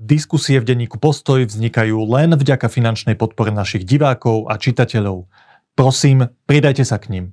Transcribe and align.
Diskusie 0.00 0.56
v 0.56 0.64
denníku 0.64 0.96
Postoj 0.96 1.44
vznikajú 1.44 1.92
len 2.08 2.32
vďaka 2.32 2.72
finančnej 2.72 3.20
podpore 3.20 3.52
našich 3.52 3.84
divákov 3.84 4.48
a 4.48 4.56
čitateľov. 4.56 5.28
Prosím, 5.76 6.32
pridajte 6.48 6.88
sa 6.88 6.96
k 6.96 7.12
ním. 7.12 7.24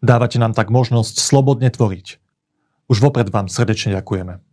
Dávate 0.00 0.40
nám 0.40 0.56
tak 0.56 0.72
možnosť 0.72 1.20
slobodne 1.20 1.68
tvoriť. 1.68 2.16
Už 2.88 3.04
vopred 3.04 3.28
vám 3.28 3.52
srdečne 3.52 4.00
ďakujeme. 4.00 4.45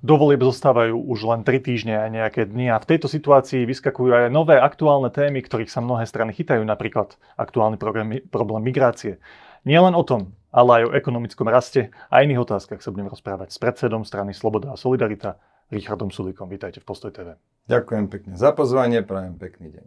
Do 0.00 0.16
volieb 0.16 0.40
zostávajú 0.40 0.96
už 0.96 1.28
len 1.28 1.40
3 1.44 1.60
týždne 1.60 2.00
a 2.00 2.08
nejaké 2.08 2.48
dni 2.48 2.72
a 2.72 2.80
v 2.80 2.88
tejto 2.88 3.04
situácii 3.04 3.68
vyskakujú 3.68 4.16
aj 4.16 4.32
nové 4.32 4.56
aktuálne 4.56 5.12
témy, 5.12 5.44
ktorých 5.44 5.68
sa 5.68 5.84
mnohé 5.84 6.08
strany 6.08 6.32
chytajú, 6.32 6.64
napríklad 6.64 7.20
aktuálny 7.36 7.76
problém, 7.76 8.24
problém 8.32 8.64
migrácie. 8.64 9.20
Nie 9.68 9.76
len 9.76 9.92
o 9.92 10.00
tom, 10.00 10.32
ale 10.48 10.80
aj 10.80 10.84
o 10.88 10.94
ekonomickom 10.96 11.44
raste 11.52 11.92
a 12.08 12.24
iných 12.24 12.48
otázkach 12.48 12.80
sa 12.80 12.88
budem 12.88 13.12
rozprávať 13.12 13.52
s 13.52 13.60
predsedom 13.60 14.08
strany 14.08 14.32
Sloboda 14.32 14.72
a 14.72 14.80
Solidarita, 14.80 15.36
Richardom 15.68 16.08
Sulíkom. 16.08 16.48
Vítajte 16.48 16.80
v 16.80 16.88
Postoj 16.88 17.12
TV. 17.12 17.36
Ďakujem 17.68 18.08
pekne 18.08 18.40
za 18.40 18.56
pozvanie, 18.56 19.04
prajem 19.04 19.36
pekný 19.36 19.68
deň. 19.68 19.84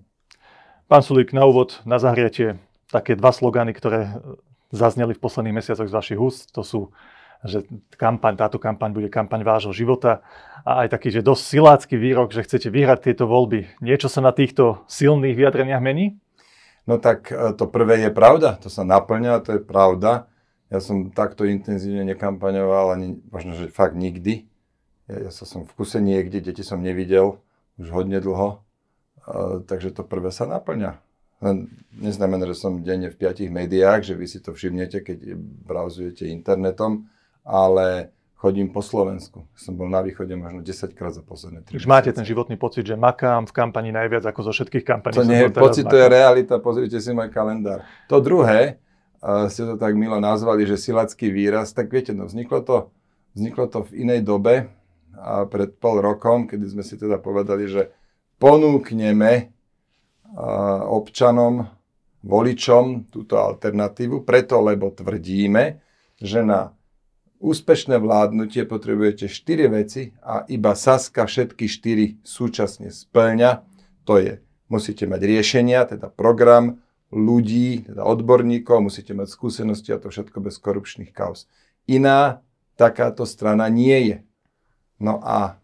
Pán 0.93 1.01
Sulík, 1.01 1.33
na 1.33 1.49
úvod, 1.49 1.81
na 1.89 1.97
zahriatie, 1.97 2.61
také 2.93 3.17
dva 3.17 3.33
slogany, 3.33 3.73
ktoré 3.73 4.13
zazneli 4.69 5.17
v 5.17 5.23
posledných 5.25 5.57
mesiacoch 5.57 5.89
z 5.89 5.97
vašich 5.97 6.19
úst. 6.21 6.53
To 6.53 6.61
sú 6.61 6.93
že 7.43 7.67
kampaň, 7.99 8.39
táto 8.39 8.55
kampaň 8.55 8.95
bude 8.95 9.09
kampaň 9.11 9.43
vášho 9.43 9.75
života 9.75 10.23
a 10.63 10.87
aj 10.87 10.95
taký, 10.95 11.11
že 11.11 11.19
dosť 11.19 11.43
silácky 11.43 11.95
výrok, 11.99 12.31
že 12.31 12.47
chcete 12.47 12.71
vyhrať 12.71 13.11
tieto 13.11 13.27
voľby. 13.27 13.67
Niečo 13.83 14.07
sa 14.07 14.23
na 14.23 14.31
týchto 14.31 14.87
silných 14.87 15.35
vyjadreniach 15.35 15.83
mení? 15.83 16.15
No 16.87 16.99
tak 16.99 17.31
e, 17.31 17.51
to 17.55 17.67
prvé 17.67 17.99
je 18.07 18.11
pravda, 18.11 18.55
to 18.59 18.71
sa 18.71 18.87
naplňa, 18.87 19.43
to 19.43 19.59
je 19.59 19.61
pravda. 19.63 20.31
Ja 20.71 20.79
som 20.79 21.11
takto 21.11 21.43
intenzívne 21.43 22.07
nekampaňoval 22.15 22.95
ani 22.95 23.19
možno, 23.27 23.53
že 23.59 23.67
fakt 23.69 23.99
nikdy. 23.99 24.47
Ja, 25.11 25.27
ja 25.27 25.31
sa 25.31 25.43
som 25.43 25.67
v 25.67 25.71
kuse 25.75 25.99
niekde, 25.99 26.39
deti 26.39 26.63
som 26.63 26.79
nevidel 26.79 27.43
už 27.75 27.91
hodne 27.91 28.23
dlho, 28.23 28.63
uh, 29.27 29.59
takže 29.67 29.91
to 29.91 30.07
prvé 30.07 30.31
sa 30.31 30.47
naplňa. 30.47 30.97
Len 31.43 31.67
neznamená, 31.91 32.47
že 32.47 32.55
som 32.55 32.79
denne 32.79 33.11
v 33.11 33.19
piatich 33.19 33.51
médiách, 33.51 34.07
že 34.07 34.15
vy 34.15 34.31
si 34.31 34.39
to 34.39 34.55
všimnete, 34.55 35.03
keď 35.03 35.35
browsujete 35.67 36.31
internetom, 36.31 37.11
ale 37.43 38.15
chodím 38.35 38.71
po 38.75 38.83
Slovensku. 38.83 39.47
Som 39.55 39.79
bol 39.79 39.87
na 39.87 40.03
východe 40.03 40.35
možno 40.35 40.59
10 40.59 40.91
krát 40.91 41.15
za 41.15 41.23
posledné 41.23 41.63
3 41.63 41.79
Už 41.79 41.87
máte 41.87 42.11
ten 42.11 42.27
životný 42.27 42.59
pocit, 42.59 42.83
že 42.83 42.99
makám 42.99 43.47
v 43.47 43.53
kampani 43.55 43.95
najviac 43.95 44.27
ako 44.27 44.49
zo 44.49 44.51
všetkých 44.51 44.83
kampaní. 44.83 45.15
To 45.15 45.23
nie 45.23 45.47
je 45.47 45.51
pocit, 45.51 45.87
to 45.87 45.95
je 45.95 46.07
realita. 46.11 46.59
Pozrite 46.59 46.99
si 46.99 47.15
môj 47.15 47.31
kalendár. 47.31 47.87
To 48.11 48.19
druhé, 48.19 48.83
uh, 49.23 49.47
ste 49.47 49.63
to 49.63 49.79
tak 49.79 49.95
milo 49.95 50.19
nazvali, 50.19 50.67
že 50.67 50.75
silacký 50.75 51.31
výraz, 51.31 51.71
tak 51.71 51.87
viete, 51.87 52.11
no 52.11 52.27
vzniklo 52.27 52.59
to, 52.67 52.77
vzniklo 53.31 53.71
to 53.71 53.87
v 53.87 54.03
inej 54.03 54.27
dobe, 54.27 54.67
a 55.13 55.45
pred 55.45 55.77
pol 55.77 56.01
rokom, 56.01 56.49
kedy 56.49 56.65
sme 56.67 56.83
si 56.83 56.97
teda 56.97 57.21
povedali, 57.21 57.69
že 57.69 57.93
ponúkneme 58.41 59.31
uh, 60.35 60.83
občanom, 60.89 61.63
voličom 62.23 63.11
túto 63.11 63.39
alternatívu, 63.39 64.23
preto 64.23 64.59
lebo 64.63 64.91
tvrdíme, 64.91 65.79
že 66.19 66.39
na 66.43 66.71
úspešné 67.43 67.99
vládnutie 67.99 68.63
potrebujete 68.63 69.27
4 69.27 69.67
veci 69.75 70.15
a 70.23 70.47
iba 70.47 70.71
Saska 70.71 71.27
všetky 71.27 71.67
4 71.67 72.23
súčasne 72.23 72.87
splňa. 72.87 73.67
To 74.07 74.15
je, 74.15 74.39
musíte 74.71 75.03
mať 75.03 75.21
riešenia, 75.27 75.83
teda 75.83 76.07
program, 76.07 76.79
ľudí, 77.11 77.85
teda 77.85 78.07
odborníkov, 78.07 78.87
musíte 78.89 79.11
mať 79.11 79.27
skúsenosti 79.29 79.91
a 79.91 80.01
to 80.01 80.09
všetko 80.09 80.39
bez 80.39 80.55
korupčných 80.57 81.11
kauz. 81.11 81.45
Iná 81.85 82.39
takáto 82.79 83.27
strana 83.27 83.67
nie 83.67 83.99
je. 84.09 84.17
No 84.97 85.19
a 85.21 85.59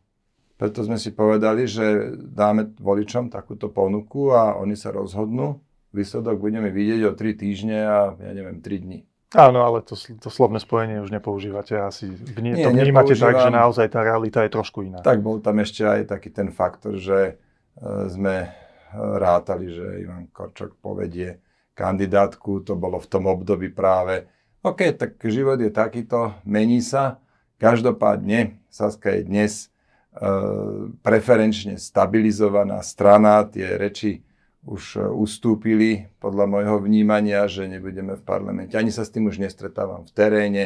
preto 0.60 0.84
sme 0.84 1.00
si 1.00 1.16
povedali, 1.16 1.64
že 1.64 2.14
dáme 2.20 2.76
voličom 2.76 3.32
takúto 3.32 3.72
ponuku 3.72 4.36
a 4.36 4.60
oni 4.60 4.76
sa 4.76 4.92
rozhodnú. 4.92 5.64
Výsledok 5.96 6.38
budeme 6.38 6.70
vidieť 6.70 7.02
o 7.08 7.16
3 7.16 7.40
týždne 7.40 7.80
a 7.88 8.00
ja 8.20 8.32
neviem, 8.36 8.60
3 8.62 8.84
dní. 8.84 9.09
Áno, 9.30 9.62
ale 9.62 9.86
to, 9.86 9.94
to 9.94 10.30
slovné 10.34 10.58
spojenie 10.58 11.06
už 11.06 11.14
nepoužívate. 11.14 11.78
Asi 11.78 12.10
vní, 12.10 12.58
Nie, 12.58 12.66
to 12.66 12.74
vnímate 12.74 13.14
tak, 13.14 13.38
že 13.38 13.50
naozaj 13.54 13.94
tá 13.94 14.02
realita 14.02 14.42
je 14.42 14.50
trošku 14.50 14.82
iná. 14.82 15.06
Tak 15.06 15.22
bol 15.22 15.38
tam 15.38 15.62
ešte 15.62 15.86
aj 15.86 16.10
taký 16.10 16.34
ten 16.34 16.50
faktor, 16.50 16.98
že 16.98 17.20
e, 17.30 17.34
sme 18.10 18.50
rátali, 18.98 19.70
že 19.70 19.86
Ivan 20.02 20.34
Korčok 20.34 20.82
povedie 20.82 21.38
kandidátku, 21.78 22.66
to 22.66 22.74
bolo 22.74 22.98
v 22.98 23.08
tom 23.08 23.30
období 23.30 23.70
práve. 23.70 24.26
OK, 24.66 24.98
tak 24.98 25.16
život 25.24 25.62
je 25.62 25.72
takýto, 25.72 26.36
mení 26.44 26.84
sa. 26.84 27.24
Každopádne 27.62 28.60
Saska 28.68 29.14
je 29.16 29.22
dnes 29.30 29.52
e, 29.62 30.28
preferenčne 31.00 31.80
stabilizovaná 31.80 32.84
strana, 32.84 33.46
tie 33.48 33.78
reči 33.78 34.26
už 34.68 35.00
e, 35.00 35.08
ustúpili 35.08 36.12
podľa 36.20 36.46
môjho 36.50 36.78
vnímania, 36.84 37.48
že 37.48 37.70
nebudeme 37.70 38.20
v 38.20 38.24
parlamente. 38.24 38.76
Ani 38.76 38.92
sa 38.92 39.08
s 39.08 39.14
tým 39.14 39.32
už 39.32 39.40
nestretávam 39.40 40.04
v 40.04 40.12
teréne. 40.12 40.64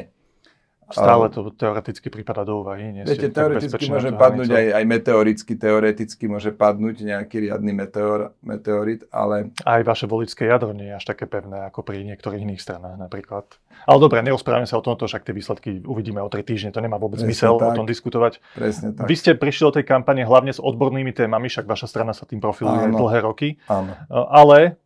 Stále 0.94 1.26
to 1.34 1.50
teoreticky 1.50 2.08
prípada 2.14 2.46
do 2.46 2.62
úvahy. 2.62 2.94
Nie 2.94 3.04
viete, 3.04 3.34
teoreticky 3.34 3.90
môže 3.90 4.14
padnúť 4.14 4.50
aj, 4.54 4.66
aj 4.78 4.84
meteoricky, 4.86 5.54
teoreticky 5.58 6.24
môže 6.30 6.54
padnúť 6.54 7.02
nejaký 7.02 7.50
riadny 7.50 7.74
meteor, 7.74 8.38
meteorit, 8.46 9.10
ale... 9.10 9.50
Aj 9.66 9.82
vaše 9.82 10.06
voličské 10.06 10.46
jadro 10.46 10.72
nie 10.72 10.94
je 10.94 10.96
až 10.96 11.06
také 11.10 11.26
pevné 11.26 11.66
ako 11.68 11.82
pri 11.82 12.06
niektorých 12.06 12.46
iných 12.46 12.62
stranách 12.62 13.02
napríklad. 13.02 13.50
Ale 13.90 13.98
dobre, 14.00 14.22
nerozprávame 14.24 14.70
sa 14.70 14.80
o 14.80 14.86
tomto, 14.86 15.10
však 15.10 15.26
tie 15.28 15.36
výsledky 15.36 15.82
uvidíme 15.84 16.22
o 16.22 16.30
3 16.30 16.46
týždne, 16.46 16.70
to 16.72 16.80
nemá 16.80 17.02
vôbec 17.02 17.20
Presne 17.20 17.36
zmysel 17.36 17.58
tak. 17.60 17.74
o 17.74 17.78
tom 17.82 17.86
diskutovať. 17.90 18.40
Presne 18.56 18.96
tak. 18.96 19.10
Vy 19.10 19.16
ste 19.18 19.32
prišli 19.36 19.64
do 19.68 19.74
tej 19.82 19.86
kampane 19.90 20.24
hlavne 20.24 20.54
s 20.56 20.62
odbornými 20.62 21.12
témami, 21.12 21.52
však 21.52 21.68
vaša 21.68 21.90
strana 21.90 22.14
sa 22.16 22.24
tým 22.24 22.40
profiluje 22.40 22.88
Áno. 22.88 22.96
dlhé 23.02 23.20
roky. 23.26 23.60
Áno. 23.68 23.92
Ale 24.14 24.80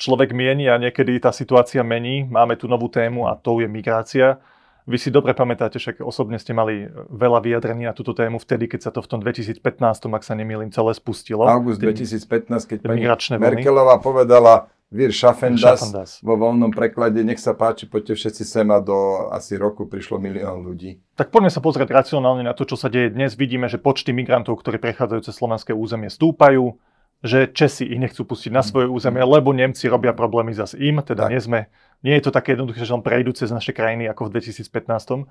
človek 0.00 0.32
mieni 0.32 0.70
a 0.70 0.80
niekedy 0.80 1.20
tá 1.20 1.34
situácia 1.34 1.84
mení. 1.84 2.24
Máme 2.24 2.56
tu 2.56 2.70
novú 2.70 2.88
tému 2.88 3.28
a 3.28 3.36
to 3.36 3.60
je 3.60 3.68
migrácia. 3.68 4.40
Vy 4.88 4.96
si 4.96 5.12
dobre 5.12 5.36
pamätáte, 5.36 5.76
však 5.76 6.00
osobne 6.00 6.40
ste 6.40 6.56
mali 6.56 6.88
veľa 7.12 7.44
vyjadrení 7.44 7.84
na 7.84 7.92
túto 7.92 8.16
tému 8.16 8.40
vtedy, 8.40 8.72
keď 8.72 8.88
sa 8.88 8.90
to 8.90 9.04
v 9.04 9.08
tom 9.12 9.20
2015, 9.20 9.60
ak 10.00 10.24
sa 10.24 10.32
nemýlim, 10.32 10.72
celé 10.72 10.96
spustilo. 10.96 11.44
August 11.44 11.84
2015, 11.84 12.48
keď 12.64 12.78
pani 12.88 13.04
Merkelová 13.36 14.00
povedala, 14.00 14.72
Vir 14.88 15.12
Schaffendas, 15.12 16.24
vo 16.24 16.40
voľnom 16.40 16.72
preklade, 16.72 17.20
nech 17.20 17.36
sa 17.36 17.52
páči, 17.52 17.84
poďte 17.84 18.16
všetci 18.16 18.40
sem 18.40 18.64
a 18.72 18.80
do 18.80 19.28
asi 19.28 19.60
roku 19.60 19.84
prišlo 19.84 20.16
milión 20.16 20.64
ľudí. 20.64 21.04
Tak 21.12 21.28
poďme 21.28 21.52
sa 21.52 21.60
pozrieť 21.60 21.92
racionálne 21.92 22.40
na 22.40 22.56
to, 22.56 22.64
čo 22.64 22.80
sa 22.80 22.88
deje 22.88 23.12
dnes. 23.12 23.36
Vidíme, 23.36 23.68
že 23.68 23.76
počty 23.76 24.16
migrantov, 24.16 24.56
ktorí 24.56 24.80
prechádzajú 24.80 25.20
cez 25.20 25.36
slovenské 25.36 25.76
územie, 25.76 26.08
stúpajú, 26.08 26.80
že 27.20 27.52
Česi 27.52 27.84
ich 27.84 28.00
nechcú 28.00 28.24
pustiť 28.24 28.48
na 28.48 28.64
svoje 28.64 28.88
územie, 28.88 29.20
lebo 29.20 29.52
Nemci 29.52 29.92
robia 29.92 30.16
problémy 30.16 30.56
zas 30.56 30.72
im, 30.72 31.04
teda 31.04 31.28
tak. 31.28 31.30
nie 31.36 31.40
sme 31.44 31.60
nie 32.02 32.14
je 32.18 32.22
to 32.28 32.30
také 32.30 32.54
jednoduché, 32.54 32.86
že 32.86 32.94
len 32.94 33.02
prejdú 33.02 33.34
cez 33.34 33.50
naše 33.50 33.74
krajiny 33.74 34.06
ako 34.06 34.30
v 34.30 34.38
2015. 34.38 35.26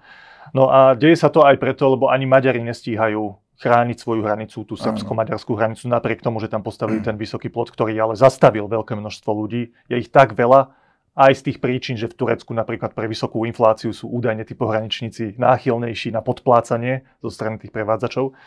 No 0.51 0.63
a 0.67 0.95
deje 0.95 1.15
sa 1.15 1.31
to 1.31 1.43
aj 1.43 1.55
preto, 1.59 1.87
lebo 1.87 2.11
ani 2.11 2.27
Maďari 2.27 2.59
nestíhajú 2.63 3.39
chrániť 3.57 3.97
svoju 3.97 4.21
hranicu, 4.21 4.63
tú 4.69 4.77
srbsko-maďarskú 4.77 5.57
hranicu, 5.57 5.89
napriek 5.89 6.21
tomu, 6.21 6.37
že 6.37 6.51
tam 6.51 6.61
postavili 6.61 7.01
ten 7.01 7.17
vysoký 7.17 7.49
plot, 7.49 7.73
ktorý 7.73 7.97
ale 7.97 8.13
zastavil 8.13 8.69
veľké 8.69 8.93
množstvo 8.93 9.31
ľudí. 9.33 9.73
Je 9.89 9.97
ich 9.97 10.13
tak 10.13 10.37
veľa, 10.37 10.77
aj 11.17 11.33
z 11.33 11.41
tých 11.49 11.57
príčin, 11.57 11.97
že 11.97 12.05
v 12.05 12.13
Turecku 12.13 12.53
napríklad 12.53 12.93
pre 12.93 13.09
vysokú 13.09 13.49
infláciu 13.49 13.89
sú 13.89 14.05
údajne 14.13 14.45
tí 14.45 14.53
pohraničníci 14.53 15.41
náchylnejší 15.41 16.13
na 16.13 16.21
podplácanie 16.21 17.09
zo 17.25 17.33
strany 17.33 17.57
tých 17.57 17.73
prevádzačov. 17.73 18.37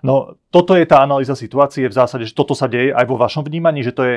No 0.00 0.40
toto 0.48 0.72
je 0.72 0.88
tá 0.88 1.04
analýza 1.04 1.36
situácie 1.36 1.84
v 1.84 1.92
zásade, 1.92 2.24
že 2.24 2.32
toto 2.32 2.56
sa 2.56 2.64
deje 2.64 2.96
aj 2.96 3.04
vo 3.04 3.20
vašom 3.20 3.44
vnímaní, 3.44 3.84
že 3.84 3.92
to 3.92 4.02
je 4.08 4.16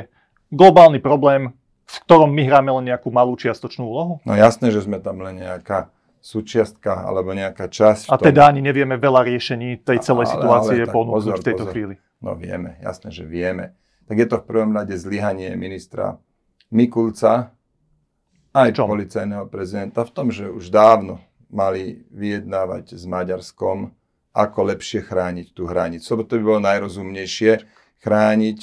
globálny 0.56 1.04
problém, 1.04 1.52
v 1.88 1.96
ktorom 2.04 2.30
my 2.30 2.44
hráme 2.44 2.70
len 2.70 2.92
nejakú 2.92 3.08
malú 3.10 3.40
čiastočnú 3.40 3.88
úlohu? 3.88 4.14
No 4.28 4.36
jasné, 4.36 4.70
že 4.76 4.84
sme 4.84 5.00
tam 5.00 5.24
len 5.24 5.40
nejaká 5.40 5.90
súčiastka 6.20 7.08
alebo 7.08 7.32
nejaká 7.32 7.72
časť. 7.72 8.12
A 8.12 8.20
teda 8.20 8.52
ani 8.52 8.60
nevieme 8.60 9.00
veľa 9.00 9.24
riešení 9.24 9.88
tej 9.88 10.04
celej 10.04 10.28
ale, 10.28 10.34
situácie 10.36 10.82
ale, 10.84 10.92
ponúknuť 10.92 11.40
v 11.40 11.48
tejto 11.48 11.64
pozor. 11.64 11.72
chvíli. 11.72 11.96
No 12.20 12.36
vieme, 12.36 12.76
jasné, 12.84 13.16
že 13.16 13.24
vieme. 13.24 13.80
Tak 14.12 14.16
je 14.20 14.28
to 14.28 14.38
v 14.44 14.48
prvom 14.48 14.76
rade 14.76 14.96
zlyhanie 15.00 15.56
ministra 15.56 16.20
Mikulca, 16.68 17.56
aj 18.52 18.76
Čom? 18.76 18.92
policajného 18.92 19.46
prezidenta, 19.48 20.04
v 20.04 20.12
tom, 20.12 20.28
že 20.34 20.52
už 20.52 20.68
dávno 20.68 21.24
mali 21.48 22.04
vyjednávať 22.12 22.98
s 22.98 23.04
Maďarskom, 23.08 23.96
ako 24.36 24.60
lepšie 24.74 25.02
chrániť 25.02 25.56
tú 25.56 25.66
hranicu. 25.70 26.06
Lebo 26.14 26.24
to 26.28 26.38
by 26.38 26.44
bolo 26.44 26.60
najrozumnejšie 26.66 27.52
chrániť 27.98 28.60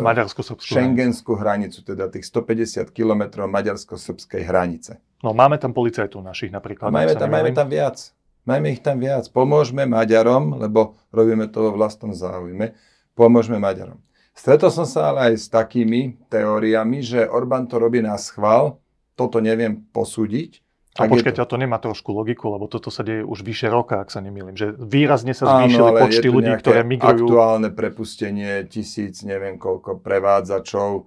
uh, 0.00 0.56
šengenskú 0.58 1.36
hranicu, 1.36 1.84
teda 1.84 2.08
tých 2.08 2.24
150 2.24 2.88
km 2.90 3.44
maďarsko-srbskej 3.44 4.42
hranice. 4.48 4.92
No 5.20 5.36
máme 5.36 5.60
tam 5.60 5.76
policajtov 5.76 6.24
našich 6.24 6.48
napríklad. 6.48 6.88
Máme 6.88 7.14
tam, 7.18 7.28
máme 7.28 7.52
tam 7.52 7.68
viac. 7.68 8.14
Máme 8.48 8.72
ich 8.72 8.80
tam 8.80 8.96
viac. 8.96 9.28
Pomôžeme 9.28 9.84
Maďarom, 9.84 10.56
lebo 10.56 10.96
robíme 11.12 11.52
to 11.52 11.68
vo 11.68 11.70
vlastnom 11.76 12.16
záujme. 12.16 12.72
Pomôžeme 13.12 13.60
Maďarom. 13.60 14.00
Stretol 14.32 14.70
som 14.72 14.86
sa 14.88 15.12
ale 15.12 15.34
aj 15.34 15.34
s 15.36 15.46
takými 15.50 16.16
teóriami, 16.30 17.02
že 17.04 17.26
Orbán 17.28 17.66
to 17.68 17.76
robí 17.76 17.98
na 18.00 18.14
schvál, 18.16 18.78
toto 19.18 19.42
neviem 19.42 19.82
posúdiť. 19.90 20.62
A 20.96 21.06
počkajte, 21.06 21.44
to... 21.44 21.54
to 21.54 21.56
nemá 21.60 21.76
trošku 21.78 22.10
logiku, 22.10 22.50
lebo 22.50 22.66
toto 22.66 22.88
sa 22.88 23.04
deje 23.04 23.22
už 23.22 23.44
vyše 23.44 23.68
roka, 23.70 24.00
ak 24.02 24.10
sa 24.10 24.24
nemýlim. 24.24 24.56
Že 24.56 24.80
výrazne 24.80 25.36
sa 25.36 25.46
zvýšili 25.46 25.84
ale 25.84 26.00
počty 26.08 26.26
ľudí, 26.26 26.52
ktoré 26.58 26.82
migrujú. 26.82 27.28
Aktuálne 27.28 27.70
prepustenie 27.70 28.66
tisíc, 28.66 29.22
neviem 29.22 29.60
koľko 29.60 30.00
prevádzačov. 30.00 31.06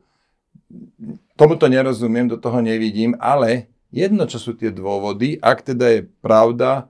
Tomuto 1.35 1.65
nerozumiem, 1.67 2.31
do 2.31 2.39
toho 2.39 2.63
nevidím, 2.63 3.17
ale 3.19 3.67
jedno, 3.91 4.29
čo 4.29 4.39
sú 4.39 4.55
tie 4.55 4.71
dôvody, 4.71 5.35
ak 5.41 5.75
teda 5.75 5.99
je 5.99 6.01
pravda, 6.23 6.87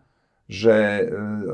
že 0.52 0.76
e, 0.76 1.04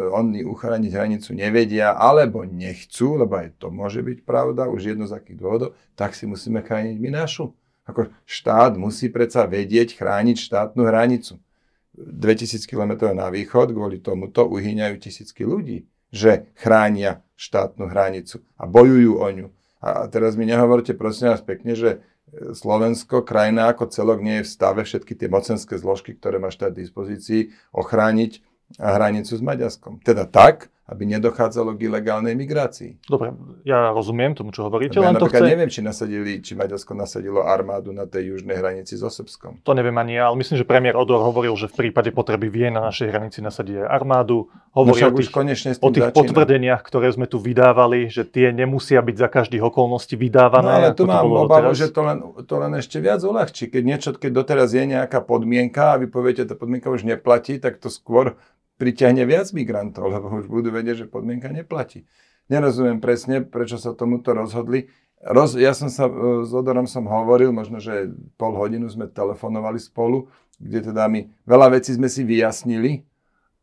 oni 0.09 0.41
uchrániť 0.41 0.89
hranicu 0.89 1.29
nevedia 1.37 1.93
alebo 1.93 2.41
nechcú, 2.41 3.21
lebo 3.21 3.37
aj 3.37 3.61
to 3.61 3.69
môže 3.69 4.01
byť 4.01 4.25
pravda, 4.25 4.73
už 4.73 4.97
jedno 4.97 5.05
z 5.05 5.21
akých 5.21 5.37
dôvodov, 5.37 5.69
tak 5.93 6.17
si 6.17 6.25
musíme 6.25 6.65
chrániť 6.65 6.97
my 6.97 7.09
našu. 7.13 7.53
Ako 7.87 8.11
štát 8.27 8.75
musí 8.75 9.07
predsa 9.07 9.47
vedieť 9.47 9.95
chrániť 9.95 10.37
štátnu 10.37 10.83
hranicu. 10.83 11.39
2000 11.97 12.69
km 12.69 13.09
na 13.15 13.31
východ, 13.33 13.73
kvôli 13.73 13.97
tomuto 13.97 14.45
uhyňajú 14.45 14.95
tisícky 15.01 15.41
ľudí, 15.47 15.89
že 16.13 16.51
chránia 16.53 17.25
štátnu 17.33 17.89
hranicu 17.89 18.45
a 18.59 18.69
bojujú 18.69 19.17
o 19.17 19.27
ňu. 19.33 19.47
A 19.81 20.05
teraz 20.05 20.37
mi 20.37 20.45
nehovorte 20.45 20.93
prosím 20.93 21.33
vás 21.33 21.41
pekne, 21.41 21.73
že 21.73 22.05
Slovensko, 22.53 23.23
krajina 23.23 23.71
ako 23.71 23.87
celok 23.87 24.19
nie 24.19 24.43
je 24.43 24.45
v 24.45 24.51
stave 24.51 24.81
všetky 24.83 25.15
tie 25.15 25.31
mocenské 25.31 25.79
zložky, 25.79 26.11
ktoré 26.11 26.43
má 26.43 26.51
štát 26.51 26.75
v 26.75 26.83
dispozícii, 26.83 27.55
ochrániť 27.71 28.43
hranicu 28.75 29.33
s 29.39 29.41
Maďarskom. 29.41 30.03
Teda 30.03 30.27
tak, 30.27 30.67
aby 30.87 31.03
nedochádzalo 31.03 31.75
k 31.75 31.91
ilegálnej 31.91 32.31
migrácii. 32.31 33.03
Dobre, 33.03 33.35
ja 33.67 33.91
rozumiem 33.91 34.31
tomu, 34.31 34.55
čo 34.55 34.63
hovoríte, 34.63 34.97
Ja 34.97 35.11
len 35.11 35.19
to 35.19 35.27
napríklad 35.27 35.43
chce... 35.43 35.51
neviem, 35.51 35.67
či, 35.67 35.81
nasadili, 35.83 36.39
či 36.39 36.55
Maďarsko 36.55 36.95
nasadilo 36.95 37.43
armádu 37.43 37.91
na 37.91 38.07
tej 38.07 38.31
južnej 38.31 38.55
hranici 38.55 38.95
so 38.95 39.11
Srbskom. 39.11 39.59
To 39.61 39.75
neviem 39.75 39.91
ani 39.93 40.15
ja, 40.15 40.31
ale 40.31 40.39
myslím, 40.39 40.55
že 40.55 40.63
premiér 40.63 40.95
Odor 40.95 41.19
hovoril, 41.19 41.51
že 41.53 41.67
v 41.67 41.91
prípade 41.91 42.15
potreby 42.15 42.47
vie 42.47 42.71
na 42.71 42.79
našej 42.81 43.11
hranici 43.11 43.43
nasadiť 43.43 43.83
armádu. 43.83 44.47
No 44.47 44.85
Hovorí 44.85 45.01
však 45.03 45.11
o 45.11 45.17
tých, 45.19 45.31
konečne 45.33 45.69
s 45.73 45.81
o 45.81 45.89
tých 45.89 46.07
začína. 46.07 46.17
potvrdeniach, 46.23 46.81
ktoré 46.85 47.09
sme 47.09 47.25
tu 47.25 47.41
vydávali, 47.41 48.07
že 48.07 48.23
tie 48.23 48.55
nemusia 48.55 49.01
byť 49.01 49.15
za 49.17 49.27
každých 49.27 49.63
okolností 49.65 50.15
No 50.15 50.21
vydávané. 50.23 50.71
ale 50.71 50.89
tu 50.93 51.03
mám 51.03 51.25
obavu, 51.25 51.73
že 51.73 51.89
to 51.89 51.99
len, 51.99 52.17
to 52.45 52.55
len 52.55 52.77
ešte 52.77 53.01
viac 53.01 53.19
uľahčí. 53.19 53.67
Keď 53.67 53.83
niečo, 53.83 54.09
keď 54.13 54.31
doteraz 54.31 54.71
je 54.71 54.87
nejaká 54.87 55.19
podmienka 55.19 55.93
a 55.93 55.99
vy 55.99 56.07
poviete, 56.07 56.45
tá 56.45 56.53
podmienka 56.53 56.87
už 56.87 57.03
neplatí, 57.03 57.57
tak 57.57 57.81
to 57.81 57.89
skôr 57.89 58.37
priťahne 58.77 59.25
viac 59.25 59.49
migrantov, 59.51 60.09
lebo 60.13 60.29
už 60.37 60.47
budú 60.49 60.69
vedieť, 60.69 61.05
že 61.05 61.11
podmienka 61.11 61.49
neplatí. 61.49 62.05
Nerozumiem 62.47 63.03
presne, 63.03 63.43
prečo 63.43 63.75
sa 63.75 63.91
tomuto 63.91 64.31
rozhodli. 64.31 64.87
Roz, 65.19 65.57
ja 65.57 65.73
som 65.73 65.91
sa, 65.91 66.07
e, 66.07 66.45
s 66.47 66.51
Odorom 66.53 66.87
som 66.87 67.09
hovoril, 67.09 67.51
možno, 67.51 67.81
že 67.81 68.13
pol 68.37 68.55
hodinu 68.55 68.87
sme 68.87 69.09
telefonovali 69.09 69.81
spolu, 69.81 70.29
kde 70.61 70.93
teda 70.93 71.09
my 71.09 71.27
veľa 71.43 71.75
vecí 71.75 71.91
sme 71.97 72.07
si 72.07 72.23
vyjasnili, 72.23 73.03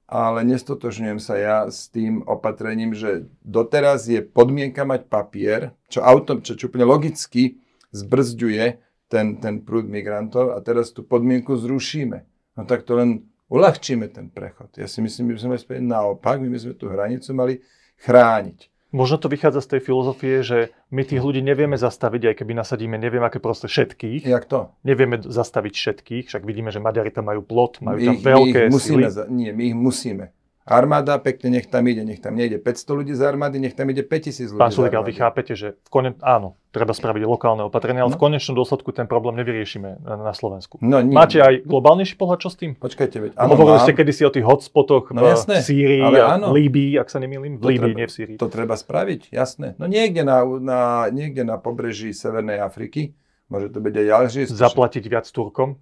ale 0.05 0.45
nestotožňujem 0.45 1.19
sa 1.23 1.35
ja 1.41 1.57
s 1.71 1.89
tým 1.89 2.27
opatrením, 2.29 2.93
že 2.93 3.31
doteraz 3.41 4.05
je 4.11 4.21
podmienka 4.21 4.85
mať 4.85 5.09
papier, 5.09 5.73
čo, 5.89 6.05
autom, 6.05 6.45
čo, 6.45 6.59
čo 6.59 6.69
úplne 6.69 6.85
logicky 6.85 7.57
zbrzďuje 7.95 8.83
ten, 9.09 9.39
ten 9.41 9.65
prúd 9.65 9.89
migrantov 9.89 10.53
a 10.53 10.59
teraz 10.61 10.93
tú 10.93 11.07
podmienku 11.07 11.57
zrušíme. 11.57 12.19
No 12.59 12.63
tak 12.67 12.85
to 12.85 12.99
len 12.99 13.31
uľahčíme 13.49 14.09
ten 14.09 14.31
prechod. 14.31 14.73
Ja 14.77 14.89
si 14.89 15.01
myslím, 15.05 15.33
že 15.33 15.35
by 15.35 15.41
sme 15.41 15.57
späť 15.61 15.81
naopak, 15.85 16.41
my 16.41 16.49
by 16.49 16.59
sme 16.61 16.73
tú 16.77 16.89
hranicu 16.89 17.31
mali 17.37 17.61
chrániť. 18.01 18.73
Možno 18.95 19.19
to 19.19 19.27
vychádza 19.27 19.59
z 19.67 19.69
tej 19.75 19.81
filozofie, 19.91 20.47
že 20.47 20.59
my 20.95 21.03
tých 21.03 21.19
ľudí 21.19 21.43
nevieme 21.43 21.75
zastaviť, 21.75 22.31
aj 22.31 22.35
keby 22.39 22.55
nasadíme 22.55 22.95
neviem 22.95 23.27
aké 23.27 23.43
proste 23.43 23.67
všetkých. 23.67 24.23
Jak 24.23 24.47
to? 24.47 24.71
Nevieme 24.87 25.19
zastaviť 25.19 25.75
všetkých, 25.75 26.25
však 26.31 26.47
vidíme, 26.47 26.71
že 26.71 26.79
Maďari 26.79 27.11
tam 27.11 27.27
majú 27.27 27.43
plot, 27.43 27.83
majú 27.83 27.99
My 27.99 28.07
tam 28.07 28.15
ich, 28.15 28.23
my 28.23 28.31
veľké 28.31 28.61
ich 28.63 28.71
musíme, 28.71 29.03
sily. 29.03 29.11
za, 29.11 29.23
nie, 29.27 29.51
my 29.51 29.63
ich 29.67 29.75
musíme. 29.75 30.31
Armáda 30.65 31.17
pekne 31.17 31.53
nech 31.53 31.69
tam 31.69 31.85
ide, 31.85 32.01
nech 32.01 32.19
tam 32.19 32.33
nejde 32.33 32.57
500 32.57 32.89
ľudí 32.95 33.13
z 33.13 33.21
armády, 33.23 33.61
nech 33.61 33.73
tam 33.73 33.85
ide 33.87 34.01
5000 34.01 34.49
ľudí 34.49 34.57
Pán 34.57 34.73
Sulik, 34.73 34.91
ale 34.91 35.05
vy 35.05 35.15
chápete, 35.15 35.53
že 35.53 35.77
v 35.79 35.89
kone... 35.89 36.11
áno, 36.19 36.57
treba 36.71 36.91
spraviť 36.91 37.21
lokálne 37.23 37.63
opatrenia, 37.63 38.01
ale 38.01 38.09
No. 38.09 38.17
v 38.17 38.23
konečnom 38.23 38.57
dôsledku 38.57 38.89
ten 38.91 39.05
problém 39.05 39.37
nevyriešime 39.37 40.01
na, 40.01 40.15
na 40.19 40.33
Slovensku. 40.33 40.81
No, 40.81 40.99
nie. 40.99 41.13
Máte 41.13 41.37
aj 41.39 41.63
globálnejší 41.63 42.17
pohľad, 42.17 42.39
čo 42.39 42.49
s 42.49 42.57
tým? 42.57 42.73
Počkajte, 42.75 43.17
veď, 43.19 43.31
Áno, 43.37 43.53
Hovorili 43.53 43.77
mám. 43.77 43.85
ste 43.85 43.93
kedysi 43.93 44.23
o 44.23 44.33
tých 44.33 44.43
hotspotoch 44.43 45.05
No 45.11 45.21
v 45.21 45.37
jasné, 45.37 45.61
Sýrii 45.61 46.01
a. 46.01 46.41
Líbii, 46.41 46.97
ak 46.97 47.09
sa 47.09 47.21
nemýlim. 47.21 47.61
V 47.61 47.65
Líbii, 47.71 47.93
nie 47.95 48.09
v 48.09 48.15
Sýrii. 48.15 48.37
To 48.41 48.49
treba 48.49 48.73
spraviť, 48.73 49.31
jasné. 49.31 49.77
No 49.77 49.85
niekde 49.85 50.25
na, 50.25 50.41
na, 50.59 50.81
niekde 51.09 51.43
na 51.43 51.57
pobreží 51.57 52.11
Severnej 52.11 52.57
Afriky, 52.59 53.13
môže 53.47 53.69
to 53.69 53.79
byť 53.79 53.95
aj 53.95 54.09
Alžírsko. 54.09 54.57
Zaplatiť 54.57 55.05
viac 55.05 55.29
Turkom? 55.29 55.77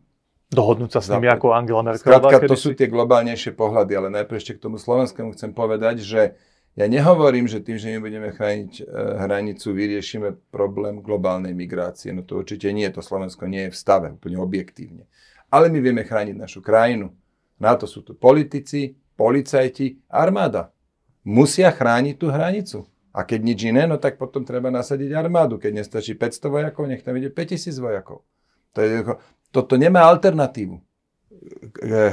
Dohodnúť 0.52 0.90
sa 0.92 1.00
s 1.00 1.08
nimi 1.08 1.24
Zaplatiť. 1.26 1.40
ako 1.40 1.46
Angela 1.56 1.82
Merkelová? 1.82 2.28
Skrátka, 2.28 2.44
to 2.44 2.56
sú 2.60 2.76
tie 2.76 2.92
globálnejšie 2.92 3.56
pohľady, 3.56 3.92
ale 3.96 4.08
najprv 4.12 4.36
ešte 4.36 4.60
k 4.60 4.62
tomu 4.68 4.76
slovenskému 4.76 5.32
chcem 5.32 5.56
povedať, 5.56 6.04
že 6.04 6.36
ja 6.76 6.86
nehovorím, 6.88 7.48
že 7.48 7.60
tým, 7.60 7.76
že 7.76 7.92
my 7.92 8.00
budeme 8.00 8.32
chrániť 8.32 8.72
e, 8.80 8.84
hranicu, 9.20 9.72
vyriešime 9.72 10.28
problém 10.48 11.00
globálnej 11.04 11.52
migrácie. 11.52 12.12
No 12.16 12.24
to 12.24 12.40
určite 12.40 12.68
nie, 12.72 12.88
to 12.88 13.04
Slovensko 13.04 13.44
nie 13.48 13.68
je 13.68 13.72
v 13.72 13.76
stave, 13.76 14.08
úplne 14.12 14.40
objektívne. 14.40 15.04
Ale 15.52 15.68
my 15.68 15.84
vieme 15.84 16.04
chrániť 16.04 16.36
našu 16.36 16.64
krajinu. 16.64 17.12
Na 17.60 17.76
to 17.76 17.84
sú 17.84 18.00
tu 18.00 18.16
politici, 18.16 18.96
policajti, 19.20 20.00
armáda. 20.08 20.72
Musia 21.28 21.68
chrániť 21.68 22.14
tú 22.16 22.32
hranicu. 22.32 22.88
A 23.12 23.28
keď 23.28 23.40
nič 23.44 23.60
iné, 23.68 23.84
no 23.84 24.00
tak 24.00 24.16
potom 24.16 24.40
treba 24.40 24.72
nasadiť 24.72 25.12
armádu. 25.12 25.60
Keď 25.60 25.84
nestačí 25.84 26.16
500 26.16 26.48
vojakov, 26.48 26.88
nech 26.88 27.04
tam 27.04 27.12
ide 27.20 27.28
5000 27.28 27.76
vojakov. 27.76 28.24
To 28.72 28.80
je, 28.80 29.04
toto 29.52 29.76
nemá 29.76 30.08
alternatívu. 30.08 30.80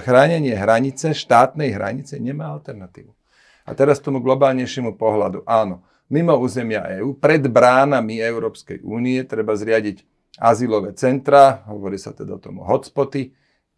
Chránenie 0.03 0.53
hranice, 0.53 1.15
štátnej 1.15 1.71
hranice 1.71 2.19
nemá 2.19 2.51
alternatívu. 2.53 3.15
A 3.63 3.71
teraz 3.77 4.01
tomu 4.03 4.19
globálnejšiemu 4.19 4.97
pohľadu. 4.97 5.45
Áno, 5.47 5.86
mimo 6.09 6.36
územia 6.36 7.00
EÚ, 7.00 7.15
pred 7.15 7.45
bránami 7.47 8.19
Európskej 8.19 8.81
únie 8.83 9.21
treba 9.24 9.53
zriadiť 9.56 10.03
azylové 10.41 10.97
centra, 10.97 11.63
hovorí 11.69 11.95
sa 12.01 12.12
teda 12.12 12.36
o 12.36 12.41
tom 12.41 12.59
hotspoty. 12.65 13.33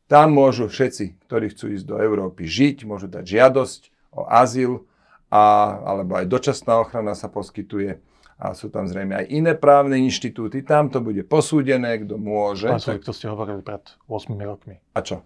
Tam 0.07 0.35
môžu 0.35 0.67
všetci, 0.67 1.27
ktorí 1.27 1.51
chcú 1.55 1.71
ísť 1.75 1.85
do 1.87 1.95
Európy 1.99 2.47
žiť, 2.47 2.83
môžu 2.83 3.07
dať 3.07 3.23
žiadosť 3.23 3.81
o 4.15 4.27
azyl, 4.27 4.87
a, 5.31 5.43
alebo 5.87 6.19
aj 6.19 6.27
dočasná 6.27 6.83
ochrana 6.83 7.15
sa 7.15 7.31
poskytuje. 7.31 8.03
A 8.41 8.57
sú 8.57 8.73
tam 8.73 8.89
zrejme 8.89 9.21
aj 9.21 9.25
iné 9.29 9.53
právne 9.53 10.01
inštitúty. 10.01 10.65
Tam 10.65 10.89
to 10.89 10.97
bude 10.97 11.21
posúdené, 11.29 12.01
kto 12.01 12.17
môže. 12.17 12.65
Pán 12.65 12.81
Sulik, 12.81 13.05
to 13.05 13.13
ste 13.13 13.29
hovorili 13.29 13.61
pred 13.61 13.85
8 14.09 14.33
rokmi. 14.41 14.81
A 14.97 15.05
čo? 15.05 15.21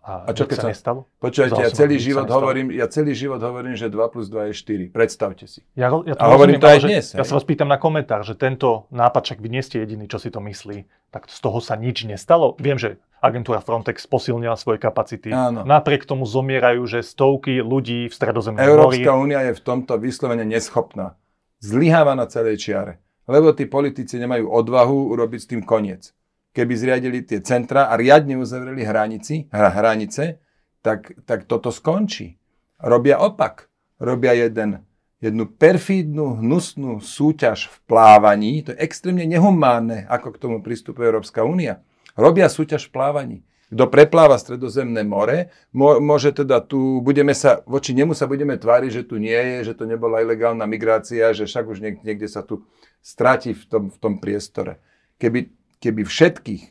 A, 0.00 0.24
A 0.24 0.32
čo 0.32 0.48
keď 0.48 0.64
sa 0.64 0.68
nestalo? 0.72 1.04
Počujete, 1.20 1.60
ja 1.60 1.68
celý, 1.68 2.00
život 2.00 2.24
hovorím, 2.24 2.72
ja 2.72 2.88
celý 2.88 3.12
život 3.12 3.36
hovorím, 3.36 3.76
že 3.76 3.92
2 3.92 4.00
plus 4.08 4.32
2 4.32 4.48
je 4.48 4.54
4. 4.88 4.96
Predstavte 4.96 5.44
si. 5.44 5.60
Ja, 5.76 5.92
ja 5.92 6.16
A 6.16 6.32
hovorím 6.32 6.56
to 6.56 6.72
aj 6.72 6.80
dnes, 6.80 7.12
Ja 7.12 7.20
sa 7.20 7.36
vás 7.36 7.44
pýtam 7.44 7.68
na 7.68 7.76
komentár, 7.76 8.24
že 8.24 8.32
tento 8.32 8.88
nápad, 8.88 9.28
však 9.28 9.38
vy 9.44 9.48
nie 9.52 9.60
ste 9.60 9.84
jediný, 9.84 10.08
čo 10.08 10.16
si 10.16 10.32
to 10.32 10.40
myslí, 10.40 10.88
tak 11.12 11.28
z 11.28 11.38
toho 11.42 11.60
sa 11.60 11.76
nič 11.76 12.08
nestalo. 12.08 12.56
Viem, 12.56 12.80
že 12.80 12.96
agentúra 13.20 13.60
Frontex 13.60 14.08
posilnila 14.08 14.56
svoje 14.56 14.80
kapacity. 14.80 15.36
Áno. 15.36 15.68
Napriek 15.68 16.08
tomu 16.08 16.24
zomierajú, 16.24 16.80
že 16.88 17.04
stovky 17.04 17.60
ľudí 17.60 18.08
v 18.08 18.14
stredozemnom 18.16 18.56
mori. 18.56 18.72
Európska 18.72 19.12
únia 19.12 19.44
je 19.50 19.52
v 19.52 19.60
tomto 19.60 20.00
vyslovene 20.00 20.48
neschopná. 20.48 21.20
Zlyháva 21.60 22.16
na 22.16 22.24
celej 22.24 22.56
čiare. 22.56 23.04
Lebo 23.28 23.52
tí 23.52 23.68
politici 23.68 24.16
nemajú 24.16 24.48
odvahu 24.48 25.12
urobiť 25.12 25.40
s 25.40 25.50
tým 25.54 25.62
koniec. 25.62 26.10
Keby 26.50 26.72
zriadili 26.74 27.22
tie 27.22 27.44
centra 27.44 27.86
a 27.86 27.94
riadne 27.94 28.34
uzavreli 28.34 28.82
hranici, 28.82 29.46
hra, 29.54 29.70
hranice, 29.70 30.42
tak, 30.82 31.14
tak 31.28 31.46
toto 31.46 31.70
skončí. 31.70 32.40
Robia 32.80 33.22
opak. 33.22 33.70
Robia 34.00 34.32
jeden, 34.32 34.82
jednu 35.20 35.46
perfídnu, 35.46 36.40
hnusnú 36.40 37.04
súťaž 37.04 37.68
v 37.68 37.76
plávaní. 37.84 38.64
To 38.64 38.72
je 38.72 38.80
extrémne 38.80 39.28
nehumánne, 39.28 40.08
ako 40.08 40.32
k 40.34 40.40
tomu 40.40 40.56
pristupuje 40.64 41.06
Európska 41.06 41.44
únia. 41.44 41.84
Robia 42.16 42.48
súťaž 42.48 42.88
v 42.88 42.94
plávaní. 42.96 43.38
Kto 43.70 43.86
prepláva 43.86 44.34
stredozemné 44.34 45.06
more, 45.06 45.54
mo- 45.70 46.02
môže 46.02 46.34
teda 46.34 46.58
tu, 46.58 46.98
budeme 47.06 47.30
sa, 47.38 47.62
voči 47.70 47.94
nemu 47.94 48.18
sa 48.18 48.26
budeme 48.26 48.58
tváriť, 48.58 48.90
že 48.90 49.02
tu 49.06 49.22
nie 49.22 49.30
je, 49.30 49.70
že 49.70 49.78
to 49.78 49.86
nebola 49.86 50.18
ilegálna 50.26 50.66
migrácia, 50.66 51.30
že 51.30 51.46
však 51.46 51.64
už 51.70 51.78
niek- 51.78 52.02
niekde 52.02 52.26
sa 52.26 52.42
tu 52.42 52.66
stratí 52.98 53.54
v 53.54 53.62
tom, 53.70 53.84
v 53.94 53.98
tom 54.02 54.18
priestore. 54.18 54.82
Keby, 55.22 55.54
keby 55.78 56.02
všetkých, 56.02 56.62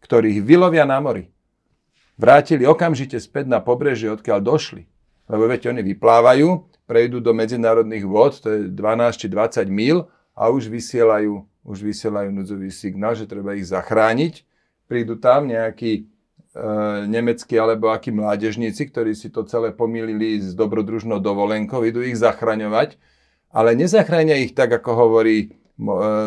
ktorých 0.00 0.40
vylovia 0.40 0.88
na 0.88 0.96
mori, 0.96 1.28
vrátili 2.16 2.64
okamžite 2.64 3.20
späť 3.20 3.52
na 3.52 3.60
pobrežie, 3.60 4.08
odkiaľ 4.08 4.40
došli, 4.40 4.88
lebo 5.28 5.44
viete, 5.44 5.68
oni 5.68 5.84
vyplávajú, 5.84 6.48
prejdú 6.88 7.20
do 7.20 7.36
medzinárodných 7.36 8.06
vôd, 8.08 8.32
to 8.40 8.48
je 8.48 8.60
12 8.72 9.20
či 9.20 9.26
20 9.28 9.68
mil 9.68 10.08
a 10.32 10.48
už 10.48 10.72
vysielajú, 10.72 11.44
už 11.68 11.78
vysielajú 11.84 12.32
núdzový 12.32 12.72
signál, 12.72 13.12
že 13.12 13.28
treba 13.28 13.52
ich 13.58 13.68
zachrániť. 13.68 14.46
Prídu 14.86 15.18
tam 15.18 15.50
nejakí 15.50 16.06
nemeckí 17.06 17.54
alebo 17.60 17.92
akí 17.92 18.08
mládežníci, 18.10 18.88
ktorí 18.88 19.12
si 19.12 19.28
to 19.28 19.44
celé 19.44 19.76
pomýlili 19.76 20.40
s 20.40 20.56
dobrodružnou 20.56 21.20
dovolenkou, 21.20 21.84
idú 21.84 22.00
ich 22.00 22.16
zachraňovať, 22.16 22.96
ale 23.52 23.76
nezachránia 23.76 24.40
ich 24.40 24.56
tak, 24.56 24.72
ako 24.72 24.90
hovorí 24.96 25.36
e, 25.40 25.48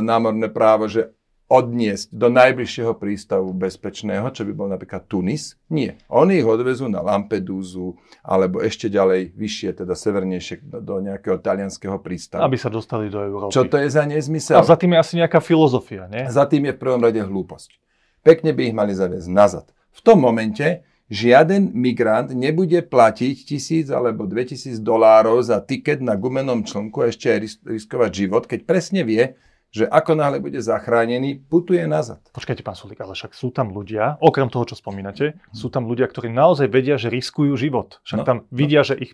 námorné 0.02 0.50
právo, 0.50 0.90
že 0.90 1.14
odniesť 1.50 2.14
do 2.14 2.30
najbližšieho 2.30 2.94
prístavu 2.94 3.50
bezpečného, 3.58 4.30
čo 4.30 4.46
by 4.46 4.54
bol 4.54 4.70
napríklad 4.70 5.10
Tunis. 5.10 5.58
Nie. 5.74 5.98
Oni 6.06 6.38
ich 6.38 6.46
odvezú 6.46 6.86
na 6.86 7.02
Lampedúzu 7.02 7.98
alebo 8.22 8.62
ešte 8.62 8.86
ďalej, 8.86 9.34
vyššie, 9.34 9.82
teda 9.82 9.98
severnejšie 9.98 10.62
do 10.62 11.02
nejakého 11.02 11.42
talianského 11.42 11.98
prístavu. 11.98 12.46
Aby 12.46 12.62
sa 12.62 12.70
dostali 12.70 13.10
do 13.10 13.18
Európy. 13.26 13.50
Čo 13.50 13.66
to 13.66 13.82
je 13.82 13.90
za 13.90 14.06
nezmysel? 14.06 14.62
A 14.62 14.64
za 14.66 14.78
tým 14.78 14.94
je 14.94 15.00
asi 15.02 15.14
nejaká 15.18 15.42
filozofia, 15.42 16.06
nie? 16.06 16.30
Za 16.30 16.46
tým 16.46 16.70
je 16.70 16.74
v 16.78 16.80
prvom 16.80 17.02
rade 17.02 17.18
hlúposť. 17.18 17.82
Pekne 18.22 18.54
by 18.54 18.70
ich 18.70 18.76
mali 18.78 18.94
zaviesť 18.94 19.30
nazad. 19.34 19.66
V 19.94 20.00
tom 20.06 20.24
momente 20.24 20.86
žiaden 21.10 21.74
migrant 21.74 22.30
nebude 22.32 22.86
platiť 22.86 23.36
tisíc 23.44 23.90
alebo 23.90 24.30
2000 24.30 24.78
dolárov 24.80 25.42
za 25.42 25.58
tiket 25.60 26.00
na 26.00 26.14
gumenom 26.14 26.62
člnku 26.62 27.02
a 27.02 27.10
ešte 27.10 27.34
aj 27.34 27.40
riskovať 27.66 28.12
život, 28.14 28.46
keď 28.46 28.60
presne 28.70 29.02
vie, 29.02 29.34
že 29.70 29.86
ako 29.86 30.18
náhle 30.18 30.42
bude 30.42 30.58
zachránený, 30.58 31.46
putuje 31.46 31.86
nazad. 31.86 32.18
Počkajte, 32.34 32.66
pán 32.66 32.74
Sulík, 32.74 32.98
ale 33.06 33.14
však 33.14 33.38
sú 33.38 33.54
tam 33.54 33.70
ľudia, 33.70 34.18
okrem 34.18 34.50
toho, 34.50 34.66
čo 34.66 34.74
spomínate, 34.74 35.38
sú 35.54 35.70
tam 35.70 35.86
ľudia, 35.86 36.10
ktorí 36.10 36.34
naozaj 36.34 36.74
vedia, 36.74 36.98
že 36.98 37.14
riskujú 37.14 37.54
život. 37.54 38.02
Však 38.02 38.20
no, 38.22 38.26
tam 38.26 38.38
vidia, 38.50 38.82
no. 38.82 38.88
že 38.90 38.96
ich 38.98 39.14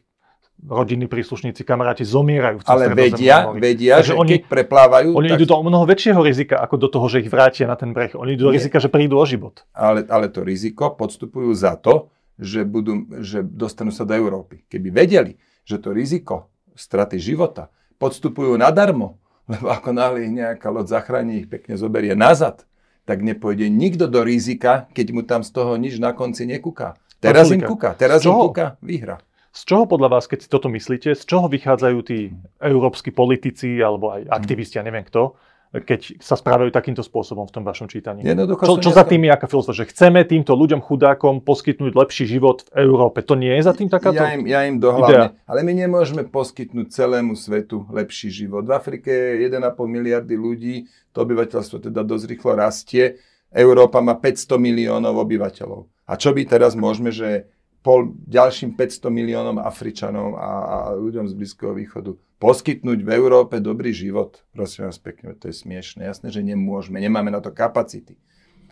rodinní 0.61 1.05
príslušníci, 1.05 1.61
kamaráti 1.67 2.07
zomierajú. 2.07 2.63
V 2.63 2.65
ale 2.65 2.91
vedia, 2.95 3.51
vedia 3.53 4.01
že 4.01 4.15
oni, 4.15 4.39
keď 4.39 4.41
preplávajú... 4.49 5.09
Oni 5.13 5.29
tak... 5.29 5.37
idú 5.37 5.45
do 5.45 5.57
mnoho 5.61 5.85
väčšieho 5.85 6.21
rizika, 6.23 6.55
ako 6.63 6.75
do 6.79 6.87
toho, 6.89 7.05
že 7.11 7.21
ich 7.21 7.29
vrátia 7.29 7.67
na 7.67 7.75
ten 7.75 7.91
breh. 7.91 8.15
Oni 8.15 8.33
idú 8.33 8.49
do 8.49 8.51
Nie. 8.55 8.57
rizika, 8.63 8.79
že 8.81 8.89
prídu 8.89 9.19
o 9.19 9.25
život. 9.27 9.67
Ale, 9.75 10.07
ale 10.07 10.31
to 10.31 10.41
riziko 10.41 10.95
podstupujú 10.95 11.51
za 11.53 11.77
to, 11.77 12.09
že, 12.39 12.67
budú, 12.67 13.07
že 13.23 13.43
dostanú 13.43 13.91
sa 13.91 14.03
do 14.03 14.15
Európy. 14.15 14.65
Keby 14.67 14.89
vedeli, 14.91 15.39
že 15.63 15.79
to 15.79 15.95
riziko 15.95 16.51
straty 16.75 17.19
života 17.19 17.71
podstupujú 17.95 18.59
nadarmo, 18.59 19.19
lebo 19.51 19.71
ako 19.71 19.89
náhle 19.93 20.25
ich 20.27 20.33
nejaká 20.33 20.67
loď 20.71 20.99
zachráni, 20.99 21.45
ich 21.45 21.47
pekne 21.47 21.77
zoberie 21.79 22.17
nazad, 22.17 22.65
tak 23.05 23.21
nepôjde 23.21 23.69
nikto 23.69 24.09
do 24.09 24.25
rizika, 24.25 24.89
keď 24.97 25.07
mu 25.13 25.21
tam 25.21 25.45
z 25.45 25.53
toho 25.53 25.77
nič 25.77 26.01
na 26.01 26.09
konci 26.11 26.49
nekúka. 26.49 26.97
Teraz 27.21 27.49
im 27.53 27.61
kúka, 27.61 27.93
teraz 27.97 28.21
im 28.25 28.33
kúka, 28.33 28.77
vyhra. 28.81 29.21
Z 29.55 29.61
čoho 29.71 29.87
podľa 29.87 30.19
vás, 30.19 30.27
keď 30.27 30.39
si 30.43 30.47
toto 30.51 30.67
myslíte, 30.67 31.15
z 31.15 31.23
čoho 31.23 31.47
vychádzajú 31.47 31.97
tí 32.03 32.35
európsky 32.59 33.15
politici 33.15 33.79
alebo 33.79 34.11
aj 34.11 34.27
aktivisti, 34.27 34.75
ja 34.75 34.83
neviem 34.83 35.07
kto, 35.07 35.39
keď 35.71 36.19
sa 36.19 36.35
správajú 36.35 36.71
takýmto 36.75 37.03
spôsobom 37.03 37.47
v 37.47 37.53
tom 37.55 37.63
vašom 37.63 37.87
čítaní? 37.87 38.23
Čo, 38.23 38.79
čo 38.79 38.91
za 38.91 39.07
tým 39.07 39.27
je 39.27 39.31
aká 39.31 39.47
filozofia? 39.47 39.83
Že 39.83 39.91
chceme 39.91 40.19
týmto 40.27 40.55
ľuďom 40.55 40.83
chudákom 40.83 41.39
poskytnúť 41.43 41.95
lepší 41.95 42.27
život 42.27 42.67
v 42.71 42.83
Európe. 42.83 43.23
To 43.23 43.35
nie 43.35 43.51
je 43.55 43.63
za 43.63 43.71
tým 43.75 43.87
takáto 43.91 44.19
Ja 44.19 44.35
im, 44.35 44.43
ja 44.43 44.63
im 44.67 44.79
dohľadne. 44.79 45.39
Ale 45.47 45.59
my 45.63 45.73
nemôžeme 45.75 46.27
poskytnúť 46.27 46.91
celému 46.91 47.35
svetu 47.39 47.87
lepší 47.91 48.31
život. 48.31 48.67
V 48.67 48.75
Afrike 48.75 49.39
je 49.39 49.51
1,5 49.51 49.71
miliardy 49.87 50.35
ľudí, 50.35 50.75
to 51.15 51.23
obyvateľstvo 51.23 51.91
teda 51.91 52.03
dosť 52.03 52.25
rýchlo 52.27 52.51
rastie. 52.55 53.19
Európa 53.55 53.99
má 54.03 54.19
500 54.19 54.55
miliónov 54.59 55.15
obyvateľov. 55.15 55.87
A 56.07 56.19
čo 56.19 56.35
by 56.35 56.43
teraz 56.43 56.75
môžeme, 56.75 57.11
že 57.11 57.47
pol, 57.85 58.17
ďalším 58.25 58.73
500 58.73 59.13
miliónom 59.13 59.61
Afričanom 59.61 60.33
a, 60.33 60.49
a 60.65 60.77
ľuďom 60.97 61.29
z 61.29 61.33
Blízkeho 61.37 61.77
východu 61.77 62.17
poskytnúť 62.41 62.99
v 63.05 63.09
Európe 63.13 63.61
dobrý 63.61 63.93
život, 63.93 64.41
prosím 64.51 64.89
vás 64.89 64.97
pekne, 64.97 65.37
to 65.37 65.53
je 65.53 65.55
smiešne. 65.55 66.03
Jasné, 66.03 66.33
že 66.33 66.41
nemôžeme, 66.41 66.97
nemáme 66.97 67.29
na 67.29 67.39
to 67.39 67.53
kapacity. 67.53 68.17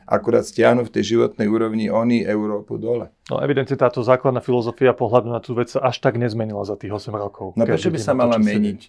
Akurát 0.03 0.43
stiahnu 0.43 0.83
v 0.83 0.91
tej 0.91 1.15
životnej 1.15 1.47
úrovni 1.47 1.87
oni 1.87 2.27
Európu 2.27 2.75
dole. 2.75 3.07
No 3.31 3.39
evidentne 3.39 3.79
táto 3.79 4.03
základná 4.03 4.43
filozofia 4.43 4.91
pohľadu 4.91 5.31
na 5.31 5.39
tú 5.39 5.55
vec 5.55 5.71
sa 5.71 5.79
až 5.79 6.03
tak 6.03 6.19
nezmenila 6.19 6.67
za 6.67 6.75
tých 6.75 6.91
8 6.91 7.07
rokov. 7.15 7.55
No 7.55 7.63
prečo 7.63 7.87
by 7.87 7.99
sa 8.03 8.11
mala 8.11 8.35
to, 8.35 8.43
meniť? 8.43 8.79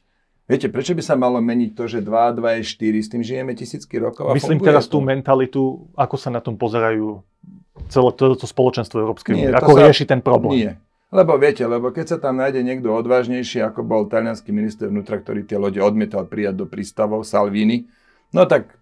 Viete, 0.50 0.66
prečo 0.69 0.93
by 0.93 1.02
sa 1.07 1.14
malo 1.14 1.38
meniť 1.38 1.71
to, 1.78 1.87
že 1.87 2.02
2, 2.02 2.43
2 2.43 2.59
je 2.59 2.62
4, 2.66 2.99
s 2.99 3.09
tým 3.14 3.23
žijeme 3.23 3.54
tisícky 3.54 3.95
rokov 4.02 4.26
a 4.26 4.35
Myslím 4.35 4.59
teraz 4.59 4.90
tú 4.90 4.99
mentalitu, 4.99 5.87
ako 5.95 6.16
sa 6.19 6.35
na 6.35 6.43
tom 6.43 6.59
pozerajú 6.59 7.23
celé 7.90 8.11
to, 8.14 8.35
to 8.38 8.47
spoločenstvo 8.47 9.02
Európskej 9.02 9.33
únie? 9.35 9.50
Ako 9.50 9.78
sa, 9.78 9.88
rieši 9.88 10.04
ten 10.07 10.21
problém? 10.23 10.52
Nie. 10.54 10.73
Lebo 11.14 11.38
viete, 11.38 11.62
lebo 11.62 11.95
keď 11.95 12.16
sa 12.16 12.19
tam 12.19 12.43
nájde 12.43 12.66
niekto 12.66 12.90
odvážnejší, 12.90 13.62
ako 13.62 13.87
bol 13.87 14.02
talianský 14.11 14.50
minister 14.50 14.90
vnútra, 14.90 15.23
ktorý 15.23 15.47
tie 15.47 15.54
lode 15.54 15.78
odmietal 15.78 16.26
prijať 16.26 16.59
do 16.59 16.66
prístavov, 16.66 17.23
Salvini, 17.23 17.87
no 18.35 18.43
tak 18.50 18.75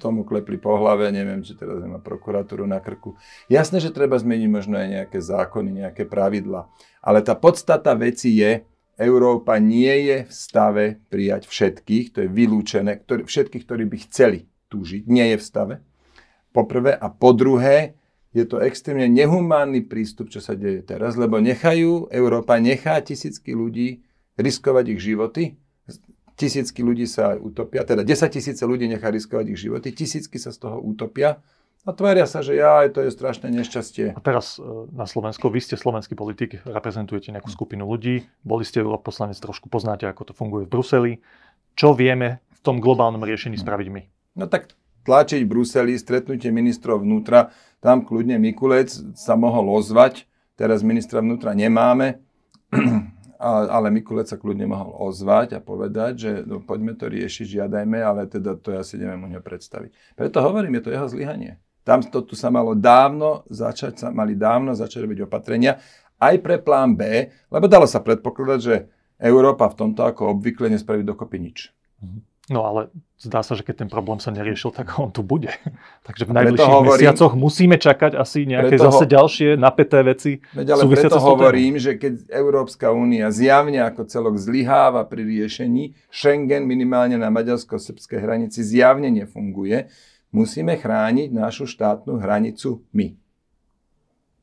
tomu 0.00 0.24
klepli 0.24 0.60
po 0.60 0.76
hlave, 0.76 1.08
neviem, 1.12 1.40
či 1.40 1.56
teraz 1.56 1.80
nemá 1.80 1.96
prokuratúru 1.96 2.68
na 2.68 2.80
krku. 2.80 3.16
Jasné, 3.48 3.80
že 3.80 3.94
treba 3.94 4.20
zmeniť 4.20 4.48
možno 4.52 4.76
aj 4.76 4.88
nejaké 5.00 5.18
zákony, 5.20 5.84
nejaké 5.84 6.04
pravidla. 6.04 6.68
Ale 7.00 7.24
tá 7.24 7.32
podstata 7.32 7.96
veci 7.96 8.36
je, 8.36 8.64
Európa 9.00 9.58
nie 9.58 9.90
je 10.06 10.16
v 10.28 10.32
stave 10.32 10.84
prijať 11.10 11.50
všetkých, 11.50 12.06
to 12.14 12.18
je 12.24 12.28
vylúčené, 12.30 13.00
ktorý, 13.02 13.26
všetkých, 13.26 13.64
ktorí 13.64 13.84
by 13.90 13.98
chceli 14.06 14.40
túžiť, 14.70 15.08
nie 15.08 15.34
je 15.34 15.36
v 15.40 15.44
stave. 15.44 15.74
Po 16.54 16.68
prvé. 16.68 16.94
A 16.94 17.10
po 17.10 17.34
druhé, 17.34 17.98
je 18.34 18.44
to 18.44 18.58
extrémne 18.58 19.06
nehumánny 19.06 19.86
prístup, 19.86 20.28
čo 20.28 20.42
sa 20.42 20.58
deje 20.58 20.82
teraz, 20.82 21.14
lebo 21.14 21.38
nechajú, 21.38 22.10
Európa 22.10 22.58
nechá 22.58 22.98
tisícky 22.98 23.54
ľudí 23.54 24.02
riskovať 24.34 24.84
ich 24.90 25.00
životy, 25.00 25.42
tisícky 26.34 26.82
ľudí 26.82 27.06
sa 27.06 27.38
utopia, 27.38 27.86
teda 27.86 28.02
10 28.02 28.34
tisíce 28.34 28.62
ľudí 28.66 28.90
nechá 28.90 29.06
riskovať 29.14 29.54
ich 29.54 29.60
životy, 29.62 29.94
tisícky 29.94 30.42
sa 30.42 30.50
z 30.50 30.66
toho 30.66 30.82
utopia 30.82 31.38
a 31.86 31.90
tvária 31.94 32.26
sa, 32.26 32.42
že 32.42 32.58
ja, 32.58 32.82
to 32.90 33.04
je 33.06 33.14
strašné 33.14 33.54
nešťastie. 33.54 34.16
A 34.16 34.20
teraz 34.24 34.58
e, 34.58 34.64
na 34.90 35.06
Slovensku, 35.06 35.46
vy 35.52 35.60
ste 35.62 35.78
slovenský 35.78 36.18
politik, 36.18 36.58
reprezentujete 36.66 37.30
nejakú 37.30 37.52
skupinu 37.52 37.86
ľudí, 37.86 38.26
boli 38.42 38.64
ste 38.66 38.82
europoslanec, 38.82 39.38
trošku 39.38 39.70
poznáte, 39.70 40.08
ako 40.08 40.32
to 40.32 40.34
funguje 40.34 40.66
v 40.66 40.72
Bruseli. 40.72 41.12
Čo 41.78 41.94
vieme 41.94 42.42
v 42.50 42.60
tom 42.64 42.80
globálnom 42.80 43.22
riešení 43.22 43.60
spraviť 43.60 43.88
my? 43.92 44.02
No 44.40 44.48
tak 44.50 44.72
tlačiť 45.04 45.44
v 45.44 45.50
Bruseli, 45.52 45.92
stretnutie 46.00 46.48
ministrov 46.48 47.04
vnútra, 47.04 47.52
tam 47.84 48.00
kľudne 48.00 48.40
Mikulec 48.40 48.88
sa 49.12 49.36
mohol 49.36 49.68
ozvať, 49.68 50.24
teraz 50.56 50.80
ministra 50.80 51.20
vnútra 51.20 51.52
nemáme, 51.52 52.24
ale 53.76 53.92
Mikulec 53.92 54.24
sa 54.24 54.40
kľudne 54.40 54.64
mohol 54.64 54.96
ozvať 55.04 55.52
a 55.52 55.60
povedať, 55.60 56.12
že 56.16 56.30
no, 56.48 56.64
poďme 56.64 56.96
to 56.96 57.12
riešiť, 57.12 57.60
žiadajme, 57.60 58.00
ale 58.00 58.24
teda 58.24 58.56
to 58.56 58.72
ja 58.72 58.80
si 58.80 58.96
neviem 58.96 59.20
u 59.20 59.28
neho 59.28 59.44
predstaviť. 59.44 60.16
Preto 60.16 60.40
hovorím, 60.40 60.80
je 60.80 60.88
to 60.88 60.94
jeho 60.96 61.08
zlyhanie. 61.12 61.60
Tam 61.84 62.00
to 62.00 62.24
tu 62.24 62.32
sa 62.32 62.48
malo 62.48 62.72
dávno 62.72 63.44
začať, 63.52 64.00
sa 64.00 64.08
mali 64.08 64.32
dávno 64.32 64.72
začať 64.72 65.04
robiť 65.04 65.28
opatrenia, 65.28 65.76
aj 66.16 66.40
pre 66.40 66.56
plán 66.56 66.96
B, 66.96 67.28
lebo 67.52 67.68
dalo 67.68 67.84
sa 67.84 68.00
predpokladať, 68.00 68.60
že 68.64 68.88
Európa 69.20 69.68
v 69.68 69.76
tomto 69.76 70.08
ako 70.08 70.40
obvykle 70.40 70.72
nespraví 70.72 71.04
dokopy 71.04 71.36
nič. 71.36 71.68
Mm-hmm. 72.00 72.33
No 72.52 72.60
ale 72.68 72.92
zdá 73.16 73.40
sa, 73.40 73.56
že 73.56 73.64
keď 73.64 73.84
ten 73.84 73.88
problém 73.88 74.20
sa 74.20 74.28
neriešil, 74.28 74.68
tak 74.76 75.00
on 75.00 75.08
tu 75.08 75.24
bude. 75.24 75.48
Takže 76.06 76.28
v 76.28 76.32
najbližších 76.36 76.74
hovorím, 76.76 76.92
mesiacoch 76.92 77.32
musíme 77.32 77.76
čakať 77.80 78.12
asi 78.20 78.44
nejaké 78.44 78.76
preto, 78.76 78.84
zase 78.92 79.04
ďalšie 79.08 79.48
napäté 79.56 80.04
veci. 80.04 80.44
Veď 80.52 80.76
ale 80.76 80.82
preto 80.92 81.16
hovorím, 81.16 81.80
že 81.80 81.96
keď 81.96 82.28
Európska 82.28 82.92
únia 82.92 83.32
zjavne 83.32 83.80
ako 83.80 84.04
celok 84.04 84.36
zlyháva 84.36 85.08
pri 85.08 85.24
riešení, 85.24 85.96
Schengen 86.12 86.68
minimálne 86.68 87.16
na 87.16 87.32
maďarsko-srbskej 87.32 88.20
hranici 88.20 88.60
zjavne 88.60 89.08
nefunguje, 89.08 89.88
musíme 90.28 90.76
chrániť 90.76 91.32
našu 91.32 91.64
štátnu 91.64 92.20
hranicu 92.20 92.84
my 92.92 93.23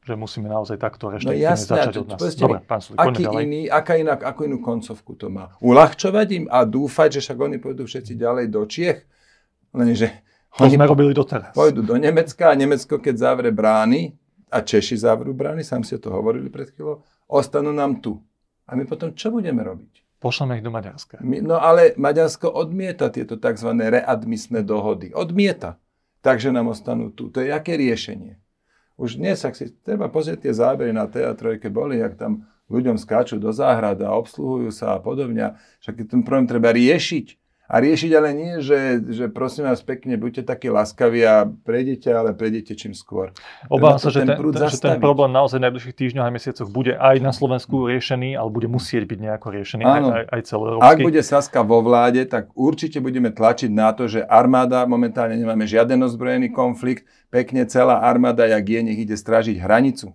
že 0.01 0.13
musíme 0.17 0.50
naozaj 0.50 0.81
takto 0.81 1.13
reštriktívne 1.13 1.46
no 1.46 1.51
jasné, 1.53 1.74
začať 1.77 1.96
od 2.01 2.08
nás. 2.10 2.22
Dobre, 2.34 2.60
pán 2.65 2.81
Sulik, 2.81 2.98
aký 2.98 3.24
ďalej. 3.29 3.43
iný, 3.46 3.62
aká 3.70 3.93
inak, 4.01 4.20
akú 4.25 4.50
inú 4.50 4.58
koncovku 4.58 5.13
to 5.13 5.29
má? 5.29 5.53
Uľahčovať 5.62 6.27
im 6.41 6.46
a 6.50 6.65
dúfať, 6.65 7.17
že 7.17 7.29
však 7.29 7.38
oni 7.38 7.58
pôjdu 7.62 7.86
všetci 7.86 8.17
ďalej 8.17 8.46
do 8.50 8.65
Čiech? 8.65 9.05
Lenže 9.72 10.10
to 10.58 10.65
oni 10.65 10.75
sme 10.75 10.89
robili 10.89 11.13
doteraz. 11.13 11.53
Pôjdu 11.53 11.86
do 11.86 11.96
Nemecka 11.96 12.50
a 12.50 12.58
Nemecko, 12.58 12.98
keď 12.98 13.15
zavre 13.15 13.53
brány, 13.53 14.17
a 14.51 14.58
Češi 14.60 15.00
zavrú 15.00 15.31
brány, 15.31 15.63
sám 15.63 15.88
ste 15.88 15.96
to 15.96 16.12
hovorili 16.12 16.51
pred 16.51 16.75
chvíľou, 16.75 17.00
ostanú 17.31 17.72
nám 17.72 18.03
tu. 18.03 18.20
A 18.67 18.75
my 18.75 18.84
potom 18.84 19.15
čo 19.15 19.31
budeme 19.31 19.63
robiť? 19.63 20.20
Pošleme 20.20 20.60
ich 20.60 20.65
do 20.65 20.70
Maďarska. 20.70 21.24
My, 21.24 21.39
no 21.41 21.58
ale 21.58 21.96
Maďarsko 21.98 22.51
odmieta 22.51 23.10
tieto 23.10 23.39
tzv. 23.39 23.72
readmisné 23.74 24.62
dohody. 24.62 25.15
Odmieta. 25.15 25.79
Takže 26.22 26.53
nám 26.53 26.70
ostanú 26.70 27.10
tu. 27.10 27.34
To 27.34 27.41
je 27.41 27.50
aké 27.50 27.74
riešenie? 27.79 28.38
Už 29.01 29.17
dnes, 29.17 29.41
ak 29.41 29.58
si 29.58 29.74
treba 29.81 30.13
pozrieť 30.13 30.46
tie 30.46 30.53
zábery 30.53 30.93
na 30.93 31.10
teatrojke, 31.10 31.74
boli, 31.74 31.98
jak 31.98 32.22
tam 32.22 32.46
ľuďom 32.70 33.01
skáču 33.01 33.41
do 33.41 33.50
záhrad 33.50 33.98
a 34.05 34.13
obsluhujú 34.13 34.70
sa 34.70 34.93
a 34.93 35.01
podobne. 35.01 35.58
Však 35.81 36.05
ten 36.05 36.22
problém 36.22 36.46
treba 36.46 36.70
riešiť. 36.70 37.40
A 37.71 37.79
riešiť 37.79 38.11
ale 38.19 38.35
nie, 38.35 38.59
že, 38.59 38.99
že 38.99 39.31
prosím 39.31 39.71
vás 39.71 39.79
pekne, 39.79 40.19
buďte 40.19 40.43
takí 40.43 40.67
laskaví 40.67 41.23
a 41.23 41.47
prejdete, 41.47 42.11
ale 42.11 42.35
prejdete 42.35 42.75
čím 42.75 42.91
skôr. 42.91 43.31
Obávam 43.71 43.95
sa, 43.95 44.11
že 44.11 44.27
ten, 44.27 44.35
ten, 44.35 44.67
že 44.67 44.75
ten 44.75 44.99
problém 44.99 45.31
naozaj 45.31 45.55
v 45.55 45.71
najbližších 45.71 45.95
týždňoch 45.95 46.27
a 46.27 46.35
mesiacoch 46.35 46.67
bude 46.67 46.99
aj 46.99 47.23
na 47.23 47.31
Slovensku 47.31 47.87
riešený, 47.87 48.35
ale 48.35 48.51
bude 48.51 48.67
musieť 48.67 49.07
byť 49.07 49.19
nejako 49.23 49.47
riešený 49.55 49.83
Áno. 49.87 50.11
aj, 50.11 50.23
aj 50.27 50.41
celoeurópsky. 50.51 50.83
Ak 50.83 50.97
bude 50.99 51.21
Saska 51.23 51.63
vo 51.63 51.79
vláde, 51.79 52.27
tak 52.27 52.51
určite 52.59 52.99
budeme 52.99 53.31
tlačiť 53.31 53.71
na 53.71 53.95
to, 53.95 54.11
že 54.11 54.27
armáda, 54.27 54.83
momentálne 54.83 55.39
nemáme 55.39 55.63
žiaden 55.63 56.03
ozbrojený 56.03 56.51
konflikt, 56.51 57.07
pekne 57.31 57.63
celá 57.71 58.03
armáda, 58.03 58.51
jak 58.51 58.67
je, 58.67 58.79
nech 58.83 58.99
ide 58.99 59.15
strážiť 59.15 59.63
hranicu. 59.63 60.11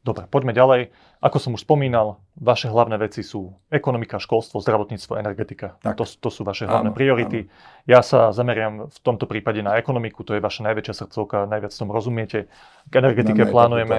Dobre, 0.00 0.24
poďme 0.26 0.56
ďalej. 0.56 0.80
Ako 1.20 1.36
som 1.36 1.52
už 1.52 1.68
spomínal, 1.68 2.24
vaše 2.40 2.72
hlavné 2.72 2.96
veci 2.96 3.20
sú 3.20 3.52
ekonomika, 3.68 4.16
školstvo, 4.16 4.64
zdravotníctvo, 4.64 5.20
energetika. 5.20 5.76
To, 5.84 6.04
to 6.08 6.28
sú 6.32 6.40
vaše 6.42 6.64
hlavné 6.64 6.88
áno, 6.88 6.96
priority. 6.96 7.44
Áno. 7.44 7.52
Ja 7.84 8.00
sa 8.00 8.32
zameriam 8.32 8.88
v 8.88 8.98
tomto 9.04 9.28
prípade 9.28 9.60
na 9.60 9.76
ekonomiku, 9.76 10.24
to 10.24 10.32
je 10.32 10.40
vaša 10.40 10.72
najväčšia 10.72 10.94
srdcovka, 11.04 11.44
najviac 11.44 11.72
tom 11.76 11.92
rozumiete. 11.92 12.48
K 12.88 12.92
energetike 12.96 13.44
máme 13.44 13.52
plánujeme, 13.52 13.96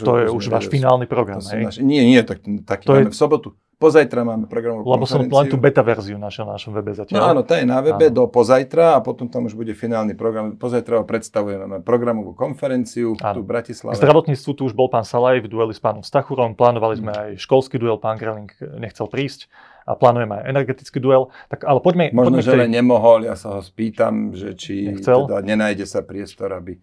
to 0.00 0.12
je 0.24 0.26
už 0.32 0.48
váš 0.48 0.72
finálny 0.72 1.04
program. 1.04 1.44
Hej? 1.44 1.62
Naši, 1.68 1.80
nie, 1.84 2.00
nie, 2.08 2.20
tak, 2.24 2.40
taký 2.64 2.84
to 2.88 2.94
je, 2.96 3.04
v 3.12 3.16
sobotu. 3.16 3.52
Pozajtra 3.82 4.22
máme 4.22 4.46
programovú 4.46 4.86
Lebo 4.86 5.10
som 5.10 5.26
len 5.26 5.50
tú 5.50 5.58
beta 5.58 5.82
verziu 5.82 6.14
našiel 6.14 6.46
na 6.46 6.54
našom 6.54 6.70
webe 6.70 6.94
zatiaľ. 6.94 7.18
No 7.18 7.26
áno, 7.34 7.40
to 7.42 7.58
je 7.58 7.66
na 7.66 7.82
webe 7.82 8.06
áno. 8.06 8.14
do 8.14 8.24
pozajtra 8.30 8.94
a 8.94 9.02
potom 9.02 9.26
tam 9.26 9.50
už 9.50 9.58
bude 9.58 9.74
finálny 9.74 10.14
program. 10.14 10.54
Pozajtra 10.54 11.02
ho 11.02 11.04
predstavujeme. 11.04 11.82
Programovú 11.82 12.30
konferenciu 12.38 13.18
áno. 13.18 13.34
tu 13.34 13.40
v 13.42 13.48
Bratislave. 13.50 13.98
K 13.98 14.06
zdravotníctvu 14.06 14.50
tu 14.54 14.70
už 14.70 14.78
bol 14.78 14.86
pán 14.86 15.02
Salaj 15.02 15.42
v 15.42 15.50
dueli 15.50 15.74
s 15.74 15.82
pánom 15.82 16.06
Stachurom. 16.06 16.54
Plánovali 16.54 17.02
sme 17.02 17.10
mm. 17.10 17.18
aj 17.18 17.30
školský 17.42 17.81
duel, 17.82 17.98
pán 17.98 18.14
Greling 18.14 18.54
nechcel 18.78 19.10
prísť 19.10 19.50
a 19.82 19.98
plánujeme 19.98 20.38
aj 20.38 20.44
energetický 20.46 21.02
duel. 21.02 21.34
Tak, 21.50 21.66
ale 21.66 21.82
poďme, 21.82 22.14
Možno, 22.14 22.38
poďme 22.38 22.42
že 22.46 22.52
tej... 22.54 22.70
nemohol, 22.70 23.26
ja 23.26 23.34
sa 23.34 23.58
ho 23.58 23.60
spýtam, 23.62 24.30
že 24.30 24.54
či 24.54 24.94
Nechcel? 24.94 25.26
teda 25.26 25.42
nenájde 25.42 25.86
sa 25.90 26.06
priestor, 26.06 26.54
aby 26.54 26.78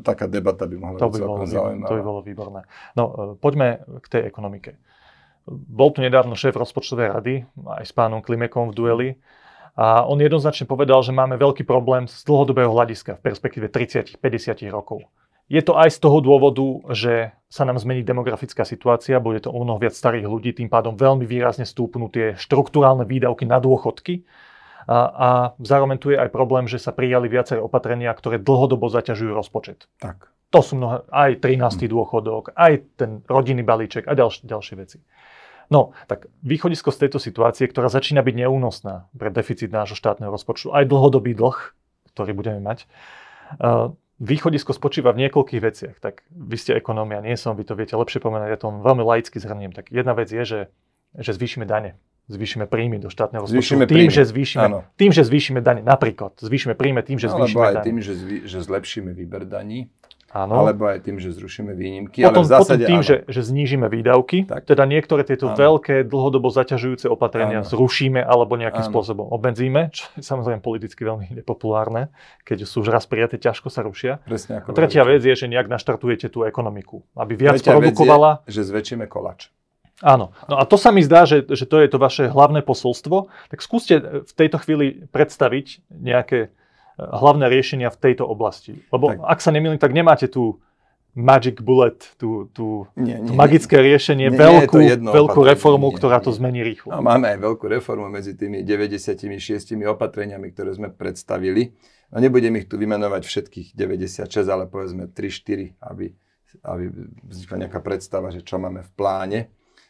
taká 0.00 0.24
debata 0.24 0.64
by 0.64 0.76
mohla 0.80 0.96
to 0.96 1.12
byť 1.12 1.20
by 1.20 1.28
bolo, 1.28 1.44
zaujímavá. 1.44 1.88
To 1.92 1.96
by 2.00 2.04
bolo 2.04 2.20
výborné. 2.24 2.60
No, 2.96 3.04
e, 3.04 3.14
poďme 3.36 3.84
k 4.00 4.06
tej 4.08 4.22
ekonomike. 4.24 4.80
Bol 5.50 5.92
tu 5.92 6.00
nedávno 6.00 6.32
šéf 6.36 6.56
rozpočtovej 6.56 7.08
rady 7.12 7.34
aj 7.80 7.84
s 7.84 7.92
pánom 7.92 8.24
Klimekom 8.24 8.72
v 8.72 8.74
dueli 8.76 9.08
a 9.76 10.04
on 10.04 10.20
jednoznačne 10.20 10.68
povedal, 10.68 11.00
že 11.00 11.14
máme 11.14 11.40
veľký 11.40 11.64
problém 11.64 12.08
z 12.08 12.24
dlhodobého 12.24 12.70
hľadiska 12.70 13.18
v 13.18 13.24
perspektíve 13.24 13.66
30-50 13.68 14.20
rokov. 14.72 15.04
Je 15.50 15.58
to 15.66 15.74
aj 15.74 15.90
z 15.90 15.98
toho 15.98 16.22
dôvodu, 16.22 16.62
že 16.94 17.34
sa 17.50 17.66
nám 17.66 17.82
zmení 17.82 18.06
demografická 18.06 18.62
situácia, 18.62 19.18
bude 19.18 19.42
to 19.42 19.50
o 19.50 19.58
mnoho 19.66 19.82
viac 19.82 19.98
starých 19.98 20.30
ľudí, 20.30 20.54
tým 20.54 20.70
pádom 20.70 20.94
veľmi 20.94 21.26
výrazne 21.26 21.66
stúpnú 21.66 22.06
tie 22.06 22.38
štruktúrálne 22.38 23.02
výdavky 23.02 23.50
na 23.50 23.58
dôchodky. 23.58 24.22
A, 24.86 24.98
a 25.10 25.28
zároveň 25.58 25.98
tu 25.98 26.14
je 26.14 26.18
aj 26.22 26.30
problém, 26.30 26.70
že 26.70 26.78
sa 26.78 26.94
prijali 26.94 27.26
viaceré 27.26 27.58
opatrenia, 27.58 28.14
ktoré 28.14 28.38
dlhodobo 28.38 28.86
zaťažujú 28.86 29.34
rozpočet. 29.34 29.90
Tak. 29.98 30.30
To 30.54 30.62
sú 30.62 30.78
mnohé, 30.78 31.02
aj 31.10 31.42
13. 31.42 31.58
Hm. 31.58 31.90
dôchodok, 31.90 32.54
aj 32.54 32.72
ten 32.94 33.10
rodinný 33.26 33.66
balíček 33.66 34.06
a 34.06 34.14
ďalš, 34.14 34.46
ďalšie 34.46 34.74
veci. 34.78 34.98
No, 35.70 35.94
tak 36.10 36.26
východisko 36.42 36.90
z 36.90 37.06
tejto 37.06 37.18
situácie, 37.22 37.66
ktorá 37.70 37.86
začína 37.86 38.26
byť 38.26 38.34
neúnosná 38.46 39.06
pre 39.14 39.30
deficit 39.30 39.70
nášho 39.70 39.94
štátneho 39.94 40.30
rozpočtu, 40.30 40.74
aj 40.74 40.90
dlhodobý 40.90 41.34
dlh, 41.38 41.58
ktorý 42.10 42.34
budeme 42.34 42.58
mať, 42.58 42.90
východisko 44.20 44.76
spočíva 44.76 45.16
v 45.16 45.26
niekoľkých 45.26 45.60
veciach. 45.64 45.96
Tak 45.98 46.28
vy 46.28 46.56
ste 46.60 46.76
ekonómia, 46.76 47.24
nie 47.24 47.34
som, 47.40 47.56
vy 47.56 47.64
to 47.64 47.74
viete 47.74 47.96
lepšie 47.96 48.20
pomenať, 48.20 48.48
ja 48.52 48.58
to 48.60 48.68
veľmi 48.70 49.02
laicky 49.02 49.40
zhrniem. 49.40 49.72
Tak 49.72 49.88
jedna 49.88 50.12
vec 50.12 50.28
je, 50.28 50.44
že, 50.44 50.60
že 51.16 51.32
zvýšime 51.34 51.64
dane 51.64 51.96
zvýšime 52.30 52.70
príjmy 52.70 53.02
do 53.02 53.10
štátneho 53.10 53.42
rozpočtu 53.42 53.90
tým, 53.90 54.08
že 54.08 54.22
zvýšime, 54.22 54.86
tým, 54.94 55.10
že 55.10 55.26
zvýšime 55.26 55.58
dane. 55.60 55.82
Napríklad 55.82 56.38
zvýšime 56.38 56.78
príjmy 56.78 57.02
tým, 57.02 57.18
že 57.18 57.26
zvýšime 57.26 57.58
Alebo 57.58 57.66
aj 57.66 57.74
dane. 57.82 57.86
tým, 57.90 57.98
že, 57.98 58.12
zvý, 58.14 58.36
že 58.46 58.58
zlepšíme 58.62 59.10
výber 59.10 59.42
daní. 59.50 59.90
Áno. 60.30 60.62
Alebo 60.62 60.86
aj 60.86 61.02
tým, 61.02 61.18
že 61.18 61.34
zrušíme 61.34 61.74
výnimky. 61.74 62.22
Potom, 62.22 62.46
ale 62.46 62.46
v 62.46 62.52
zásade, 62.54 62.86
potom 62.86 62.90
tým, 62.94 63.00
že, 63.02 63.16
že 63.26 63.40
znížime 63.42 63.90
výdavky, 63.90 64.46
tak. 64.46 64.62
teda 64.62 64.86
niektoré 64.86 65.26
tieto 65.26 65.50
áno. 65.50 65.58
veľké, 65.58 66.06
dlhodobo 66.06 66.54
zaťažujúce 66.54 67.10
opatrenia 67.10 67.66
áno. 67.66 67.66
zrušíme 67.66 68.22
alebo 68.22 68.54
nejakým 68.54 68.86
áno. 68.86 68.90
spôsobom 68.94 69.26
obmedzíme, 69.26 69.90
čo 69.90 70.06
je 70.14 70.22
samozrejme 70.22 70.62
politicky 70.62 71.02
veľmi 71.02 71.34
nepopulárne, 71.42 72.14
keď 72.46 72.62
sú 72.62 72.86
už 72.86 72.94
raz 72.94 73.10
prijaté, 73.10 73.42
ťažko 73.42 73.74
sa 73.74 73.82
rušia. 73.82 74.22
Presne 74.22 74.62
ako 74.62 74.70
Tretia 74.70 75.02
vec 75.02 75.18
je, 75.26 75.34
že 75.34 75.50
nejak 75.50 75.66
naštartujete 75.66 76.30
tú 76.30 76.46
ekonomiku, 76.46 77.02
aby 77.18 77.34
viac 77.34 77.58
Tretia 77.58 77.74
produkovala. 77.74 78.46
Vec 78.46 78.54
je, 78.54 78.62
že 78.62 78.70
zväčšíme 78.70 79.10
kolač. 79.10 79.50
Áno. 80.00 80.32
No 80.48 80.56
a 80.56 80.64
to 80.64 80.80
sa 80.80 80.94
mi 80.94 81.04
zdá, 81.04 81.28
že, 81.28 81.44
že 81.44 81.68
to 81.68 81.76
je 81.82 81.88
to 81.90 82.00
vaše 82.00 82.24
hlavné 82.30 82.64
posolstvo. 82.64 83.28
Tak 83.52 83.60
skúste 83.60 84.24
v 84.24 84.32
tejto 84.32 84.56
chvíli 84.64 85.04
predstaviť 85.12 85.84
nejaké 85.92 86.54
hlavné 86.98 87.46
riešenia 87.46 87.92
v 87.92 87.98
tejto 88.00 88.24
oblasti? 88.26 88.80
Lebo 88.90 89.14
tak. 89.14 89.22
ak 89.22 89.38
sa 89.38 89.50
nemýlim, 89.54 89.78
tak 89.78 89.94
nemáte 89.94 90.26
tu 90.26 90.58
magic 91.14 91.58
bullet, 91.60 91.98
tú, 92.18 92.46
tú, 92.54 92.86
nie, 92.94 93.18
nie, 93.18 93.26
tú 93.26 93.32
magické 93.34 93.82
riešenie, 93.82 94.30
nie, 94.30 94.38
veľkú, 94.38 94.78
nie 94.78 94.94
veľkú 94.94 95.42
reformu, 95.42 95.90
nie, 95.90 95.96
ktorá 95.98 96.22
nie. 96.22 96.24
to 96.26 96.30
zmení 96.30 96.60
rýchlo. 96.62 96.94
No, 96.94 97.02
máme 97.02 97.34
aj 97.34 97.38
veľkú 97.42 97.66
reformu 97.66 98.06
medzi 98.06 98.38
tými 98.38 98.62
96 98.62 99.74
opatreniami, 99.90 100.54
ktoré 100.54 100.70
sme 100.70 100.94
predstavili. 100.94 101.74
No 102.14 102.22
nebudem 102.22 102.54
ich 102.58 102.70
tu 102.70 102.78
vymenovať 102.78 103.22
všetkých 103.26 103.68
96, 103.74 104.26
ale 104.46 104.70
povedzme 104.70 105.10
3-4, 105.10 105.82
aby, 105.82 106.14
aby 106.62 106.84
vznikla 107.26 107.66
nejaká 107.66 107.80
predstava, 107.82 108.30
že 108.30 108.46
čo 108.46 108.62
máme 108.62 108.86
v 108.86 108.90
pláne. 108.94 109.40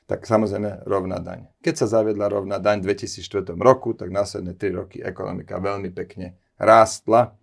Tak 0.08 0.26
samozrejme 0.26 0.88
rovná 0.90 1.22
daň. 1.22 1.46
Keď 1.62 1.84
sa 1.84 2.00
zaviedla 2.00 2.26
rovná 2.26 2.58
daň 2.58 2.82
v 2.82 2.96
2004 2.96 3.54
roku, 3.54 3.94
tak 3.94 4.10
následné 4.10 4.58
3 4.58 4.80
roky 4.82 4.98
ekonomika 4.98 5.62
veľmi 5.62 5.92
pekne 5.94 6.34
rástla 6.60 7.40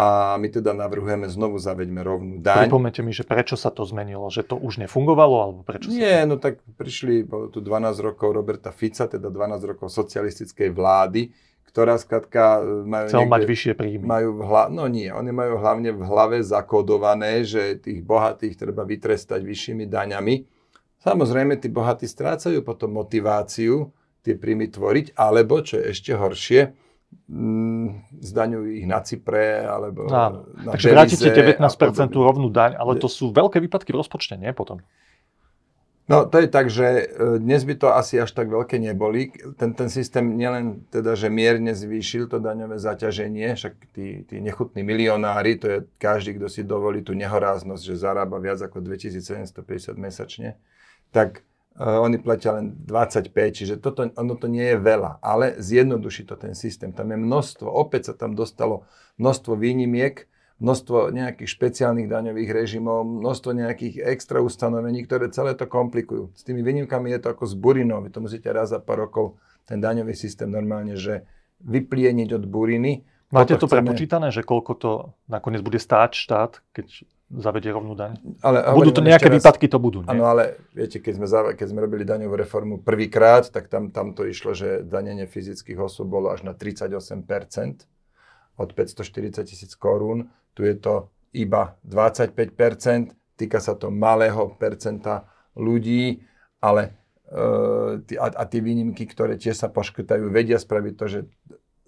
a 0.00 0.38
my 0.38 0.48
teda 0.48 0.70
navrhujeme 0.72 1.26
znovu 1.26 1.58
zaveďme 1.58 2.00
rovnú 2.00 2.36
daň. 2.38 2.70
Pripomeňte 2.70 3.02
mi, 3.02 3.12
že 3.12 3.26
prečo 3.26 3.58
sa 3.58 3.68
to 3.74 3.82
zmenilo? 3.82 4.30
Že 4.30 4.54
to 4.54 4.56
už 4.56 4.80
nefungovalo? 4.86 5.36
Alebo 5.42 5.60
prečo 5.66 5.90
Nie, 5.90 6.22
sa 6.22 6.24
to... 6.24 6.28
no 6.30 6.34
tak 6.38 6.62
prišli, 6.78 7.26
tu 7.26 7.58
12 7.58 7.98
rokov 8.00 8.32
Roberta 8.32 8.70
Fica, 8.70 9.10
teda 9.10 9.28
12 9.28 9.70
rokov 9.76 9.90
socialistickej 9.90 10.70
vlády, 10.70 11.34
ktorá 11.68 11.98
skladka 12.00 12.62
e, 12.62 12.86
majú 12.86 13.06
Chcel 13.10 13.26
niekde, 13.26 13.34
mať 13.34 13.42
vyššie 13.44 13.72
príjmy. 13.76 14.04
Majú 14.06 14.28
v 14.38 14.42
hla, 14.46 14.64
no 14.70 14.84
nie, 14.86 15.10
oni 15.10 15.30
majú 15.34 15.54
hlavne 15.58 15.90
v 15.92 16.02
hlave 16.06 16.38
zakodované, 16.40 17.42
že 17.42 17.76
tých 17.82 18.00
bohatých 18.06 18.56
treba 18.56 18.86
vytrestať 18.86 19.42
vyššími 19.42 19.84
daňami. 19.90 20.34
Samozrejme, 21.02 21.58
tí 21.58 21.68
bohatí 21.68 22.06
strácajú 22.06 22.62
potom 22.62 22.94
motiváciu 22.94 23.90
tie 24.20 24.36
príjmy 24.36 24.68
tvoriť, 24.68 25.16
alebo, 25.16 25.64
čo 25.64 25.80
je 25.80 25.84
ešte 25.92 26.12
horšie, 26.12 26.60
zdaňujú 28.20 28.66
ich 28.74 28.86
na 28.90 28.98
Cypre 29.06 29.62
alebo 29.62 30.10
Áno. 30.10 30.50
na 30.66 30.74
Takže 30.74 30.86
vrátite 30.90 31.30
19% 31.30 31.62
rovnú 32.10 32.50
daň, 32.50 32.74
ale 32.74 32.98
to 32.98 33.06
sú 33.06 33.30
veľké 33.30 33.62
výpadky 33.62 33.94
v 33.94 34.02
rozpočte, 34.02 34.34
nie 34.34 34.50
potom? 34.50 34.82
No 36.10 36.26
to 36.26 36.42
je 36.42 36.50
tak, 36.50 36.66
že 36.66 37.06
e, 37.06 37.38
dnes 37.38 37.62
by 37.62 37.74
to 37.78 37.94
asi 37.94 38.18
až 38.18 38.34
tak 38.34 38.50
veľké 38.50 38.82
neboli. 38.82 39.30
Ten, 39.54 39.78
ten 39.78 39.86
systém 39.86 40.34
nielen 40.34 40.82
teda, 40.90 41.14
že 41.14 41.30
mierne 41.30 41.70
zvýšil 41.70 42.26
to 42.26 42.42
daňové 42.42 42.82
zaťaženie, 42.82 43.54
však 43.54 43.94
tí, 43.94 44.26
tí 44.26 44.42
nechutní 44.42 44.82
milionári, 44.82 45.54
to 45.54 45.66
je 45.70 45.78
každý, 46.02 46.34
kto 46.34 46.50
si 46.50 46.66
dovolí 46.66 47.06
tú 47.06 47.14
nehoráznosť, 47.14 47.94
že 47.94 47.94
zarába 47.94 48.42
viac 48.42 48.58
ako 48.58 48.82
2750 48.82 49.54
mesačne, 49.94 50.58
tak 51.14 51.46
Uh, 51.78 52.02
oni 52.02 52.18
platia 52.18 52.58
len 52.58 52.74
25, 52.82 53.30
čiže 53.30 53.74
toto, 53.78 54.04
ono 54.04 54.34
to 54.34 54.50
nie 54.50 54.74
je 54.74 54.76
veľa, 54.76 55.22
ale 55.22 55.54
zjednoduší 55.62 56.26
to 56.26 56.34
ten 56.34 56.52
systém. 56.58 56.90
Tam 56.90 57.08
je 57.14 57.18
množstvo, 57.18 57.70
opäť 57.70 58.12
sa 58.12 58.14
tam 58.18 58.34
dostalo 58.34 58.84
množstvo 59.22 59.54
výnimiek, 59.54 60.26
množstvo 60.60 61.08
nejakých 61.14 61.48
špeciálnych 61.48 62.06
daňových 62.06 62.50
režimov, 62.52 63.06
množstvo 63.06 63.50
nejakých 63.56 64.04
extra 64.04 64.44
ustanovení, 64.44 65.08
ktoré 65.08 65.32
celé 65.32 65.56
to 65.56 65.64
komplikujú. 65.64 66.36
S 66.36 66.44
tými 66.44 66.60
výnimkami 66.60 67.16
je 67.16 67.20
to 67.24 67.28
ako 67.32 67.44
s 67.48 67.54
burinou. 67.56 68.04
Vy 68.04 68.12
to 68.12 68.20
musíte 68.20 68.46
raz 68.52 68.70
za 68.74 68.78
pár 68.78 69.08
rokov 69.08 69.40
ten 69.64 69.80
daňový 69.80 70.12
systém 70.12 70.52
normálne, 70.52 71.00
že 71.00 71.24
vyplieniť 71.64 72.28
od 72.36 72.44
buriny. 72.44 73.08
Máte 73.32 73.56
to 73.56 73.70
chceme... 73.70 73.80
prepočítané, 73.80 74.28
že 74.34 74.44
koľko 74.44 74.72
to 74.76 74.90
nakoniec 75.32 75.64
bude 75.64 75.80
stáť 75.80 76.12
štát, 76.12 76.52
keď 76.76 77.08
zavedie 77.30 77.70
rovnú 77.70 77.94
daň. 77.94 78.18
Ale, 78.42 78.74
budú 78.74 78.90
to 78.90 79.06
nejaké 79.06 79.30
raz, 79.30 79.38
výpadky, 79.38 79.70
to 79.70 79.78
budú. 79.78 80.02
Áno, 80.10 80.26
ale 80.26 80.58
viete, 80.74 80.98
keď 80.98 81.22
sme, 81.22 81.26
keď 81.54 81.66
sme 81.70 81.80
robili 81.80 82.02
daňovú 82.02 82.34
reformu 82.34 82.74
prvýkrát, 82.82 83.46
tak 83.46 83.70
tam, 83.70 83.94
tam 83.94 84.18
to 84.18 84.26
išlo, 84.26 84.50
že 84.50 84.82
danenie 84.82 85.30
fyzických 85.30 85.78
osôb 85.78 86.10
bolo 86.10 86.34
až 86.34 86.42
na 86.42 86.58
38% 86.58 87.22
od 88.58 88.68
540 88.74 89.46
tisíc 89.46 89.72
korún. 89.78 90.26
Tu 90.58 90.66
je 90.66 90.74
to 90.74 91.08
iba 91.30 91.78
25%, 91.86 93.14
týka 93.38 93.62
sa 93.62 93.78
to 93.78 93.94
malého 93.94 94.50
percenta 94.58 95.30
ľudí, 95.54 96.26
ale 96.58 96.98
uh, 97.30 98.02
a, 98.18 98.26
a 98.26 98.42
tie 98.50 98.58
výnimky, 98.58 99.06
ktoré 99.06 99.38
tiež 99.38 99.54
sa 99.54 99.70
poškrtajú, 99.70 100.28
vedia 100.34 100.58
spraviť 100.58 100.94
to, 100.98 101.06
že 101.06 101.20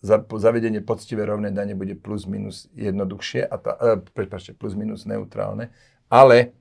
zavedenie 0.03 0.83
poctivé 0.83 1.23
rovnej 1.23 1.55
dane 1.55 1.79
bude 1.79 1.95
plus 1.95 2.27
minus 2.27 2.67
jednoduchšie, 2.75 3.47
a 3.47 3.55
tá, 3.57 3.73
e, 3.79 4.03
prepáčte, 4.03 4.53
plus 4.53 4.75
minus 4.75 5.07
neutrálne, 5.07 5.71
ale 6.11 6.53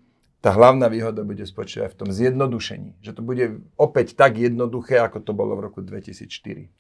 tá 0.42 0.54
hlavná 0.54 0.90
výhoda 0.90 1.22
bude 1.22 1.46
spočívať 1.46 1.94
v 1.94 2.00
tom 2.06 2.10
zjednodušení, 2.10 2.98
že 3.02 3.14
to 3.14 3.22
bude 3.22 3.62
opäť 3.78 4.18
tak 4.18 4.42
jednoduché, 4.42 4.98
ako 4.98 5.22
to 5.22 5.34
bolo 5.38 5.54
v 5.54 5.70
roku 5.70 5.86
2004. 5.86 6.30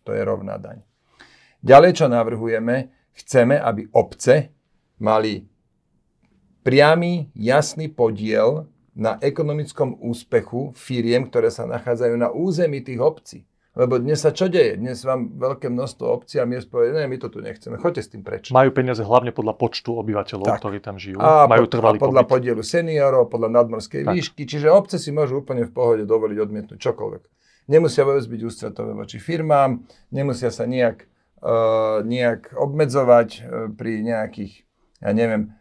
To 0.06 0.12
je 0.13 0.21
rovná 0.21 0.58
daň. 0.58 0.82
Ďalej, 1.62 2.02
čo 2.02 2.06
navrhujeme, 2.10 2.89
chceme, 3.13 3.62
aby 3.62 3.86
obce 3.93 4.50
mali 4.97 5.45
priamy, 6.65 7.30
jasný 7.38 7.89
podiel 7.89 8.65
na 8.97 9.21
ekonomickom 9.21 9.97
úspechu 10.02 10.74
firiem, 10.74 11.30
ktoré 11.30 11.54
sa 11.54 11.69
nachádzajú 11.69 12.15
na 12.17 12.34
území 12.34 12.82
tých 12.82 13.02
obcí. 13.02 13.39
Lebo 13.72 14.04
dnes 14.04 14.20
sa 14.20 14.36
čo 14.36 14.52
deje? 14.52 14.76
Dnes 14.76 15.00
vám 15.08 15.32
veľké 15.40 15.72
množstvo 15.72 16.04
obcí 16.04 16.36
a 16.36 16.44
miest 16.44 16.68
povie, 16.68 16.92
ne, 16.92 17.08
my 17.08 17.16
to 17.16 17.32
tu 17.32 17.40
nechceme, 17.40 17.80
choďte 17.80 18.02
s 18.04 18.10
tým 18.12 18.20
preč. 18.20 18.52
Majú 18.52 18.76
peniaze 18.76 19.00
hlavne 19.00 19.32
podľa 19.32 19.56
počtu 19.56 19.96
obyvateľov, 19.96 20.44
tak. 20.44 20.60
ktorí 20.60 20.84
tam 20.84 21.00
žijú. 21.00 21.16
A 21.24 21.48
Majú 21.48 21.72
trvalý 21.72 21.96
a 21.96 22.04
podľa 22.04 22.24
pobyt. 22.28 22.32
podielu 22.36 22.62
seniorov, 22.68 23.32
podľa 23.32 23.64
nadmorskej 23.64 24.04
tak. 24.04 24.12
výšky. 24.12 24.44
Čiže 24.44 24.68
obce 24.68 25.00
si 25.00 25.16
môžu 25.16 25.40
úplne 25.40 25.64
v 25.64 25.72
pohode 25.72 26.04
dovoliť 26.04 26.38
odmietnúť 26.44 26.80
čokoľvek. 26.84 27.24
Nemusia 27.72 28.04
vôbec 28.04 28.28
byť 28.28 28.42
ústretové 28.44 28.92
voči 28.92 29.24
firmám, 29.24 29.88
nemusia 30.12 30.52
sa 30.52 30.68
nejak, 30.68 31.08
uh, 31.40 32.04
nejak 32.04 32.52
obmedzovať 32.52 33.30
uh, 33.40 33.42
pri 33.72 34.04
nejakých, 34.04 34.68
ja 35.00 35.16
neviem, 35.16 35.56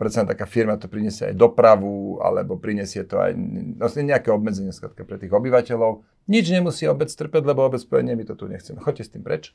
predsa 0.00 0.24
taká 0.24 0.48
firma 0.48 0.80
to 0.80 0.88
priniesie 0.88 1.32
aj 1.32 1.36
dopravu, 1.36 2.16
alebo 2.24 2.56
priniesie 2.56 3.04
to 3.04 3.20
aj 3.20 3.36
vlastne 3.76 4.08
nejaké 4.08 4.32
obmedzenie 4.32 4.72
skratka 4.72 5.04
pre 5.04 5.20
tých 5.20 5.32
obyvateľov. 5.32 6.00
Nič 6.32 6.48
nemusí 6.48 6.88
obec 6.88 7.12
trpeť, 7.12 7.44
lebo 7.44 7.68
obec 7.68 7.84
povie, 7.84 8.16
my 8.16 8.24
to 8.24 8.32
tu 8.32 8.48
nechceme, 8.48 8.80
choďte 8.80 9.04
s 9.04 9.12
tým 9.12 9.20
preč. 9.20 9.52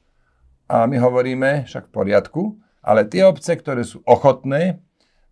A 0.68 0.86
my 0.86 1.00
hovoríme, 1.00 1.66
však 1.66 1.90
v 1.90 1.94
poriadku, 1.96 2.44
ale 2.84 3.08
tie 3.08 3.24
obce, 3.24 3.56
ktoré 3.56 3.88
sú 3.88 4.04
ochotné 4.04 4.78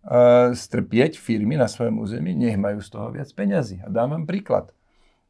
uh, 0.08 0.50
strpieť 0.56 1.20
firmy 1.20 1.60
na 1.60 1.68
svojom 1.68 2.00
území, 2.00 2.32
nech 2.32 2.56
majú 2.56 2.80
z 2.80 2.88
toho 2.88 3.12
viac 3.12 3.28
peňazí. 3.30 3.84
A 3.84 3.92
dám 3.92 4.16
vám 4.16 4.24
príklad. 4.24 4.72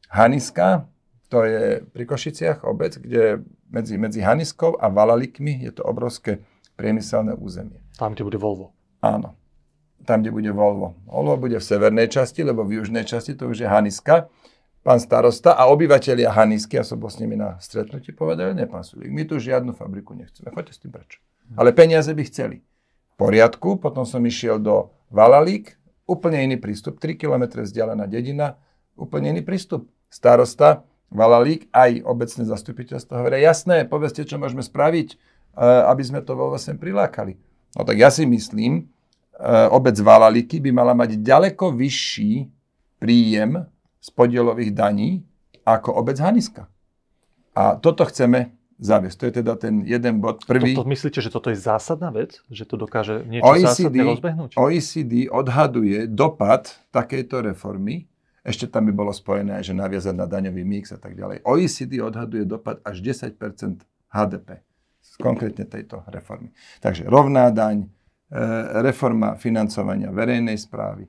Haniska, 0.07 0.87
to 1.27 1.43
je 1.43 1.83
pri 1.91 2.03
Košiciach 2.07 2.63
obec, 2.63 2.95
kde 2.95 3.43
medzi, 3.67 3.99
medzi 3.99 4.23
Haniskou 4.23 4.79
a 4.79 4.87
Valalikmi 4.87 5.59
je 5.67 5.75
to 5.75 5.83
obrovské 5.83 6.39
priemyselné 6.79 7.35
územie. 7.35 7.83
Tam, 7.99 8.15
kde 8.15 8.23
bude 8.23 8.39
Volvo. 8.39 8.76
Áno. 9.01 9.37
Tam, 10.07 10.23
kde 10.23 10.31
bude 10.31 10.51
Volvo. 10.55 10.95
Volvo 11.03 11.35
bude 11.35 11.59
v 11.59 11.65
severnej 11.67 12.07
časti, 12.07 12.45
lebo 12.45 12.63
v 12.63 12.79
južnej 12.79 13.03
časti 13.03 13.35
to 13.35 13.51
už 13.51 13.63
je 13.63 13.67
Haniska. 13.67 14.31
Pán 14.87 15.03
starosta 15.03 15.51
a 15.51 15.67
obyvateľia 15.67 16.31
Hanisky, 16.31 16.79
ja 16.79 16.85
som 16.87 16.95
bol 16.95 17.11
s 17.11 17.19
nimi 17.19 17.35
na 17.35 17.59
stretnutí, 17.59 18.15
povedali, 18.15 18.55
ne, 18.55 18.71
pán 18.71 18.87
Sulík, 18.87 19.11
my 19.11 19.27
tu 19.27 19.35
žiadnu 19.35 19.75
fabriku 19.75 20.15
nechceme, 20.15 20.47
choďte 20.47 20.71
s 20.71 20.79
tým 20.79 20.95
preč. 20.95 21.19
Ale 21.59 21.75
peniaze 21.75 22.07
by 22.07 22.23
chceli. 22.23 22.63
V 22.63 23.15
poriadku, 23.19 23.83
potom 23.83 24.07
som 24.07 24.23
išiel 24.23 24.63
do 24.63 24.95
Valalík, 25.11 25.75
úplne 26.07 26.39
iný 26.39 26.55
prístup, 26.55 27.03
3 27.03 27.19
km 27.19 27.67
vzdialená 27.67 28.07
dedina, 28.07 28.55
úplne 28.95 29.35
iný 29.35 29.43
prístup. 29.43 29.91
Starosta, 30.07 30.87
Valalík, 31.11 31.67
aj 31.75 32.07
obecné 32.07 32.47
zastupiteľstvo 32.47 33.11
hovoria, 33.11 33.43
jasné, 33.43 33.83
povedzte, 33.83 34.23
čo 34.23 34.39
môžeme 34.39 34.63
spraviť, 34.63 35.07
eh, 35.11 35.91
aby 35.91 36.03
sme 36.03 36.23
to 36.23 36.31
vo 36.35 36.55
sem 36.55 36.79
prilákali. 36.79 37.35
No 37.75 37.83
tak 37.83 37.97
ja 37.99 38.07
si 38.07 38.23
myslím, 38.23 38.87
e, 39.35 39.43
obec 39.73 39.97
Valaliky 39.99 40.63
by 40.63 40.71
mala 40.71 40.93
mať 40.95 41.19
ďaleko 41.19 41.75
vyšší 41.75 42.47
príjem 43.01 43.67
z 43.99 44.09
podielových 44.13 44.71
daní 44.71 45.27
ako 45.67 45.99
obec 45.99 46.15
Haniska. 46.21 46.71
A 47.57 47.75
toto 47.75 48.07
chceme 48.07 48.55
zaviesť. 48.77 49.17
To 49.17 49.25
je 49.25 49.33
teda 49.41 49.53
ten 49.57 49.81
jeden 49.83 50.21
bod. 50.21 50.45
Prvý. 50.45 50.77
Toto, 50.77 50.85
myslíte, 50.87 51.19
že 51.19 51.33
toto 51.33 51.49
je 51.49 51.57
zásadná 51.57 52.13
vec? 52.13 52.39
Že 52.47 52.63
to 52.69 52.75
dokáže 52.77 53.15
niečo 53.25 53.49
OECD, 53.49 53.65
zásadne 53.65 54.03
rozbehnúť? 54.13 54.49
OECD 54.55 55.13
odhaduje 55.33 56.05
dopad 56.05 56.77
takejto 56.93 57.49
reformy, 57.49 58.05
ešte 58.45 58.69
tam 58.69 58.87
by 58.87 58.93
bolo 58.95 59.11
spojené 59.11 59.59
že 59.59 59.75
naviazať 59.75 60.15
na 60.15 60.29
daňový 60.29 60.63
mix 60.63 60.93
a 60.93 60.99
tak 61.01 61.17
ďalej. 61.17 61.43
OECD 61.43 61.99
odhaduje 61.99 62.47
dopad 62.47 62.79
až 62.85 63.03
10% 63.03 63.35
HDP 64.07 64.66
konkrétne 65.15 65.63
tejto 65.63 66.03
reformy. 66.11 66.51
Takže 66.83 67.07
rovná 67.07 67.47
daň, 67.49 67.85
e, 67.85 67.87
reforma 68.83 69.39
financovania 69.39 70.11
verejnej 70.11 70.59
správy, 70.59 71.07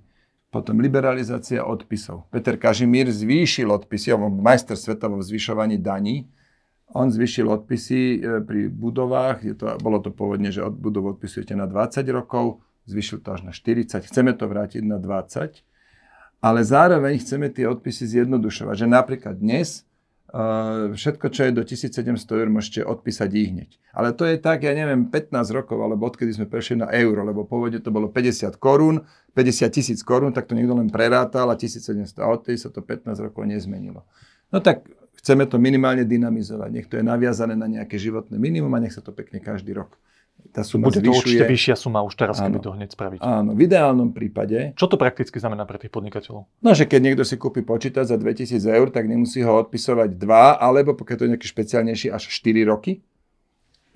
potom 0.48 0.80
liberalizácia 0.80 1.60
odpisov. 1.66 2.24
Peter 2.32 2.56
Kažimír 2.56 3.12
zvýšil 3.12 3.68
odpisy, 3.68 4.16
on 4.16 4.40
majster 4.40 4.78
sveta 4.80 5.10
vo 5.10 5.20
zvyšovaní 5.20 5.76
daní. 5.76 6.24
On 6.96 7.04
zvýšil 7.12 7.44
odpisy 7.44 8.00
e, 8.00 8.40
pri 8.40 8.72
budovách, 8.72 9.44
je 9.44 9.54
to, 9.58 9.76
bolo 9.84 10.00
to 10.00 10.08
pôvodne, 10.08 10.48
že 10.48 10.64
od 10.64 10.72
budov 10.72 11.20
odpisujete 11.20 11.52
na 11.52 11.68
20 11.68 12.00
rokov, 12.08 12.64
zvýšil 12.88 13.20
to 13.20 13.36
až 13.36 13.44
na 13.44 13.52
40, 13.52 14.08
chceme 14.08 14.32
to 14.32 14.48
vrátiť 14.48 14.80
na 14.80 14.96
20, 14.96 15.60
ale 16.40 16.60
zároveň 16.64 17.20
chceme 17.20 17.52
tie 17.52 17.68
odpisy 17.68 18.08
zjednodušovať, 18.08 18.74
že 18.74 18.86
napríklad 18.88 19.36
dnes 19.36 19.87
všetko, 20.92 21.26
čo 21.32 21.48
je 21.48 21.52
do 21.56 21.64
1700 21.64 22.20
eur, 22.36 22.48
môžete 22.52 22.84
odpísať 22.84 23.30
ich 23.32 23.48
hneď. 23.48 23.70
Ale 23.96 24.12
to 24.12 24.28
je 24.28 24.36
tak, 24.36 24.60
ja 24.60 24.76
neviem, 24.76 25.08
15 25.08 25.32
rokov, 25.56 25.80
alebo 25.80 26.04
odkedy 26.04 26.36
sme 26.36 26.44
prešli 26.44 26.84
na 26.84 26.92
euro, 26.92 27.24
lebo 27.24 27.48
pôvodne 27.48 27.80
to 27.80 27.88
bolo 27.88 28.12
50 28.12 28.60
korún, 28.60 29.08
50 29.32 29.72
tisíc 29.72 30.04
korún, 30.04 30.36
tak 30.36 30.44
to 30.44 30.52
niekto 30.52 30.76
len 30.76 30.92
prerátal 30.92 31.48
a 31.48 31.56
1700 31.56 32.20
a 32.20 32.28
odtedy 32.28 32.60
sa 32.60 32.68
to 32.68 32.84
15 32.84 33.16
rokov 33.24 33.42
nezmenilo. 33.48 34.04
No 34.52 34.60
tak 34.60 34.84
chceme 35.16 35.48
to 35.48 35.56
minimálne 35.56 36.04
dynamizovať, 36.04 36.70
nech 36.72 36.88
to 36.92 37.00
je 37.00 37.04
naviazané 37.04 37.56
na 37.56 37.64
nejaké 37.64 37.96
životné 37.96 38.36
minimum 38.36 38.72
a 38.76 38.82
nech 38.84 38.92
sa 38.92 39.00
to 39.00 39.16
pekne 39.16 39.40
každý 39.40 39.72
rok 39.72 39.96
tá 40.52 40.64
suma 40.64 40.88
Bude 40.88 40.98
to 40.98 41.12
zvyšuje. 41.12 41.18
určite 41.18 41.44
vyššia 41.44 41.76
suma 41.76 42.00
už 42.02 42.14
teraz, 42.18 42.40
áno, 42.40 42.56
keby 42.56 42.58
to 42.64 42.70
hneď 42.74 42.90
spraviť. 42.90 43.18
Áno, 43.22 43.50
v 43.54 43.60
ideálnom 43.68 44.10
prípade. 44.10 44.72
Čo 44.74 44.90
to 44.90 44.96
prakticky 44.96 45.36
znamená 45.38 45.68
pre 45.68 45.78
tých 45.78 45.92
podnikateľov? 45.92 46.48
No, 46.64 46.70
že 46.72 46.88
keď 46.88 47.00
niekto 47.04 47.22
si 47.22 47.36
kúpi 47.36 47.62
počítač 47.62 48.10
za 48.10 48.16
2000 48.16 48.58
eur, 48.64 48.88
tak 48.88 49.06
nemusí 49.06 49.44
ho 49.44 49.52
odpisovať 49.60 50.16
2, 50.16 50.58
alebo 50.58 50.96
pokiaľ 50.96 51.16
to 51.16 51.24
je 51.28 51.30
nejaký 51.36 51.48
špeciálnejší, 51.48 52.08
až 52.10 52.22
4 52.26 52.64
roky. 52.64 53.04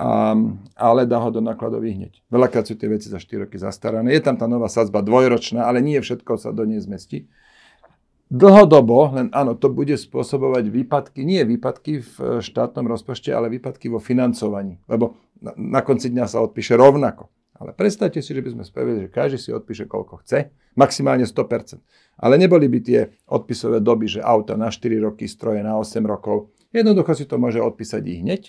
A, 0.03 0.35
ale 0.75 1.07
dá 1.07 1.23
ho 1.23 1.31
do 1.31 1.39
nákladových 1.39 1.95
hneď. 1.95 2.13
Veľakrát 2.27 2.67
sú 2.67 2.75
tie 2.75 2.91
veci 2.91 3.07
za 3.07 3.23
4 3.23 3.47
roky 3.47 3.55
zastarané. 3.55 4.11
Je 4.11 4.23
tam 4.23 4.35
tá 4.35 4.51
nová 4.51 4.67
sadzba 4.67 4.99
dvojročná, 4.99 5.63
ale 5.63 5.79
nie 5.79 5.99
všetko 6.03 6.43
sa 6.43 6.51
do 6.51 6.67
nej 6.67 6.83
zmestí. 6.83 7.31
Dlhodobo, 8.33 9.13
len 9.13 9.29
áno, 9.37 9.53
to 9.53 9.69
bude 9.69 9.93
spôsobovať 9.93 10.73
výpadky, 10.73 11.21
nie 11.21 11.45
výpadky 11.45 12.01
v 12.01 12.41
štátnom 12.41 12.89
rozpočte, 12.89 13.29
ale 13.29 13.53
výpadky 13.53 13.93
vo 13.93 14.01
financovaní. 14.01 14.81
Lebo 14.89 15.21
na, 15.43 15.53
na 15.59 15.81
konci 15.83 16.09
dňa 16.15 16.31
sa 16.31 16.39
odpíše 16.41 16.79
rovnako. 16.79 17.27
Ale 17.59 17.75
predstavte 17.75 18.19
si, 18.19 18.35
že 18.35 18.43
by 18.43 18.51
sme 18.59 18.65
spravili, 18.67 19.07
že 19.07 19.15
každý 19.15 19.39
si 19.39 19.51
odpíše 19.55 19.87
koľko 19.87 20.23
chce, 20.27 20.51
maximálne 20.75 21.27
100%. 21.27 21.79
Ale 22.19 22.35
neboli 22.35 22.67
by 22.67 22.79
tie 22.83 23.01
odpisové 23.31 23.79
doby, 23.79 24.11
že 24.11 24.25
auta 24.25 24.59
na 24.59 24.71
4 24.71 24.83
roky, 24.99 25.31
stroje 25.31 25.63
na 25.63 25.79
8 25.79 26.03
rokov. 26.03 26.51
Jednoducho 26.75 27.15
si 27.15 27.29
to 27.29 27.39
môže 27.39 27.63
odpísať 27.63 28.03
i 28.09 28.15
hneď 28.25 28.43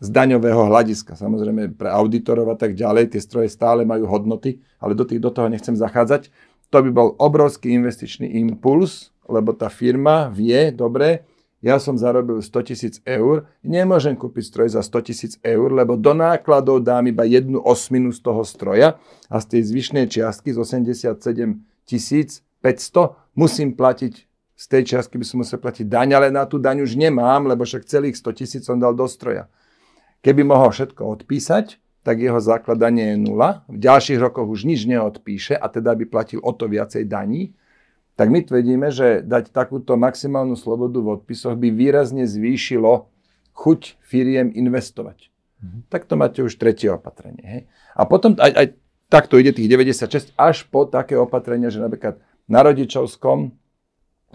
z 0.00 0.08
daňového 0.08 0.68
hľadiska. 0.70 1.18
Samozrejme 1.18 1.76
pre 1.76 1.90
auditorov 1.92 2.54
a 2.54 2.56
tak 2.56 2.78
ďalej, 2.78 3.16
tie 3.16 3.20
stroje 3.20 3.52
stále 3.52 3.84
majú 3.84 4.08
hodnoty, 4.08 4.62
ale 4.80 4.96
do, 4.96 5.04
tých, 5.04 5.20
do 5.20 5.28
toho 5.28 5.50
nechcem 5.50 5.76
zachádzať. 5.76 6.32
To 6.70 6.78
by 6.80 6.90
bol 6.94 7.08
obrovský 7.18 7.74
investičný 7.74 8.30
impuls, 8.40 9.12
lebo 9.28 9.52
tá 9.52 9.68
firma 9.68 10.30
vie, 10.30 10.70
dobre, 10.70 11.26
ja 11.60 11.76
som 11.76 12.00
zarobil 12.00 12.40
100 12.40 12.68
tisíc 12.72 12.94
eur, 13.04 13.44
nemôžem 13.60 14.16
kúpiť 14.16 14.44
stroj 14.48 14.68
za 14.72 14.80
100 14.80 15.08
tisíc 15.12 15.32
eur, 15.44 15.68
lebo 15.68 15.92
do 16.00 16.16
nákladov 16.16 16.80
dám 16.80 17.12
iba 17.12 17.28
jednu 17.28 17.60
osminu 17.60 18.16
z 18.16 18.20
toho 18.24 18.40
stroja 18.48 18.96
a 19.28 19.36
z 19.44 19.56
tej 19.56 19.62
zvyšnej 19.68 20.08
čiastky 20.08 20.56
z 20.56 20.58
87 20.58 21.60
tisíc 21.84 22.40
500 22.64 23.36
musím 23.36 23.76
platiť, 23.76 24.14
z 24.56 24.64
tej 24.68 24.82
čiastky 24.88 25.20
by 25.20 25.24
som 25.28 25.44
musel 25.44 25.60
platiť 25.60 25.84
daň, 25.84 26.08
ale 26.16 26.28
na 26.32 26.48
tú 26.48 26.56
daň 26.56 26.80
už 26.84 26.96
nemám, 26.96 27.44
lebo 27.44 27.68
však 27.68 27.84
celých 27.84 28.16
100 28.16 28.40
tisíc 28.40 28.62
som 28.64 28.80
dal 28.80 28.96
do 28.96 29.04
stroja. 29.04 29.52
Keby 30.24 30.44
mohol 30.44 30.72
všetko 30.72 31.00
odpísať, 31.20 31.80
tak 32.00 32.20
jeho 32.20 32.40
základanie 32.40 33.12
je 33.12 33.16
nula. 33.20 33.64
V 33.68 33.76
ďalších 33.76 34.20
rokoch 34.20 34.48
už 34.48 34.64
nič 34.64 34.88
neodpíše 34.88 35.56
a 35.56 35.68
teda 35.68 35.92
by 35.92 36.04
platil 36.08 36.40
o 36.40 36.52
to 36.56 36.68
viacej 36.68 37.04
daní. 37.04 37.52
Tak 38.20 38.28
my 38.28 38.44
tvrdíme, 38.44 38.92
že 38.92 39.24
dať 39.24 39.48
takúto 39.48 39.96
maximálnu 39.96 40.52
slobodu 40.52 41.00
v 41.00 41.16
odpisoch 41.16 41.56
by 41.56 41.72
výrazne 41.72 42.28
zvýšilo 42.28 43.08
chuť 43.56 43.96
firiem 44.04 44.52
investovať. 44.52 45.32
Mm-hmm. 45.64 45.80
Tak 45.88 46.04
to 46.04 46.20
máte 46.20 46.44
už 46.44 46.60
tretie 46.60 46.92
opatrenie. 46.92 47.40
Hej? 47.48 47.62
A 47.96 48.04
potom 48.04 48.36
aj, 48.36 48.52
aj 48.52 48.66
takto 49.08 49.40
ide 49.40 49.56
tých 49.56 49.72
96 49.72 50.36
až 50.36 50.68
po 50.68 50.84
také 50.84 51.16
opatrenia, 51.16 51.72
že 51.72 51.80
napríklad 51.80 52.20
na 52.44 52.60
rodičovskom, 52.60 53.56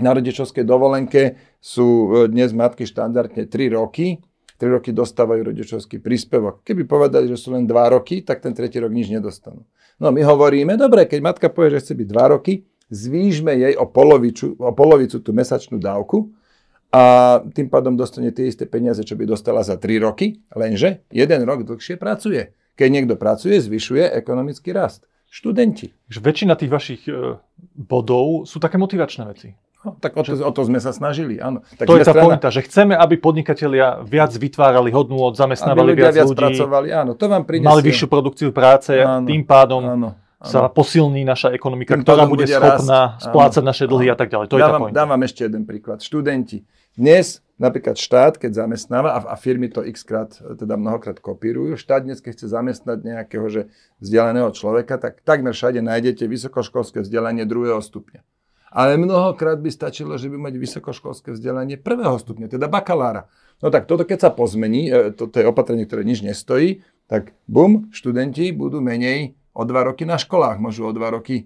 na 0.02 0.12
rodičovskej 0.18 0.66
dovolenke 0.66 1.38
sú 1.62 1.86
e, 1.86 2.34
dnes 2.34 2.58
matky 2.58 2.90
štandardne 2.90 3.46
3 3.46 3.78
roky, 3.78 4.18
3 4.58 4.82
roky 4.82 4.98
dostávajú 4.98 5.54
rodičovský 5.54 6.02
príspevok. 6.02 6.66
Keby 6.66 6.90
povedali, 6.90 7.30
že 7.30 7.38
sú 7.38 7.54
len 7.54 7.70
2 7.70 7.70
roky, 7.94 8.26
tak 8.26 8.42
ten 8.42 8.58
tretí 8.58 8.82
rok 8.82 8.90
nič 8.90 9.14
nedostanú. 9.14 9.62
No 10.02 10.10
my 10.10 10.26
hovoríme, 10.26 10.74
dobre, 10.74 11.06
keď 11.06 11.20
matka 11.22 11.54
povie, 11.54 11.78
že 11.78 11.86
chce 11.86 11.94
byť 12.02 12.08
2 12.10 12.34
roky, 12.34 12.66
zvýšme 12.90 13.52
jej 13.54 13.74
o, 13.76 13.86
poloviču, 13.90 14.58
o 14.60 14.72
polovicu 14.74 15.22
tú 15.22 15.32
mesačnú 15.34 15.82
dávku 15.82 16.34
a 16.94 17.38
tým 17.52 17.68
pádom 17.68 17.98
dostane 18.00 18.32
tie 18.32 18.48
isté 18.48 18.70
peniaze, 18.70 19.04
čo 19.04 19.18
by 19.20 19.28
dostala 19.28 19.66
za 19.66 19.76
3 19.76 20.00
roky, 20.00 20.40
lenže 20.54 21.04
jeden 21.12 21.42
rok 21.44 21.66
dlhšie 21.68 22.00
pracuje. 22.00 22.56
Keď 22.76 22.88
niekto 22.92 23.16
pracuje, 23.16 23.60
zvyšuje 23.60 24.12
ekonomický 24.16 24.76
rast. 24.76 25.08
Študenti. 25.32 25.92
Väčšina 26.08 26.56
tých 26.56 26.72
vašich 26.72 27.02
e, 27.12 27.36
bodov 27.76 28.48
sú 28.48 28.60
také 28.64 28.80
motivačné 28.80 29.24
veci. 29.28 29.52
No, 29.86 29.94
tak 30.02 30.18
o 30.18 30.26
to, 30.26 30.34
o 30.34 30.52
to 30.56 30.62
sme 30.66 30.82
sa 30.82 30.90
snažili, 30.90 31.38
áno. 31.38 31.62
Tak 31.78 31.86
to 31.86 32.02
je 32.02 32.08
tá 32.08 32.18
strana... 32.18 32.26
pointa, 32.26 32.50
že 32.50 32.66
chceme, 32.66 32.98
aby 32.98 33.22
podnikatelia 33.22 34.02
viac 34.02 34.34
vytvárali 34.34 34.90
hodnú 34.90 35.22
od 35.22 35.38
zamestnávali 35.38 35.94
aby 35.94 36.02
viac, 36.02 36.16
viac 36.18 36.30
ľudí, 36.34 36.42
pracovali, 36.42 36.88
áno, 36.90 37.12
to 37.14 37.30
vám 37.30 37.46
prinesie. 37.46 37.70
mali 37.70 37.84
vyššiu 37.86 38.08
produkciu 38.10 38.50
práce, 38.50 38.98
áno, 38.98 39.30
tým 39.30 39.46
pádom 39.46 39.86
áno, 39.86 40.10
sa 40.44 40.68
posilní 40.68 41.24
naša 41.24 41.56
ekonomika, 41.56 41.96
tým 41.96 42.04
ktorá 42.04 42.28
bude 42.28 42.44
schopná 42.50 43.16
rásť, 43.16 43.32
splácať 43.32 43.64
áno, 43.64 43.70
naše 43.72 43.86
dlhy 43.88 44.08
áno. 44.12 44.14
a 44.14 44.18
tak 44.20 44.28
ďalej. 44.32 44.48
To 44.52 44.58
dávam, 44.60 44.82
je. 44.88 44.92
Dávam 44.92 45.22
ešte 45.24 45.42
jeden 45.48 45.64
príklad. 45.64 46.04
Študenti. 46.04 46.68
Dnes 46.96 47.44
napríklad 47.56 47.96
štát, 47.96 48.36
keď 48.36 48.68
zamestnáva, 48.68 49.16
a, 49.16 49.20
a 49.32 49.36
firmy 49.40 49.72
to 49.72 49.84
x 49.84 50.04
krát, 50.04 50.36
teda 50.36 50.76
mnohokrát 50.76 51.20
kopírujú, 51.24 51.80
štát 51.80 52.04
dnes, 52.04 52.20
keď 52.20 52.32
chce 52.36 52.48
zamestnať 52.52 52.98
nejakého 53.04 53.48
že 53.48 53.62
vzdelaného 54.04 54.52
človeka, 54.52 55.00
tak 55.00 55.24
takmer 55.24 55.56
všade 55.56 55.80
nájdete 55.80 56.28
vysokoškolské 56.28 57.04
vzdelanie 57.04 57.48
druhého 57.48 57.80
stupňa. 57.80 58.24
Ale 58.76 59.00
mnohokrát 59.00 59.56
by 59.64 59.72
stačilo, 59.72 60.20
že 60.20 60.28
by 60.28 60.52
mať 60.52 60.60
vysokoškolské 60.60 61.32
vzdelanie 61.32 61.80
prvého 61.80 62.20
stupňa, 62.20 62.52
teda 62.52 62.68
bakalára. 62.68 63.32
No 63.64 63.72
tak 63.72 63.88
toto 63.88 64.04
keď 64.04 64.28
sa 64.28 64.30
pozmení, 64.36 64.92
e, 64.92 65.16
toto 65.16 65.40
je 65.40 65.48
opatrenie, 65.48 65.88
ktoré 65.88 66.04
nič 66.04 66.20
nestojí, 66.20 66.84
tak 67.08 67.32
bum, 67.48 67.88
študenti 67.96 68.52
budú 68.52 68.84
menej 68.84 69.40
o 69.56 69.64
dva 69.64 69.88
roky 69.88 70.04
na 70.04 70.20
školách, 70.20 70.60
môžu 70.60 70.84
o 70.84 70.92
dva 70.92 71.16
roky 71.16 71.36
e, 71.40 71.44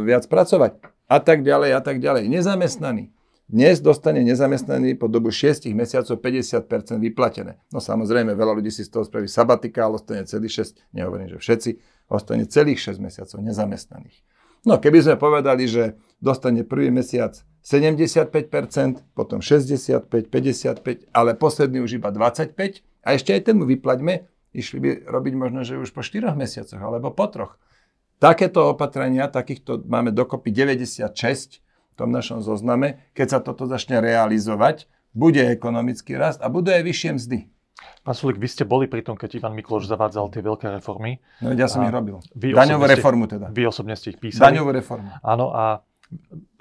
viac 0.00 0.24
pracovať. 0.24 0.80
A 1.06 1.20
tak 1.20 1.44
ďalej, 1.44 1.70
a 1.76 1.80
tak 1.84 2.00
ďalej. 2.00 2.26
Nezamestnaní. 2.32 3.12
Dnes 3.46 3.78
dostane 3.78 4.26
nezamestnaný 4.26 4.98
po 4.98 5.06
dobu 5.06 5.30
6 5.30 5.70
mesiacov 5.70 6.18
50% 6.18 6.98
vyplatené. 6.98 7.62
No 7.70 7.78
samozrejme, 7.78 8.34
veľa 8.34 8.58
ľudí 8.58 8.74
si 8.74 8.82
z 8.82 8.90
toho 8.90 9.06
spraví 9.06 9.30
sabatika, 9.30 9.86
ale 9.86 10.02
ostane 10.02 10.26
celých 10.26 10.74
6, 10.74 10.90
nehovorím, 10.90 11.30
že 11.30 11.38
všetci, 11.38 11.70
ostane 12.10 12.50
celých 12.50 12.82
6 12.82 12.98
mesiacov 12.98 13.38
nezamestnaných. 13.46 14.18
No 14.66 14.82
keby 14.82 14.98
sme 14.98 15.14
povedali, 15.14 15.70
že 15.70 15.94
dostane 16.18 16.66
prvý 16.66 16.90
mesiac 16.90 17.38
75%, 17.62 19.14
potom 19.14 19.38
65, 19.38 20.10
55, 20.10 21.14
ale 21.14 21.38
posledný 21.38 21.86
už 21.86 22.02
iba 22.02 22.10
25 22.10 22.82
a 23.06 23.08
ešte 23.14 23.30
aj 23.30 23.46
ten 23.46 23.54
mu 23.54 23.62
vyplaťme, 23.62 24.26
išli 24.56 24.78
by 24.80 24.90
robiť 25.04 25.34
možno, 25.36 25.60
že 25.62 25.76
už 25.76 25.92
po 25.92 26.00
4 26.00 26.32
mesiacoch 26.32 26.80
alebo 26.80 27.12
po 27.12 27.28
troch. 27.28 27.60
Takéto 28.16 28.72
opatrenia, 28.72 29.28
takýchto 29.28 29.84
máme 29.84 30.08
dokopy 30.08 30.48
96 30.48 31.60
tom 31.96 32.12
našom 32.12 32.44
zozname, 32.44 33.08
keď 33.16 33.26
sa 33.26 33.38
toto 33.40 33.64
začne 33.64 33.98
realizovať, 34.04 34.84
bude 35.16 35.40
ekonomický 35.40 36.20
rast 36.20 36.44
a 36.44 36.52
budú 36.52 36.68
aj 36.70 36.84
vyššie 36.84 37.10
mzdy. 37.16 37.38
Pán 38.04 38.16
Sulik, 38.16 38.40
vy 38.40 38.48
ste 38.48 38.64
boli 38.64 38.88
pri 38.88 39.04
tom, 39.04 39.16
keď 39.16 39.40
Ivan 39.40 39.56
Mikloš 39.56 39.88
zavádzal 39.88 40.32
tie 40.32 40.40
veľké 40.44 40.68
reformy. 40.80 41.20
No 41.44 41.52
ja 41.56 41.68
som 41.68 41.84
ich 41.84 41.92
robil. 41.92 42.20
Daňovú 42.32 42.84
reformu 42.88 43.24
teda. 43.28 43.52
Vy 43.52 43.68
osobne 43.68 43.96
ste 43.96 44.16
ich 44.16 44.20
písali. 44.20 44.40
Daňovú 44.52 44.70
reformu. 44.72 45.08
Áno 45.20 45.52
a 45.52 45.84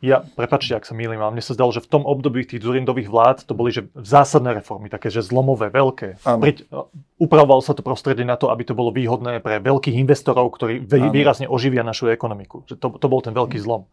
ja, 0.05 0.21
prepačte, 0.21 0.77
ak 0.77 0.86
sa 0.86 0.93
mýlim, 0.93 1.17
ale 1.17 1.39
mne 1.39 1.45
sa 1.45 1.58
zdalo, 1.58 1.73
že 1.73 1.81
v 1.81 1.89
tom 1.89 2.03
období 2.05 2.45
tých 2.45 2.62
Zurindových 2.62 3.10
vlád 3.10 3.38
to 3.49 3.58
boli 3.58 3.73
že 3.73 3.89
zásadné 3.97 4.53
reformy, 4.62 4.91
také, 4.91 5.10
že 5.10 5.25
zlomové, 5.25 5.73
veľké. 5.73 6.21
Priť, 6.21 6.69
upravovalo 7.17 7.63
sa 7.63 7.73
to 7.73 7.81
prostredie 7.81 8.27
na 8.27 8.38
to, 8.38 8.53
aby 8.53 8.62
to 8.67 8.77
bolo 8.77 8.93
výhodné 8.93 9.41
pre 9.41 9.58
veľkých 9.63 9.97
investorov, 9.97 10.53
ktorí 10.53 10.86
výrazne 10.89 11.49
oživia 11.49 11.81
našu 11.81 12.12
ekonomiku. 12.13 12.67
Že 12.69 12.75
to, 12.77 12.88
to 13.01 13.08
bol 13.10 13.21
ten 13.23 13.34
veľký 13.34 13.58
zlom. 13.58 13.89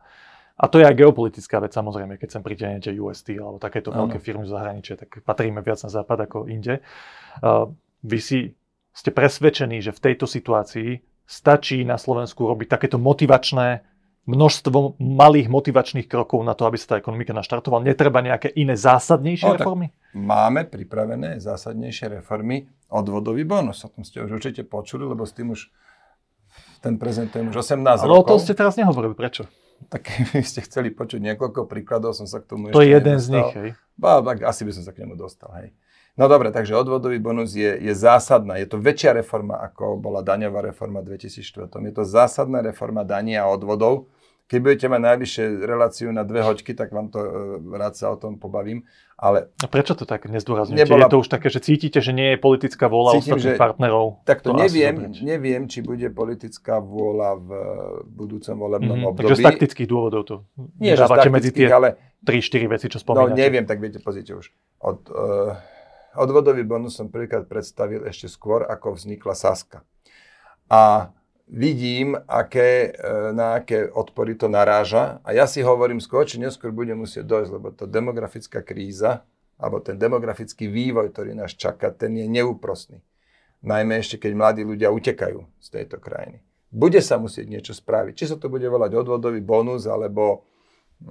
A 0.60 0.68
to 0.68 0.78
je 0.78 0.84
aj 0.84 0.94
geopolitická 1.00 1.64
vec, 1.64 1.72
samozrejme, 1.72 2.20
keď 2.20 2.28
sem 2.38 2.42
pritiahnete 2.44 2.92
UST 2.92 3.40
alebo 3.40 3.56
takéto 3.56 3.88
ano. 3.88 4.04
veľké 4.04 4.20
firmy 4.20 4.44
z 4.44 4.52
zahraničia, 4.52 4.94
tak 5.00 5.24
patríme 5.24 5.64
viac 5.64 5.80
na 5.80 5.90
západ 5.90 6.28
ako 6.28 6.38
inde. 6.44 6.84
Uh, 7.40 7.72
vy 8.04 8.18
si 8.20 8.38
ste 8.92 9.08
presvedčení, 9.08 9.80
že 9.80 9.96
v 9.96 10.12
tejto 10.12 10.28
situácii 10.28 11.00
stačí 11.24 11.80
na 11.88 11.96
Slovensku 11.96 12.44
robiť 12.44 12.68
takéto 12.68 13.00
motivačné 13.00 13.80
množstvo 14.26 15.02
malých 15.02 15.50
motivačných 15.50 16.06
krokov 16.06 16.46
na 16.46 16.54
to, 16.54 16.66
aby 16.66 16.78
sa 16.78 16.94
tá 16.94 16.96
ekonomika 17.02 17.34
naštartovala? 17.34 17.86
Netreba 17.86 18.22
nejaké 18.22 18.54
iné 18.54 18.78
zásadnejšie 18.78 19.50
no, 19.50 19.56
reformy? 19.58 19.86
Máme 20.14 20.66
pripravené 20.68 21.42
zásadnejšie 21.42 22.22
reformy. 22.22 22.70
Odvodový 22.92 23.42
bonus, 23.48 23.82
o 23.82 23.90
tom 23.90 24.04
ste 24.04 24.20
už 24.20 24.38
určite 24.38 24.62
počuli, 24.68 25.08
lebo 25.08 25.24
s 25.24 25.32
tým 25.32 25.56
už 25.56 25.72
ten 26.84 27.00
prezentujem 27.00 27.48
už 27.48 27.64
18 27.64 28.04
Ale 28.04 28.04
rokov. 28.04 28.06
Ale 28.06 28.20
o 28.20 28.30
tom 28.36 28.38
ste 28.38 28.52
teraz 28.52 28.74
nehovorili. 28.76 29.16
Prečo? 29.16 29.48
tak 29.88 30.02
keby 30.30 30.44
ste 30.44 30.62
chceli 30.62 30.94
počuť 30.94 31.18
niekoľko 31.32 31.66
príkladov, 31.66 32.14
som 32.14 32.28
sa 32.28 32.38
k 32.38 32.46
tomu 32.46 32.70
to 32.70 32.78
ešte 32.78 32.78
To 32.78 32.82
je 32.84 32.90
jeden 32.90 33.16
nedostal. 33.18 33.26
z 33.26 33.34
nich, 33.34 33.50
hej? 33.56 33.68
Ba, 33.98 34.22
ba, 34.22 34.32
asi 34.46 34.62
by 34.62 34.72
som 34.74 34.82
sa 34.86 34.92
k 34.94 35.02
nemu 35.02 35.14
dostal, 35.18 35.50
hej. 35.58 35.74
No 36.12 36.28
dobre, 36.28 36.52
takže 36.52 36.76
odvodový 36.76 37.16
bonus 37.16 37.56
je, 37.56 37.72
je 37.80 37.94
zásadná. 37.96 38.60
Je 38.60 38.68
to 38.68 38.76
väčšia 38.76 39.16
reforma, 39.16 39.56
ako 39.64 39.96
bola 39.96 40.20
daňová 40.20 40.60
reforma 40.60 41.00
2004. 41.00 41.72
Je 41.72 41.94
to 41.96 42.04
zásadná 42.04 42.60
reforma 42.60 43.00
daní 43.00 43.32
a 43.32 43.48
odvodov, 43.48 44.12
keď 44.52 44.58
budete 44.60 44.86
mať 44.92 45.00
najvyššie 45.00 45.44
reláciu 45.64 46.12
na 46.12 46.28
dve 46.28 46.44
hoďky, 46.44 46.76
tak 46.76 46.92
vám 46.92 47.08
to 47.08 47.24
e, 47.24 47.28
rád 47.72 47.96
sa 47.96 48.12
o 48.12 48.20
tom 48.20 48.36
pobavím. 48.36 48.84
Ale 49.16 49.48
a 49.64 49.66
prečo 49.70 49.96
to 49.96 50.04
tak 50.04 50.28
nezdôrazňujete? 50.28 50.84
Nebola... 50.84 51.08
Je 51.08 51.16
to 51.16 51.24
už 51.24 51.28
také, 51.32 51.48
že 51.48 51.64
cítite, 51.64 52.04
že 52.04 52.12
nie 52.12 52.36
je 52.36 52.38
politická 52.42 52.92
vôľa 52.92 53.16
Cítim, 53.16 53.40
ostatných 53.40 53.56
že... 53.56 53.62
partnerov? 53.64 54.20
Tak 54.28 54.44
to, 54.44 54.52
to 54.52 54.60
neviem, 54.60 55.08
neviem, 55.24 55.64
či 55.72 55.80
bude 55.80 56.04
politická 56.12 56.84
vôľa 56.84 57.30
v 57.40 57.48
budúcom 58.12 58.54
volebnom 58.60 58.92
mm-hmm, 58.92 59.10
období. 59.16 59.24
Takže 59.32 59.40
z 59.40 59.46
taktických 59.48 59.88
dôvodov 59.88 60.22
to 60.28 60.36
nie, 60.76 60.92
z 60.92 61.32
medzi 61.32 61.50
tie 61.56 61.72
ale... 61.72 61.96
3-4 62.22 62.70
veci, 62.70 62.86
čo 62.92 62.98
spomínate. 63.00 63.32
No 63.32 63.40
neviem, 63.40 63.64
tak 63.64 63.80
viete, 63.80 63.98
pozrite 64.04 64.36
už. 64.36 64.52
Od, 64.78 65.00
uh, 65.10 65.58
odvodový 66.16 66.62
bonus 66.64 66.98
som 66.98 67.08
prvýkrát 67.08 67.48
predstavil 67.48 68.04
ešte 68.04 68.28
skôr, 68.28 68.64
ako 68.66 68.96
vznikla 68.96 69.34
Saska. 69.36 69.84
A 70.68 71.12
vidím, 71.48 72.16
aké, 72.28 72.96
e, 72.96 73.32
na 73.36 73.60
aké 73.60 73.88
odpory 73.92 74.36
to 74.36 74.48
naráža 74.48 75.20
a 75.20 75.36
ja 75.36 75.44
si 75.44 75.60
hovorím, 75.60 76.00
skôr 76.00 76.24
či 76.24 76.40
neskôr 76.40 76.72
bude 76.72 76.96
musieť 76.96 77.28
dojsť, 77.28 77.50
lebo 77.52 77.68
tá 77.76 77.84
demografická 77.84 78.64
kríza 78.64 79.24
alebo 79.60 79.78
ten 79.78 79.94
demografický 80.00 80.66
vývoj, 80.66 81.12
ktorý 81.12 81.38
nás 81.38 81.54
čaká, 81.54 81.92
ten 81.94 82.16
je 82.18 82.26
neúprostný. 82.26 82.98
Najmä 83.62 84.02
ešte, 84.02 84.18
keď 84.18 84.32
mladí 84.34 84.62
ľudia 84.66 84.90
utekajú 84.90 85.38
z 85.62 85.68
tejto 85.70 86.02
krajiny. 86.02 86.42
Bude 86.72 86.98
sa 86.98 87.20
musieť 87.20 87.46
niečo 87.46 87.72
spraviť. 87.76 88.12
Či 88.16 88.24
sa 88.34 88.36
to 88.40 88.50
bude 88.50 88.66
volať 88.66 88.96
odvodový 88.96 89.38
bonus, 89.38 89.86
alebo 89.86 90.50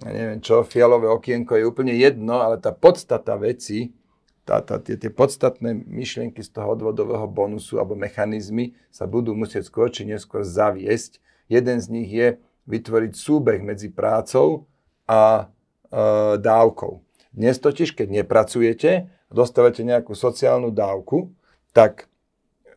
ja 0.04 0.12
neviem 0.12 0.42
čo, 0.44 0.68
fialové 0.68 1.08
okienko 1.08 1.56
je 1.56 1.64
úplne 1.64 1.96
jedno, 1.96 2.44
ale 2.44 2.60
tá 2.60 2.76
podstata 2.76 3.40
veci 3.40 3.94
tá, 4.43 4.60
tá, 4.60 4.82
tie, 4.82 4.97
tie 4.97 5.12
podstatné 5.13 5.73
myšlienky 5.86 6.41
z 6.41 6.49
toho 6.49 6.73
odvodového 6.73 7.25
bonusu 7.30 7.77
alebo 7.77 7.93
mechanizmy 7.93 8.73
sa 8.89 9.06
budú 9.06 9.38
musieť 9.38 9.69
skôr 9.69 9.93
či 9.93 10.08
neskôr 10.08 10.41
zaviesť. 10.41 11.21
Jeden 11.47 11.77
z 11.77 11.88
nich 11.91 12.10
je 12.10 12.41
vytvoriť 12.65 13.13
súbeh 13.13 13.60
medzi 13.62 13.91
prácou 13.91 14.65
a 15.06 15.45
e, 15.89 16.39
dávkou. 16.41 17.01
Dnes 17.32 17.58
totiž, 17.62 17.93
keď 17.95 18.23
nepracujete 18.23 19.08
dostávate 19.32 19.80
nejakú 19.88 20.12
sociálnu 20.12 20.75
dávku, 20.75 21.32
tak 21.71 22.12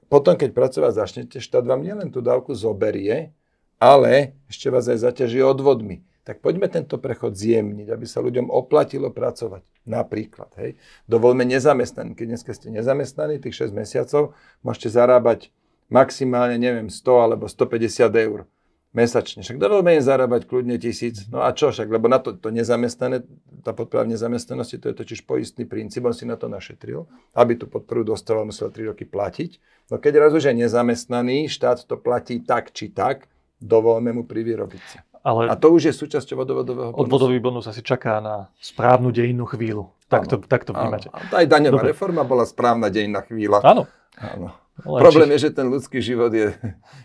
potom, 0.07 0.39
keď 0.39 0.55
pracovať 0.55 0.93
začnete, 0.95 1.37
štát 1.43 1.67
vám 1.67 1.83
nielen 1.83 2.15
tú 2.15 2.23
dávku 2.23 2.55
zoberie, 2.55 3.35
ale 3.83 4.39
ešte 4.47 4.71
vás 4.71 4.87
aj 4.87 5.03
zaťaží 5.03 5.43
odvodmi 5.43 6.07
tak 6.25 6.41
poďme 6.41 6.73
tento 6.73 6.97
prechod 6.97 7.37
zjemniť, 7.37 7.93
aby 7.93 8.07
sa 8.09 8.25
ľuďom 8.25 8.49
oplatilo 8.49 9.13
pracovať. 9.13 9.61
Napríklad, 9.85 10.49
hej. 10.57 10.81
Dovolme 11.05 11.45
nezamestnaní. 11.45 12.17
Keď 12.17 12.27
dneska 12.27 12.53
ste 12.57 12.73
nezamestnaní, 12.73 13.37
tých 13.37 13.69
6 13.69 13.77
mesiacov, 13.77 14.33
môžete 14.65 14.89
zarábať 14.97 15.53
maximálne, 15.93 16.57
neviem, 16.57 16.89
100 16.89 17.05
alebo 17.05 17.45
150 17.45 18.09
eur 18.17 18.49
mesačne. 18.95 19.43
Však 19.43 19.59
dovolme 19.59 19.99
im 19.99 20.01
zarábať 20.01 20.47
kľudne 20.47 20.79
tisíc. 20.79 21.27
No 21.29 21.43
a 21.43 21.51
čo 21.51 21.75
však, 21.75 21.91
lebo 21.91 22.07
na 22.07 22.23
to, 22.23 22.33
to 22.33 22.55
nezamestnané, 22.55 23.27
tá 23.67 23.75
podpora 23.75 24.07
v 24.07 24.15
nezamestnanosti, 24.15 24.79
to 24.79 24.95
je 24.95 24.97
totiž 25.03 25.27
poistný 25.27 25.67
princíp, 25.67 26.07
on 26.07 26.15
si 26.15 26.25
na 26.25 26.39
to 26.39 26.47
našetril, 26.47 27.11
aby 27.35 27.59
tú 27.59 27.67
podporu 27.67 28.07
dostával, 28.07 28.47
musel 28.47 28.71
3 28.71 28.95
roky 28.95 29.05
platiť. 29.05 29.59
No 29.91 29.99
keď 29.99 30.23
raz 30.23 30.33
už 30.33 30.49
je 30.49 30.55
nezamestnaný, 30.65 31.51
štát 31.51 31.85
to 31.85 31.99
platí 31.99 32.41
tak 32.41 32.71
či 32.71 32.89
tak, 32.95 33.27
dovolme 33.59 34.15
mu 34.15 34.23
privyrobiť 34.25 34.83
si. 34.87 34.99
Ale 35.25 35.49
a 35.49 35.57
to 35.57 35.73
už 35.73 35.89
je 35.89 35.93
súčasťou 35.97 36.45
odvodového 36.45 36.93
bonusu. 36.93 37.01
Odvodový 37.01 37.39
bonus 37.41 37.65
asi 37.65 37.81
čaká 37.81 38.21
na 38.21 38.53
správnu 38.61 39.09
dejinnú 39.09 39.49
chvíľu. 39.49 39.89
Tak 40.13 40.29
to, 40.29 40.37
tak 40.45 40.69
to 40.69 40.77
vnímate. 40.77 41.09
Aj 41.09 41.49
daňová 41.49 41.81
Dobre. 41.81 41.97
reforma 41.97 42.29
bola 42.29 42.45
správna 42.45 42.93
dejinná 42.93 43.25
chvíľa. 43.25 43.65
Áno. 43.65 43.89
Áno. 44.21 44.53
Ale 44.85 44.99
Problém 45.01 45.31
či, 45.31 45.35
je, 45.39 45.41
že 45.49 45.51
ten 45.55 45.67
ľudský 45.71 46.03
život 46.03 46.35
je, 46.35 46.51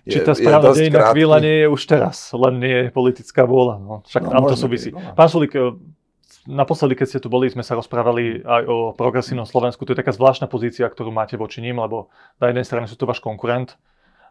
je 0.04 0.12
Či 0.18 0.26
tá 0.26 0.34
správna 0.36 0.74
dejinná 0.76 1.16
chvíľa 1.16 1.38
nie 1.40 1.56
je 1.64 1.68
už 1.70 1.82
teraz, 1.86 2.34
len 2.36 2.60
nie 2.60 2.76
je 2.76 2.86
politická 2.92 3.46
vôľa. 3.46 3.76
No, 3.80 3.94
však 4.10 4.26
no, 4.26 4.30
tam 4.36 4.42
to 4.50 4.58
súvisí. 4.58 4.90
Pán 4.92 5.30
Sulik, 5.30 5.54
eh, 5.54 5.78
naposledy, 6.50 6.98
keď 6.98 7.08
ste 7.08 7.20
tu 7.22 7.30
boli, 7.30 7.46
sme 7.48 7.62
sa 7.62 7.78
rozprávali 7.78 8.42
aj 8.42 8.64
o 8.66 8.78
progresívnom 8.98 9.46
Slovensku. 9.46 9.86
To 9.86 9.94
je 9.94 10.02
taká 10.02 10.10
zvláštna 10.12 10.50
pozícia, 10.50 10.90
ktorú 10.90 11.14
máte 11.14 11.38
voči 11.38 11.62
ním, 11.62 11.78
lebo 11.78 12.10
na 12.42 12.50
jednej 12.50 12.66
strane 12.66 12.90
sú 12.90 12.98
to 12.98 13.06
váš 13.06 13.22
konkurent. 13.22 13.78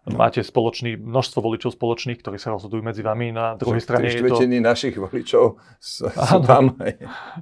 Máte 0.09 0.41
spoločný, 0.41 0.97
množstvo 0.97 1.39
voličov 1.45 1.77
spoločných, 1.77 2.19
ktorí 2.21 2.41
sa 2.41 2.55
rozhodujú 2.57 2.81
medzi 2.81 3.05
vami. 3.05 3.33
Na 3.33 3.55
druhej 3.61 3.85
strane 3.85 4.09
je 4.09 4.25
to... 4.25 4.41
našich 4.45 4.97
voličov 4.97 5.61
sú, 5.77 6.09
tam. 6.49 6.75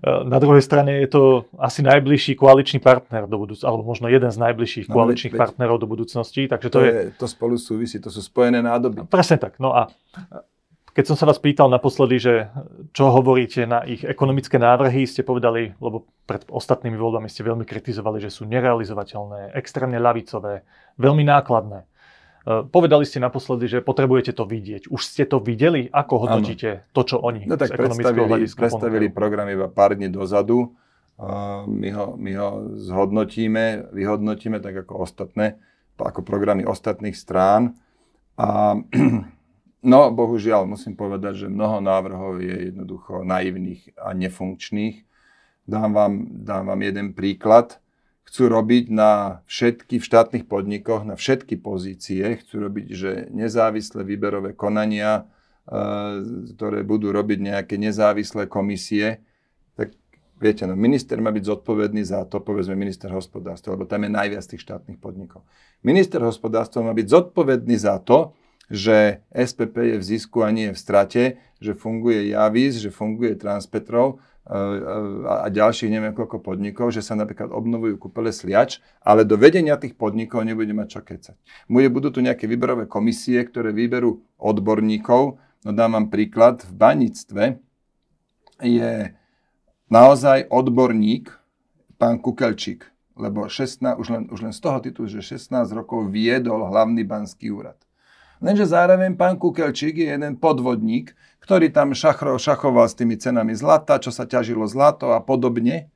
Na 0.03 0.39
druhej 0.43 0.63
strane 0.63 1.03
je 1.05 1.09
to 1.11 1.23
asi 1.57 1.87
najbližší 1.87 2.35
koaličný 2.35 2.83
partner 2.83 3.31
do 3.31 3.39
budúcnosti, 3.39 3.67
alebo 3.69 3.87
možno 3.87 4.11
jeden 4.11 4.29
z 4.29 4.39
najbližších 4.43 4.87
no, 4.91 4.95
koaličných 4.99 5.35
veď, 5.35 5.41
partnerov 5.41 5.77
do 5.79 5.87
budúcnosti. 5.87 6.51
Takže 6.51 6.69
to, 6.69 6.79
to, 6.79 6.85
je, 6.85 6.95
to 7.15 7.27
spolu 7.31 7.55
súvisí, 7.55 8.03
to 8.03 8.11
sú 8.11 8.21
spojené 8.23 8.59
nádoby. 8.63 9.07
Presne 9.07 9.39
tak. 9.39 9.63
No 9.63 9.71
a 9.71 9.89
keď 10.97 11.13
som 11.13 11.17
sa 11.21 11.29
vás 11.29 11.37
pýtal 11.37 11.69
naposledy, 11.69 12.17
že 12.17 12.35
čo 12.97 13.13
hovoríte 13.13 13.69
na 13.69 13.85
ich 13.85 14.01
ekonomické 14.01 14.57
návrhy, 14.57 15.05
ste 15.05 15.21
povedali, 15.21 15.77
lebo 15.77 16.09
pred 16.25 16.49
ostatnými 16.49 16.97
voľbami 16.97 17.29
ste 17.29 17.45
veľmi 17.45 17.69
kritizovali, 17.69 18.17
že 18.17 18.33
sú 18.33 18.49
nerealizovateľné, 18.49 19.53
extrémne 19.53 20.01
ľavicové, 20.01 20.65
veľmi 20.97 21.21
nákladné. 21.29 21.85
Eh, 22.47 22.63
povedali 22.71 23.03
ste 23.03 23.19
naposledy, 23.19 23.67
že 23.67 23.79
potrebujete 23.83 24.31
to 24.31 24.47
vidieť. 24.47 24.87
Už 24.87 25.03
ste 25.03 25.27
to 25.27 25.43
videli? 25.43 25.91
Ako 25.91 26.31
hodnotíte 26.31 26.87
ano. 26.87 26.95
to, 26.95 27.03
čo 27.03 27.17
oni 27.19 27.43
no, 27.45 27.59
tak 27.59 27.75
z 27.75 27.83
ekonomického 27.83 28.27
hľadiska 28.31 28.61
predstavili 28.63 29.07
program 29.11 29.51
iba 29.51 29.67
pár 29.67 29.99
dní 29.99 30.07
dozadu 30.07 30.71
my 31.67 31.91
ho, 31.97 32.07
my 32.17 32.33
ho 32.37 32.51
zhodnotíme, 32.77 33.89
vyhodnotíme 33.93 34.61
tak 34.61 34.85
ako 34.85 35.09
ostatné, 35.09 35.57
ako 35.97 36.21
programy 36.21 36.69
ostatných 36.69 37.17
strán. 37.17 37.73
A 38.37 38.77
no, 39.93 40.01
bohužiaľ, 40.13 40.69
musím 40.69 40.93
povedať, 40.93 41.49
že 41.49 41.53
mnoho 41.53 41.81
návrhov 41.81 42.45
je 42.45 42.69
jednoducho 42.69 43.25
naivných 43.25 43.97
a 43.97 44.13
nefunkčných. 44.13 45.09
Dám 45.65 45.97
vám, 45.97 46.13
dám 46.45 46.69
vám 46.69 46.81
jeden 46.85 47.17
príklad. 47.17 47.81
Chcú 48.27 48.51
robiť 48.51 48.91
na 48.91 49.41
všetky 49.47 50.03
v 50.03 50.05
štátnych 50.05 50.45
podnikoch, 50.51 51.07
na 51.07 51.15
všetky 51.15 51.57
pozície, 51.63 52.43
chcú 52.43 52.67
robiť, 52.67 52.87
že 52.91 53.11
nezávislé 53.31 54.03
výberové 54.03 54.53
konania, 54.53 55.25
e, 55.71 56.51
ktoré 56.59 56.83
budú 56.83 57.15
robiť 57.15 57.39
nejaké 57.39 57.79
nezávislé 57.79 58.51
komisie, 58.51 59.23
Viete, 60.37 60.69
no, 60.69 60.77
minister 60.77 61.17
má 61.17 61.33
byť 61.33 61.45
zodpovedný 61.49 62.05
za 62.05 62.29
to, 62.29 62.45
povedzme 62.45 62.77
minister 62.77 63.09
hospodárstva, 63.09 63.73
lebo 63.73 63.89
tam 63.89 64.05
je 64.05 64.13
najviac 64.13 64.45
tých 64.45 64.61
štátnych 64.69 65.01
podnikov. 65.01 65.49
Minister 65.81 66.21
hospodárstva 66.21 66.85
má 66.85 66.93
byť 66.93 67.09
zodpovedný 67.09 67.77
za 67.81 67.97
to, 68.05 68.37
že 68.69 69.25
SPP 69.33 69.97
je 69.97 69.97
v 69.97 70.05
zisku 70.05 70.45
a 70.45 70.53
nie 70.53 70.69
je 70.69 70.77
v 70.77 70.83
strate, 70.83 71.23
že 71.57 71.73
funguje 71.73 72.37
Javis, 72.37 72.77
že 72.85 72.93
funguje 72.93 73.33
Transpetrol 73.41 74.13
e, 74.13 74.36
a 75.27 75.51
ďalších 75.51 75.91
neviem 75.91 76.15
koľko 76.15 76.39
podnikov, 76.39 76.95
že 76.95 77.03
sa 77.03 77.19
napríklad 77.19 77.51
obnovujú 77.51 77.99
kúpele 77.99 78.31
sliač, 78.31 78.79
ale 79.03 79.27
do 79.27 79.35
vedenia 79.35 79.75
tých 79.75 79.99
podnikov 79.99 80.47
nebude 80.47 80.71
mať 80.71 80.89
čo 80.89 81.01
kecať. 81.03 81.37
Bude, 81.67 81.91
budú 81.91 82.15
tu 82.15 82.23
nejaké 82.23 82.47
výberové 82.47 82.87
komisie, 82.87 83.43
ktoré 83.43 83.75
vyberú 83.75 84.23
odborníkov. 84.39 85.43
No 85.67 85.71
dám 85.75 85.99
vám 85.99 86.07
príklad, 86.15 86.63
v 86.63 86.73
baníctve 86.79 87.43
je 88.63 89.19
naozaj 89.91 90.47
odborník, 90.47 91.27
pán 91.99 92.23
Kukelčík, 92.23 92.87
lebo 93.19 93.51
16, 93.51 93.99
už, 93.99 94.07
len, 94.15 94.23
už 94.31 94.47
len 94.47 94.55
z 94.55 94.61
toho 94.63 94.79
titulu, 94.79 95.11
že 95.11 95.27
16 95.27 95.75
rokov 95.75 96.07
viedol 96.07 96.71
hlavný 96.71 97.03
banský 97.03 97.51
úrad. 97.51 97.75
Lenže 98.39 98.69
zároveň 98.69 99.17
pán 99.17 99.41
Kukelčík 99.41 99.97
je 99.97 100.13
jeden 100.13 100.37
podvodník, 100.37 101.17
ktorý 101.47 101.71
tam 101.71 101.95
šachro, 101.95 102.35
šachoval 102.43 102.91
s 102.91 102.99
tými 102.99 103.15
cenami 103.15 103.55
zlata, 103.55 104.03
čo 104.03 104.11
sa 104.11 104.27
ťažilo 104.27 104.67
zlato 104.67 105.15
a 105.15 105.23
podobne. 105.23 105.87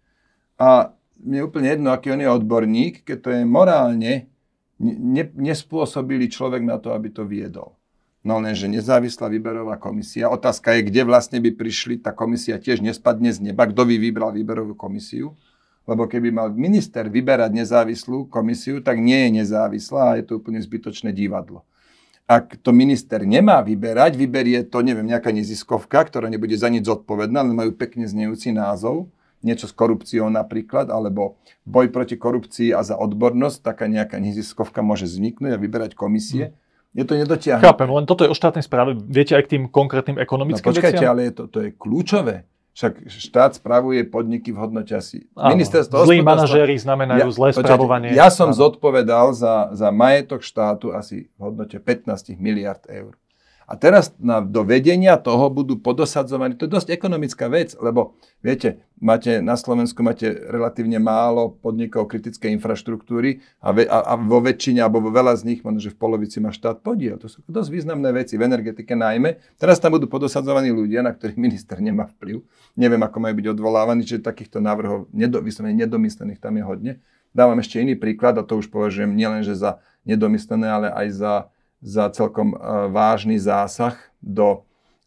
A 0.54 0.94
mne 1.18 1.42
je 1.42 1.46
úplne 1.50 1.68
jedno, 1.74 1.90
aký 1.90 2.14
on 2.14 2.22
je 2.22 2.30
odborník, 2.30 3.02
keď 3.02 3.18
to 3.18 3.28
je 3.34 3.42
morálne 3.42 4.30
ne, 4.78 5.24
nespôsobili 5.34 6.30
človek 6.30 6.62
na 6.62 6.78
to, 6.78 6.94
aby 6.94 7.10
to 7.10 7.26
viedol. 7.26 7.74
No 8.22 8.38
lenže 8.38 8.70
nezávislá 8.70 9.26
výberová 9.26 9.74
komisia. 9.80 10.30
Otázka 10.30 10.76
je, 10.76 10.86
kde 10.86 11.02
vlastne 11.02 11.42
by 11.42 11.50
prišli, 11.56 11.98
tá 11.98 12.14
komisia 12.14 12.60
tiež 12.60 12.78
nespadne 12.84 13.34
z 13.34 13.50
neba. 13.50 13.66
Kto 13.66 13.82
by 13.88 13.96
vybral 13.98 14.30
výberovú 14.30 14.78
komisiu? 14.78 15.34
Lebo 15.88 16.06
keby 16.06 16.30
mal 16.30 16.52
minister 16.54 17.08
vyberať 17.10 17.50
nezávislú 17.50 18.30
komisiu, 18.30 18.84
tak 18.84 19.02
nie 19.02 19.26
je 19.26 19.30
nezávislá 19.42 20.14
a 20.14 20.16
je 20.20 20.30
to 20.30 20.38
úplne 20.38 20.60
zbytočné 20.62 21.10
divadlo. 21.10 21.66
Ak 22.30 22.62
to 22.62 22.70
minister 22.70 23.26
nemá 23.26 23.58
vyberať, 23.58 24.14
vyberie 24.14 24.62
to, 24.62 24.86
neviem, 24.86 25.10
nejaká 25.10 25.34
neziskovka, 25.34 26.06
ktorá 26.06 26.30
nebude 26.30 26.54
za 26.54 26.70
nič 26.70 26.86
zodpovedná, 26.86 27.42
ale 27.42 27.50
majú 27.50 27.74
pekne 27.74 28.06
znejúci 28.06 28.54
názov, 28.54 29.10
niečo 29.42 29.66
s 29.66 29.74
korupciou 29.74 30.30
napríklad, 30.30 30.94
alebo 30.94 31.34
boj 31.66 31.90
proti 31.90 32.14
korupcii 32.14 32.70
a 32.70 32.86
za 32.86 32.94
odbornosť, 32.94 33.66
taká 33.66 33.90
nejaká 33.90 34.22
neziskovka 34.22 34.78
môže 34.78 35.10
vzniknúť 35.10 35.58
a 35.58 35.58
vyberať 35.58 35.98
komisie. 35.98 36.54
Hmm 36.54 36.68
je 36.90 37.04
to 37.06 37.14
nedotiahnuté. 37.14 37.66
Chápem, 37.66 37.86
len 37.86 38.04
toto 38.06 38.26
je 38.26 38.30
o 38.30 38.36
štátnej 38.36 38.66
správe. 38.66 38.98
Viete 38.98 39.38
aj 39.38 39.46
k 39.46 39.50
tým 39.56 39.62
konkrétnym 39.70 40.18
ekonomickým 40.18 40.66
no, 40.66 40.70
počkajte, 40.74 40.98
veciam? 40.98 41.12
ale 41.14 41.30
je 41.30 41.32
to, 41.38 41.44
to 41.46 41.58
je 41.62 41.68
kľúčové. 41.78 42.42
Však 42.80 43.12
štát 43.12 43.60
spravuje 43.60 44.00
podniky 44.08 44.56
v 44.56 44.58
hodnote 44.64 44.96
asi... 44.96 45.28
Ministerstvo 45.36 46.00
zlí 46.08 46.24
manažéri 46.24 46.80
znamenajú 46.80 47.28
ja, 47.28 47.36
zlé 47.36 47.48
spravovanie. 47.52 48.16
Ja 48.16 48.32
som 48.32 48.56
áno. 48.56 48.56
zodpovedal 48.56 49.36
za, 49.36 49.68
za 49.76 49.92
majetok 49.92 50.40
štátu 50.40 50.96
asi 50.96 51.28
v 51.36 51.40
hodnote 51.44 51.76
15 51.76 52.40
miliard 52.40 52.80
eur. 52.88 53.19
A 53.70 53.78
teraz 53.78 54.10
na, 54.18 54.42
do 54.42 54.66
vedenia 54.66 55.14
toho 55.14 55.46
budú 55.46 55.78
podosadzovaní. 55.78 56.58
To 56.58 56.66
je 56.66 56.74
dosť 56.74 56.90
ekonomická 56.90 57.46
vec, 57.46 57.78
lebo 57.78 58.18
viete, 58.42 58.82
máte, 58.98 59.38
na 59.38 59.54
Slovensku 59.54 60.02
máte 60.02 60.26
relatívne 60.26 60.98
málo 60.98 61.54
podnikov 61.54 62.10
kritickej 62.10 62.50
infraštruktúry 62.58 63.38
a, 63.62 63.70
ve, 63.70 63.86
a, 63.86 64.02
a 64.02 64.18
vo 64.18 64.42
väčšine, 64.42 64.82
alebo 64.82 64.98
vo 64.98 65.14
veľa 65.14 65.38
z 65.38 65.46
nich, 65.46 65.62
možno, 65.62 65.86
že 65.86 65.94
v 65.94 66.02
polovici 66.02 66.42
má 66.42 66.50
štát 66.50 66.82
podiel. 66.82 67.14
To 67.22 67.30
sú 67.30 67.46
dosť 67.46 67.70
významné 67.70 68.10
veci, 68.10 68.34
v 68.34 68.50
energetike 68.50 68.98
najmä. 68.98 69.38
Teraz 69.54 69.78
tam 69.78 69.94
budú 69.94 70.10
podosadzovaní 70.10 70.74
ľudia, 70.74 71.06
na 71.06 71.14
ktorých 71.14 71.38
minister 71.46 71.78
nemá 71.78 72.10
vplyv. 72.18 72.42
Neviem, 72.74 73.06
ako 73.06 73.22
majú 73.22 73.38
byť 73.38 73.46
odvolávaní, 73.54 74.02
čiže 74.02 74.26
takýchto 74.26 74.58
návrhov 74.58 75.06
nedo, 75.14 75.38
nedomyslených 75.46 76.42
tam 76.42 76.58
je 76.58 76.64
hodne. 76.66 76.92
Dávam 77.30 77.62
ešte 77.62 77.78
iný 77.78 77.94
príklad 77.94 78.34
a 78.34 78.42
to 78.42 78.58
už 78.58 78.66
považujem 78.66 79.14
nielenže 79.14 79.54
za 79.54 79.78
nedomyslené, 80.02 80.66
ale 80.66 80.88
aj 80.90 81.06
za 81.14 81.32
za 81.80 82.12
celkom 82.12 82.54
e, 82.54 82.56
vážny 82.92 83.40
zásah 83.40 83.96
do, 84.20 84.64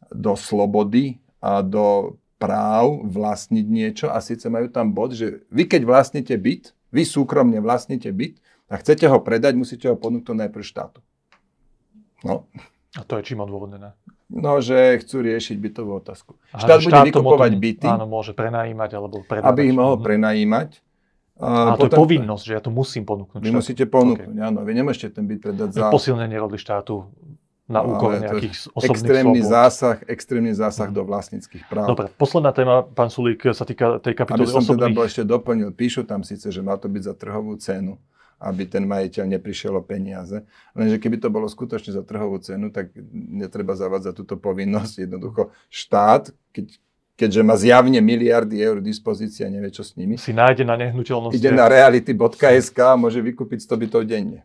do 0.09 0.33
slobody 0.33 1.21
a 1.39 1.61
do 1.61 2.17
práv 2.41 3.07
vlastniť 3.07 3.65
niečo 3.65 4.07
a 4.11 4.19
síce 4.19 4.51
majú 4.51 4.67
tam 4.67 4.91
bod, 4.91 5.15
že 5.15 5.47
vy 5.47 5.63
keď 5.63 5.87
vlastnite 5.87 6.35
byt, 6.35 6.75
vy 6.91 7.07
súkromne 7.07 7.63
vlastnite 7.63 8.11
byt 8.11 8.43
a 8.67 8.75
chcete 8.83 9.07
ho 9.07 9.17
predať, 9.23 9.55
musíte 9.55 9.87
ho 9.87 9.95
ponúknuť 9.95 10.35
najprv 10.35 10.65
štátu. 10.65 10.99
No. 12.27 12.43
A 12.99 13.01
to 13.07 13.15
je 13.17 13.31
čím 13.31 13.39
odôvodnené? 13.39 13.95
No, 14.33 14.59
že 14.59 14.99
chcú 14.99 15.23
riešiť 15.23 15.55
bytovú 15.55 16.03
otázku. 16.03 16.35
Aha, 16.51 16.61
štát 16.61 16.79
bude 16.83 16.99
vykupovať 17.13 17.51
byty. 17.53 17.87
Áno, 17.87 18.09
môže 18.09 18.33
prenajímať 18.35 18.89
alebo 18.97 19.23
predávať. 19.23 19.47
Aby 19.47 19.61
ich 19.71 19.75
mohol 19.77 19.95
mhm. 19.95 20.03
prenajímať 20.03 20.69
a, 21.41 21.73
a 21.73 21.77
to 21.81 21.89
je 21.89 21.97
povinnosť, 21.97 22.43
že 22.45 22.53
ja 22.53 22.61
to 22.61 22.69
musím 22.69 23.09
ponúknuť. 23.09 23.41
Vy 23.41 23.49
štátu. 23.49 23.57
musíte 23.57 23.83
ponúknuť, 23.89 24.37
okay. 24.37 24.47
áno. 24.47 24.61
Vy 24.61 24.71
nemôžete 24.77 25.17
ten 25.17 25.25
byt 25.25 25.41
predať 25.41 25.69
za... 25.73 25.89
Posilnenie 25.89 26.37
roli 26.37 26.61
štátu 26.61 27.09
na 27.65 27.81
úkor 27.81 28.19
nejakých 28.19 28.69
osobných 28.75 29.01
extrémny 29.01 29.39
slobod. 29.41 29.53
zásah, 29.55 29.97
extrémny 30.05 30.53
zásah 30.53 30.89
mm. 30.91 30.95
do 30.99 31.01
vlastníckých 31.07 31.63
práv. 31.71 31.87
Dobre, 31.89 32.05
posledná 32.13 32.51
téma, 32.53 32.83
pán 32.85 33.09
Sulík, 33.09 33.49
sa 33.55 33.65
týka 33.65 34.03
tej 34.03 34.13
kapitoly 34.13 34.45
Aby 34.45 34.51
som 34.51 34.61
osobných... 34.61 34.93
teda 34.93 35.07
ešte 35.09 35.23
doplnil, 35.23 35.69
píšu 35.73 36.03
tam 36.05 36.21
síce, 36.21 36.51
že 36.51 36.61
má 36.61 36.75
to 36.77 36.91
byť 36.91 37.03
za 37.07 37.13
trhovú 37.15 37.55
cenu, 37.57 37.97
aby 38.43 38.67
ten 38.67 38.83
majiteľ 38.83 39.25
neprišiel 39.39 39.73
o 39.79 39.81
peniaze. 39.81 40.43
Lenže 40.75 40.99
keby 40.99 41.23
to 41.23 41.31
bolo 41.31 41.47
skutočne 41.47 41.95
za 41.95 42.03
trhovú 42.03 42.37
cenu, 42.43 42.67
tak 42.69 42.91
netreba 43.15 43.73
zavádzať 43.73 44.13
túto 44.21 44.35
povinnosť. 44.35 45.07
Jednoducho 45.07 45.55
štát, 45.71 46.35
keď 46.51 46.77
keďže 47.13 47.41
má 47.45 47.55
zjavne 47.55 48.01
miliardy 48.01 48.57
eur 48.57 48.81
dispozícia, 48.81 49.49
nevie 49.49 49.69
čo 49.69 49.85
s 49.85 49.93
nimi. 49.93 50.17
Si 50.17 50.33
nájde 50.33 50.65
na 50.65 50.75
nehnuteľnosti. 50.77 51.37
Ide 51.37 51.53
na 51.53 51.69
reality.sk 51.69 52.77
a 52.81 52.97
môže 52.97 53.21
vykúpiť 53.21 53.63
100 53.63 53.83
bytov 53.87 54.01
denne. 54.09 54.41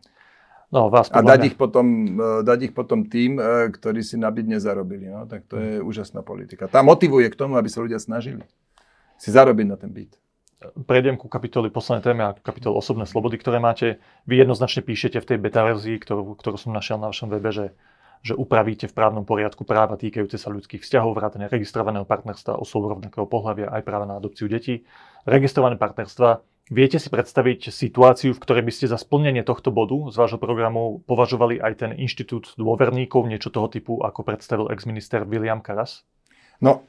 No, 0.69 0.93
vás 0.93 1.09
a 1.09 1.25
dať 1.25 1.49
ich, 1.49 1.55
potom, 1.57 2.13
e, 2.13 2.45
dať 2.45 2.69
ich 2.69 2.73
potom 2.77 3.09
tým, 3.09 3.41
e, 3.41 3.73
ktorí 3.73 4.05
si 4.05 4.21
na 4.21 4.29
byt 4.29 4.45
nezarobili. 4.45 5.09
No, 5.09 5.25
tak 5.25 5.49
to 5.49 5.57
je 5.57 5.81
úžasná 5.81 6.21
politika. 6.21 6.69
Tá 6.69 6.85
motivuje 6.85 7.25
k 7.33 7.33
tomu, 7.33 7.57
aby 7.57 7.65
sa 7.65 7.81
ľudia 7.81 7.97
snažili 7.97 8.45
si 9.19 9.29
zarobiť 9.35 9.67
na 9.67 9.75
ten 9.75 9.91
byt. 9.91 10.15
Prejdem 10.87 11.15
ku 11.15 11.31
kapitoli 11.31 11.71
poslednej 11.71 12.03
téme 12.03 12.23
a 12.23 12.35
kapitol 12.35 12.75
osobné 12.75 13.07
slobody, 13.07 13.39
ktoré 13.39 13.63
máte. 13.63 13.99
Vy 14.27 14.43
jednoznačne 14.43 14.83
píšete 14.83 15.19
v 15.23 15.27
tej 15.27 15.37
beta 15.39 15.63
verzii, 15.63 15.99
ktorú, 15.99 16.35
ktorú 16.35 16.55
som 16.59 16.75
našiel 16.75 16.99
na 16.99 17.11
vašom 17.11 17.31
webe, 17.31 17.51
že 17.51 17.75
že 18.19 18.35
upravíte 18.35 18.91
v 18.91 18.95
právnom 18.95 19.23
poriadku 19.23 19.63
práva 19.63 19.95
týkajúce 19.95 20.35
sa 20.35 20.51
ľudských 20.51 20.83
vzťahov, 20.83 21.15
vrátane 21.15 21.47
registrovaného 21.47 22.03
partnerstva 22.03 22.59
osôb 22.59 22.91
rovnakého 22.91 23.23
pohľavia 23.25 23.71
aj 23.71 23.81
práva 23.87 24.03
na 24.03 24.19
adopciu 24.19 24.51
detí. 24.51 24.83
Registrované 25.23 25.79
partnerstva 25.79 26.43
Viete 26.69 27.01
si 27.01 27.09
predstaviť 27.09 27.73
situáciu, 27.73 28.37
v 28.37 28.41
ktorej 28.45 28.61
by 28.61 28.69
ste 28.69 28.85
za 28.85 29.01
splnenie 29.01 29.41
tohto 29.41 29.73
bodu 29.73 30.13
z 30.13 30.15
vášho 30.21 30.37
programu 30.37 31.01
považovali 31.09 31.57
aj 31.57 31.73
ten 31.81 31.91
inštitút 31.97 32.53
dôverníkov, 32.61 33.25
niečo 33.25 33.49
toho 33.49 33.73
typu, 33.73 34.05
ako 34.05 34.21
predstavil 34.21 34.69
ex-minister 34.69 35.25
William 35.25 35.65
Karas? 35.65 36.05
No, 36.61 36.85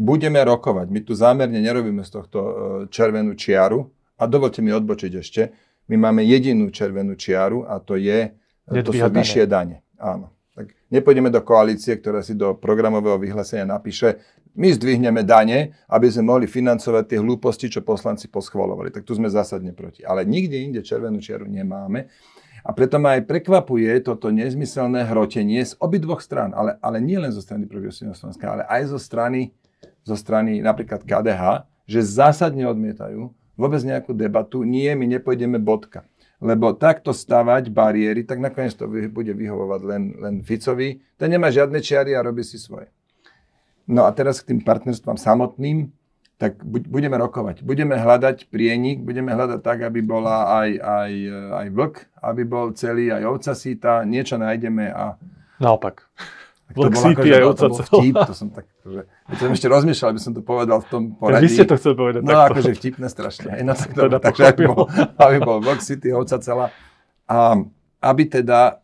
budeme 0.00 0.40
rokovať. 0.40 0.88
My 0.88 1.04
tu 1.04 1.12
zámerne 1.12 1.60
nerobíme 1.60 2.00
z 2.00 2.10
tohto 2.16 2.38
e, 2.40 2.52
červenú 2.88 3.36
čiaru. 3.36 3.92
A 4.16 4.24
dovolte 4.24 4.64
mi 4.64 4.72
odbočiť 4.72 5.12
ešte. 5.20 5.52
My 5.92 6.00
máme 6.00 6.24
jedinú 6.24 6.72
červenú 6.72 7.12
čiaru 7.12 7.68
a 7.68 7.84
to 7.84 8.00
je, 8.00 8.32
to 8.64 8.88
sú 8.88 9.04
vyššie 9.04 9.44
dane. 9.44 9.84
Áno. 10.00 10.32
Nepôjdeme 10.94 11.26
do 11.26 11.42
koalície, 11.42 11.98
ktorá 11.98 12.22
si 12.22 12.38
do 12.38 12.54
programového 12.54 13.18
vyhlásenia 13.18 13.66
napíše, 13.66 14.22
my 14.54 14.70
zdvihneme 14.70 15.26
dane, 15.26 15.74
aby 15.90 16.06
sme 16.06 16.30
mohli 16.30 16.46
financovať 16.46 17.10
tie 17.10 17.18
hlúposti, 17.18 17.66
čo 17.66 17.82
poslanci 17.82 18.30
poschvalovali. 18.30 18.94
Tak 18.94 19.02
tu 19.02 19.18
sme 19.18 19.26
zásadne 19.26 19.74
proti. 19.74 20.06
Ale 20.06 20.22
nikde 20.22 20.54
inde 20.54 20.86
červenú 20.86 21.18
čiaru 21.18 21.50
nemáme. 21.50 22.06
A 22.62 22.70
preto 22.70 23.02
ma 23.02 23.18
aj 23.18 23.26
prekvapuje 23.26 23.90
toto 24.06 24.30
nezmyselné 24.30 25.02
hrotenie 25.10 25.66
z 25.66 25.74
obidvoch 25.82 26.22
strán, 26.22 26.54
ale, 26.54 26.78
ale 26.78 27.02
nie 27.02 27.18
len 27.18 27.34
zo 27.34 27.42
strany 27.42 27.66
Progresívneho 27.66 28.14
Slovenska, 28.14 28.46
ale 28.46 28.62
aj 28.70 28.94
zo 28.94 28.98
strany, 29.02 29.50
zo 30.06 30.14
strany 30.14 30.62
napríklad 30.62 31.02
KDH, 31.02 31.66
že 31.90 32.00
zásadne 32.06 32.70
odmietajú 32.70 33.34
vôbec 33.58 33.82
nejakú 33.82 34.14
debatu. 34.14 34.62
Nie, 34.62 34.94
my 34.94 35.10
nepôjdeme 35.10 35.58
bodka 35.58 36.06
lebo 36.42 36.74
takto 36.74 37.14
stavať 37.14 37.70
bariéry, 37.70 38.26
tak 38.26 38.42
nakoniec 38.42 38.74
to 38.74 38.86
bude 38.88 39.32
vyhovovať 39.32 39.80
len, 39.86 40.02
len 40.18 40.34
Ficovi. 40.42 41.02
Ten 41.14 41.34
nemá 41.34 41.50
žiadne 41.50 41.78
čiary 41.78 42.14
a 42.14 42.24
robí 42.24 42.42
si 42.42 42.58
svoje. 42.58 42.90
No 43.84 44.08
a 44.08 44.10
teraz 44.16 44.40
k 44.40 44.54
tým 44.54 44.60
partnerstvám 44.64 45.20
samotným, 45.20 45.92
tak 46.34 46.58
budeme 46.66 47.14
rokovať. 47.14 47.62
Budeme 47.62 47.94
hľadať 47.94 48.50
prienik, 48.50 49.06
budeme 49.06 49.30
hľadať 49.30 49.60
tak, 49.62 49.86
aby 49.86 50.02
bola 50.02 50.50
aj, 50.66 50.70
aj, 50.82 51.12
aj 51.62 51.66
vlk, 51.70 51.94
aby 52.26 52.42
bol 52.42 52.66
celý, 52.74 53.14
aj 53.14 53.22
ovca 53.22 53.52
síta, 53.54 54.02
niečo 54.02 54.34
nájdeme 54.34 54.90
a... 54.90 55.14
Naopak. 55.62 56.10
Vlk 56.74 56.94
síty 56.98 57.28
aj 57.30 57.42
ovca 57.46 57.66
vtip, 57.70 58.14
to 58.26 58.34
som 58.34 58.48
tak, 58.50 58.66
že, 58.82 59.06
ja 59.06 59.34
som 59.38 59.50
ešte 59.54 59.68
rozmýšľal, 59.70 60.08
aby 60.10 60.20
som 60.22 60.32
to 60.34 60.42
povedal 60.42 60.78
v 60.82 60.88
tom 60.90 61.02
poradí. 61.14 61.46
Vy 61.46 61.54
ste 61.54 61.64
to 61.64 61.78
chceli 61.78 61.94
povedať 61.94 62.20
No 62.26 62.34
takto. 62.34 62.50
akože 62.58 62.70
vtipné 62.74 63.06
strašne. 63.06 63.48
Aj, 63.54 63.62
tak 63.62 63.90
to, 63.96 64.02
teda 64.10 64.18
takže 64.18 64.42
aby 64.50 64.64
bol, 64.66 64.84
aby 65.16 65.36
bol 65.38 65.58
vlk 65.62 65.80
síty, 65.80 66.10
ovca 66.10 66.36
celá. 66.42 66.66
A 67.30 67.54
aby 68.02 68.22
teda 68.26 68.82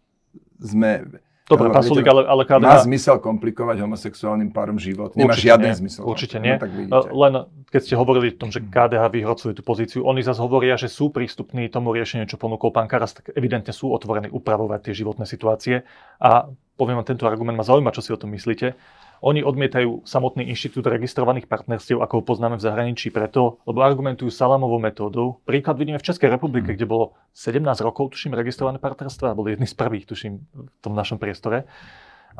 sme 0.57 1.21
Dobre, 1.51 1.67
pán 1.75 1.83
Sulík, 1.83 2.07
ale, 2.07 2.23
ale 2.31 2.43
KDH... 2.47 2.63
Má 2.63 2.79
zmysel 2.87 3.19
komplikovať 3.19 3.83
homosexuálnym 3.83 4.55
párom 4.55 4.79
život? 4.79 5.19
Nemá 5.19 5.35
určite 5.35 5.51
žiaden 5.51 5.67
nie, 5.67 5.81
zmysel. 5.83 6.03
Určite 6.07 6.37
nie. 6.39 6.55
No, 6.87 7.03
Len 7.11 7.51
keď 7.75 7.81
ste 7.83 7.95
hovorili 7.99 8.31
o 8.31 8.39
tom, 8.39 8.55
že 8.55 8.63
KDH 8.63 9.03
vyhrocuje 9.11 9.53
tú 9.59 9.67
pozíciu, 9.67 10.07
oni 10.07 10.23
zase 10.23 10.39
hovoria, 10.39 10.79
že 10.79 10.87
sú 10.87 11.11
prístupní 11.11 11.67
tomu 11.67 11.91
riešeniu, 11.91 12.31
čo 12.31 12.39
ponúkol 12.39 12.71
pán 12.71 12.87
Karas, 12.87 13.19
tak 13.19 13.35
evidentne 13.35 13.75
sú 13.75 13.91
otvorení 13.91 14.31
upravovať 14.31 14.91
tie 14.91 14.95
životné 15.03 15.27
situácie. 15.27 15.83
A 16.23 16.47
poviem 16.79 17.03
vám, 17.03 17.11
tento 17.11 17.27
argument 17.27 17.59
ma 17.59 17.67
zaujíma, 17.67 17.91
čo 17.91 18.03
si 18.07 18.15
o 18.15 18.19
tom 18.21 18.31
myslíte. 18.31 18.79
Oni 19.21 19.45
odmietajú 19.45 20.09
samotný 20.09 20.49
inštitút 20.49 20.89
registrovaných 20.89 21.45
partnerstiev, 21.45 22.01
ako 22.01 22.21
ho 22.21 22.23
poznáme 22.25 22.57
v 22.57 22.65
zahraničí, 22.65 23.13
preto, 23.13 23.61
lebo 23.69 23.85
argumentujú 23.85 24.33
salámovou 24.33 24.81
metódou. 24.81 25.45
Príklad 25.45 25.77
vidíme 25.77 26.01
v 26.01 26.09
Českej 26.09 26.33
republike, 26.33 26.73
mm. 26.73 26.77
kde 26.81 26.87
bolo 26.89 27.13
17 27.37 27.61
rokov, 27.85 28.17
tuším, 28.17 28.33
registrované 28.33 28.81
partnerstva, 28.81 29.37
boli 29.37 29.53
jedni 29.53 29.69
z 29.69 29.77
prvých, 29.77 30.09
tuším, 30.09 30.41
v 30.41 30.79
tom 30.81 30.97
našom 30.97 31.21
priestore. 31.21 31.69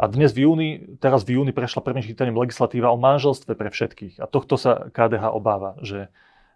A 0.01 0.09
dnes 0.09 0.33
v 0.33 0.49
júni, 0.49 0.69
teraz 1.05 1.29
v 1.29 1.37
júni 1.37 1.53
prešla 1.53 1.85
prvým 1.85 2.01
čítaním 2.01 2.41
legislatíva 2.41 2.89
o 2.89 2.97
manželstve 2.97 3.53
pre 3.53 3.69
všetkých. 3.69 4.17
A 4.17 4.25
tohto 4.25 4.57
sa 4.57 4.89
KDH 4.89 5.37
obáva, 5.37 5.77
že 5.85 6.09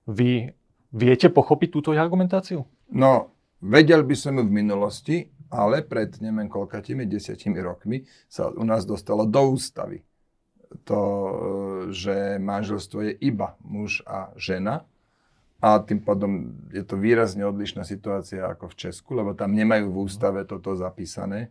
vy 0.08 0.56
viete 0.88 1.28
pochopiť 1.28 1.68
túto 1.68 1.92
argumentáciu? 1.92 2.64
No, 2.88 3.36
vedel 3.60 4.00
by 4.08 4.16
som 4.16 4.40
ju 4.40 4.48
v 4.48 4.56
minulosti, 4.56 5.16
ale 5.52 5.84
pred 5.84 6.16
neviem 6.24 6.48
koľkatými 6.48 7.04
desiatimi 7.04 7.60
rokmi 7.60 8.08
sa 8.24 8.48
u 8.48 8.64
nás 8.64 8.88
dostalo 8.88 9.28
do 9.28 9.52
ústavy 9.52 10.00
to, 10.82 11.00
e, 11.00 11.32
že 11.94 12.42
manželstvo 12.42 12.98
je 13.06 13.12
iba 13.22 13.54
muž 13.62 14.02
a 14.04 14.34
žena. 14.34 14.82
A 15.64 15.80
tým 15.80 16.02
pádom 16.04 16.52
je 16.74 16.84
to 16.84 17.00
výrazne 17.00 17.46
odlišná 17.48 17.88
situácia 17.88 18.44
ako 18.44 18.68
v 18.68 18.78
Česku, 18.88 19.16
lebo 19.16 19.32
tam 19.32 19.56
nemajú 19.56 19.88
v 19.88 20.00
ústave 20.04 20.44
toto 20.44 20.76
zapísané. 20.76 21.48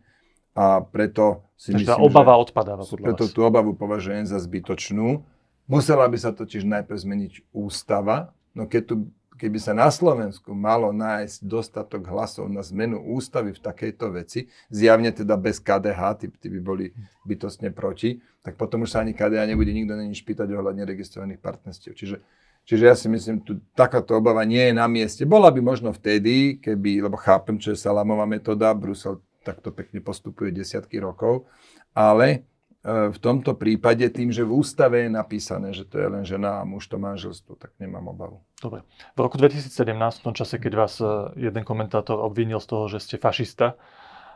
A 0.53 0.85
preto 0.85 1.49
si 1.57 1.73
Takže 1.73 1.89
myslím, 1.89 1.97
tá 1.97 1.97
obava 1.97 2.37
že 2.37 2.41
odpadáva 2.45 2.83
preto 2.85 3.25
tú 3.25 3.41
obavu 3.41 3.73
považujem 3.73 4.29
za 4.29 4.37
zbytočnú. 4.37 5.25
Musela 5.65 6.05
by 6.05 6.17
sa 6.21 6.29
totiž 6.29 6.61
najprv 6.61 6.93
zmeniť 6.93 7.33
ústava, 7.49 8.37
no 8.53 8.69
keď 8.69 8.81
tu 8.85 8.95
keby 9.35 9.57
sa 9.59 9.73
na 9.73 9.89
Slovensku 9.89 10.53
malo 10.53 10.93
nájsť 10.93 11.43
dostatok 11.43 12.07
hlasov 12.07 12.47
na 12.47 12.61
zmenu 12.61 13.01
ústavy 13.01 13.53
v 13.53 13.59
takejto 13.59 14.05
veci, 14.13 14.47
zjavne 14.69 15.09
teda 15.09 15.35
bez 15.35 15.59
KDH, 15.59 16.01
tí, 16.21 16.25
tí 16.31 16.47
by 16.47 16.59
boli 16.61 16.85
bytostne 17.25 17.73
proti, 17.73 18.21
tak 18.45 18.55
potom 18.55 18.85
už 18.85 18.93
sa 18.93 19.01
ani 19.01 19.17
KDH 19.17 19.49
nebude 19.49 19.73
nikto 19.73 19.97
není 19.97 20.13
špýtať 20.13 20.47
ohľadne 20.51 20.83
registrovaných 20.85 21.39
partnerstiev. 21.41 21.97
Čiže, 21.97 22.17
čiže 22.63 22.83
ja 22.83 22.95
si 22.95 23.07
myslím, 23.09 23.41
tu 23.41 23.59
takáto 23.73 24.15
obava 24.15 24.45
nie 24.45 24.71
je 24.71 24.73
na 24.75 24.85
mieste. 24.85 25.25
Bola 25.25 25.49
by 25.49 25.59
možno 25.59 25.89
vtedy, 25.91 26.61
keby, 26.61 27.03
lebo 27.09 27.17
chápem, 27.17 27.57
čo 27.57 27.73
je 27.73 27.79
salámová 27.79 28.29
metóda, 28.29 28.71
Brusel 28.71 29.19
takto 29.43 29.75
pekne 29.75 29.99
postupuje 29.99 30.55
desiatky 30.55 31.03
rokov, 31.03 31.45
ale 31.91 32.47
v 32.83 33.15
tomto 33.23 33.55
prípade 33.55 34.03
tým, 34.11 34.27
že 34.27 34.43
v 34.43 34.59
ústave 34.59 35.07
je 35.07 35.11
napísané, 35.15 35.71
že 35.71 35.87
to 35.87 36.03
je 36.03 36.07
len 36.11 36.27
žena 36.27 36.59
a 36.59 36.67
muž 36.67 36.91
to 36.91 36.99
manželstvo, 36.99 37.55
tak 37.55 37.71
nemám 37.79 38.11
obavu. 38.11 38.43
Dobre. 38.59 38.83
V 39.15 39.19
roku 39.23 39.39
2017, 39.39 39.95
v 39.95 40.23
tom 40.27 40.35
čase, 40.35 40.59
keď 40.59 40.73
vás 40.75 40.99
e, 40.99 41.07
jeden 41.39 41.63
komentátor 41.63 42.19
obvinil 42.19 42.59
z 42.59 42.67
toho, 42.67 42.91
že 42.91 42.99
ste 42.99 43.15
fašista, 43.15 43.79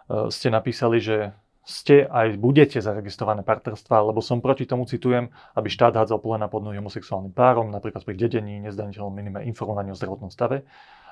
e, 0.08 0.32
ste 0.32 0.48
napísali, 0.48 1.04
že 1.04 1.36
ste 1.68 2.08
aj 2.08 2.40
budete 2.40 2.80
zaregistrované 2.80 3.44
partnerstva, 3.44 4.16
lebo 4.16 4.24
som 4.24 4.40
proti 4.40 4.64
tomu, 4.64 4.88
citujem, 4.88 5.28
aby 5.52 5.68
štát 5.68 6.00
hádzal 6.00 6.24
polena 6.24 6.48
pod 6.48 6.64
nohy 6.64 6.80
homosexuálnym 6.80 7.36
párom, 7.36 7.68
napríklad 7.68 8.08
pri 8.08 8.16
dedení, 8.16 8.64
nezdaniteľnom 8.64 9.12
minime 9.12 9.44
informovaní 9.44 9.92
o 9.92 10.00
zdravotnom 10.00 10.32
stave 10.32 10.64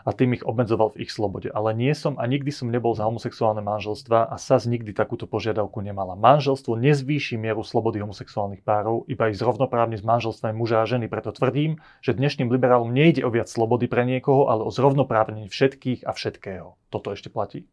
a 0.05 0.13
tým 0.13 0.37
ich 0.37 0.45
obmedzoval 0.45 0.93
v 0.93 1.03
ich 1.03 1.11
slobode. 1.11 1.49
Ale 1.49 1.73
nie 1.73 1.91
som 1.97 2.21
a 2.21 2.29
nikdy 2.29 2.53
som 2.53 2.69
nebol 2.69 2.93
za 2.93 3.09
homosexuálne 3.09 3.65
manželstva 3.65 4.29
a 4.29 4.35
SAS 4.37 4.69
nikdy 4.69 4.93
takúto 4.93 5.25
požiadavku 5.25 5.81
nemala. 5.81 6.13
Manželstvo 6.13 6.77
nezvýši 6.77 7.41
mieru 7.41 7.65
slobody 7.65 8.05
homosexuálnych 8.05 8.61
párov, 8.61 9.09
iba 9.09 9.33
ich 9.33 9.41
zrovnoprávne 9.41 9.97
s 9.97 10.05
manželstvami 10.05 10.53
muža 10.53 10.85
a 10.85 10.87
ženy. 10.87 11.09
Preto 11.09 11.33
tvrdím, 11.33 11.81
že 12.05 12.13
dnešným 12.13 12.53
liberálom 12.53 12.93
nejde 12.93 13.25
o 13.25 13.33
viac 13.33 13.49
slobody 13.49 13.89
pre 13.89 14.05
niekoho, 14.05 14.47
ale 14.47 14.61
o 14.61 14.69
zrovnoprávnenie 14.69 15.49
všetkých 15.49 16.05
a 16.05 16.13
všetkého. 16.13 16.77
Toto 16.93 17.09
ešte 17.09 17.33
platí? 17.33 17.65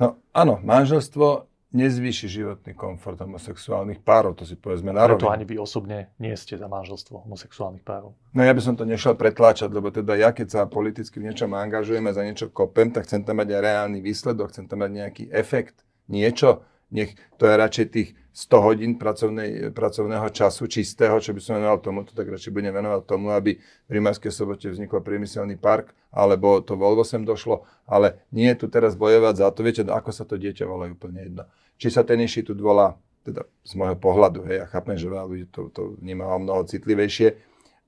No 0.00 0.16
áno, 0.32 0.56
manželstvo 0.64 1.50
nezvýši 1.68 2.26
životný 2.32 2.72
komfort 2.72 3.20
homosexuálnych 3.20 4.00
párov, 4.00 4.32
to 4.32 4.48
si 4.48 4.56
povedzme 4.56 4.88
na 4.88 5.04
Preto 5.04 5.28
ani 5.28 5.44
vy 5.44 5.60
osobne 5.60 6.16
nie 6.16 6.32
ste 6.32 6.56
za 6.56 6.64
manželstvo 6.64 7.28
homosexuálnych 7.28 7.84
párov. 7.84 8.16
No 8.32 8.40
ja 8.40 8.56
by 8.56 8.62
som 8.64 8.72
to 8.72 8.88
nešiel 8.88 9.12
pretláčať, 9.20 9.68
lebo 9.68 9.92
teda 9.92 10.16
ja 10.16 10.32
keď 10.32 10.48
sa 10.48 10.60
politicky 10.64 11.20
v 11.20 11.28
niečom 11.28 11.52
angažujem 11.52 12.08
a 12.08 12.16
za 12.16 12.24
niečo 12.24 12.48
kopem, 12.48 12.88
tak 12.88 13.04
chcem 13.04 13.20
tam 13.20 13.44
mať 13.44 13.52
aj 13.52 13.60
reálny 13.60 13.98
výsledok, 14.00 14.48
chcem 14.48 14.64
tam 14.64 14.80
mať 14.80 14.90
nejaký 14.96 15.24
efekt, 15.28 15.84
niečo, 16.08 16.64
nech 16.90 17.16
to 17.36 17.46
je 17.46 17.54
radšej 17.54 17.86
tých 17.92 18.08
100 18.38 18.62
hodín 18.62 18.92
pracovnej, 18.94 19.74
pracovného 19.74 20.30
času 20.30 20.70
čistého, 20.70 21.18
čo 21.18 21.34
by 21.34 21.40
som 21.42 21.58
venoval 21.58 21.82
tomu, 21.82 22.06
to 22.06 22.14
tak 22.14 22.30
radšej 22.30 22.54
budem 22.54 22.70
venovať 22.70 23.02
tomu, 23.02 23.34
aby 23.34 23.58
v 23.58 23.90
Rimavskej 23.90 24.30
sobote 24.30 24.70
vznikol 24.70 25.02
priemyselný 25.02 25.58
park, 25.58 25.90
alebo 26.14 26.62
to 26.62 26.78
Volvo 26.78 27.02
sem 27.02 27.26
došlo, 27.26 27.66
ale 27.82 28.22
nie 28.30 28.46
je 28.54 28.62
tu 28.62 28.66
teraz 28.70 28.94
bojovať 28.94 29.34
za 29.42 29.50
to, 29.50 29.66
viete, 29.66 29.82
ako 29.82 30.10
sa 30.14 30.22
to 30.22 30.38
dieťa 30.38 30.70
volá 30.70 30.86
úplne 30.86 31.26
jedno. 31.26 31.44
Či 31.82 31.98
sa 31.98 32.06
ten 32.06 32.22
tu 32.22 32.54
volá, 32.54 32.94
teda 33.26 33.42
z 33.66 33.72
môjho 33.74 33.98
pohľadu, 33.98 34.46
hej, 34.46 34.62
ja 34.62 34.66
chápem, 34.70 34.94
že 34.94 35.10
veľa 35.10 35.26
ľudí 35.26 35.46
to, 35.50 35.74
to 35.74 35.98
vníma 35.98 36.22
o 36.30 36.38
mnoho 36.38 36.62
citlivejšie, 36.62 37.34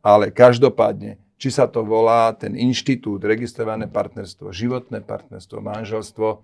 ale 0.02 0.34
každopádne, 0.34 1.14
či 1.38 1.54
sa 1.54 1.70
to 1.70 1.86
volá 1.86 2.34
ten 2.34 2.58
inštitút, 2.58 3.22
registrované 3.22 3.86
partnerstvo, 3.86 4.50
životné 4.50 4.98
partnerstvo, 5.06 5.62
manželstvo, 5.62 6.42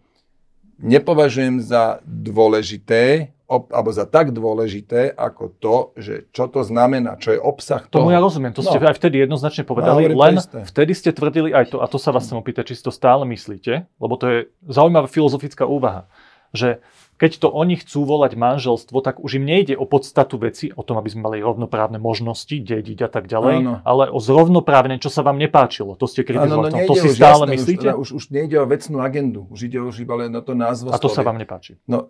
nepovažujem 0.80 1.60
za 1.64 2.04
dôležité, 2.04 3.32
ob, 3.46 3.70
alebo 3.70 3.94
za 3.94 4.04
tak 4.04 4.34
dôležité, 4.34 5.14
ako 5.14 5.44
to, 5.62 5.76
že 5.94 6.26
čo 6.34 6.50
to 6.50 6.66
znamená, 6.66 7.14
čo 7.16 7.38
je 7.38 7.40
obsah 7.40 7.86
toho. 7.86 8.02
Tomu 8.02 8.12
ja 8.12 8.20
rozumiem, 8.20 8.50
to 8.50 8.66
ste 8.66 8.82
no. 8.82 8.90
aj 8.90 8.98
vtedy 8.98 9.22
jednoznačne 9.22 9.62
povedali, 9.62 10.10
no, 10.10 10.18
len 10.18 10.42
vtedy 10.42 10.92
ste 10.98 11.14
tvrdili 11.14 11.54
aj 11.54 11.70
to, 11.70 11.78
a 11.78 11.86
to 11.86 11.96
sa 12.02 12.10
vás 12.10 12.26
chcem 12.26 12.38
opýtať, 12.38 12.74
či 12.74 12.82
si 12.82 12.82
to 12.82 12.90
stále 12.90 13.22
myslíte, 13.22 13.86
lebo 14.02 14.14
to 14.18 14.24
je 14.26 14.38
zaujímavá 14.66 15.06
filozofická 15.06 15.62
úvaha, 15.62 16.10
že 16.50 16.82
keď 17.16 17.40
to 17.40 17.48
oni 17.48 17.80
chcú 17.80 18.04
volať 18.04 18.36
manželstvo, 18.36 19.00
tak 19.00 19.24
už 19.24 19.40
im 19.40 19.48
nejde 19.48 19.72
o 19.72 19.88
podstatu 19.88 20.36
veci, 20.36 20.68
o 20.68 20.84
tom, 20.84 21.00
aby 21.00 21.08
sme 21.08 21.32
mali 21.32 21.38
rovnoprávne 21.40 21.96
možnosti 21.96 22.52
dediť 22.52 22.98
a 23.04 23.08
tak 23.08 23.24
ďalej, 23.24 23.56
ano. 23.64 23.74
ale 23.88 24.12
o 24.12 24.20
zrovnoprávne, 24.20 25.00
čo 25.00 25.08
sa 25.08 25.24
vám 25.24 25.40
nepáčilo. 25.40 25.96
To 25.96 26.04
ste 26.04 26.28
kritizovali. 26.28 26.76
No, 26.76 26.78
to 26.84 26.94
si 26.94 27.08
stále 27.16 27.48
jasné, 27.48 27.56
myslíte? 27.56 27.86
Už, 27.96 28.08
už, 28.12 28.24
nejde 28.28 28.60
o 28.60 28.68
vecnú 28.68 29.00
agendu, 29.00 29.48
už 29.48 29.72
ide 29.72 29.80
už 29.80 30.04
iba 30.04 30.14
len 30.20 30.28
na 30.28 30.44
to 30.44 30.52
názvo. 30.52 30.92
A 30.92 31.00
to 31.00 31.08
sa 31.08 31.24
vám 31.24 31.40
nepáči? 31.40 31.80
No, 31.88 32.04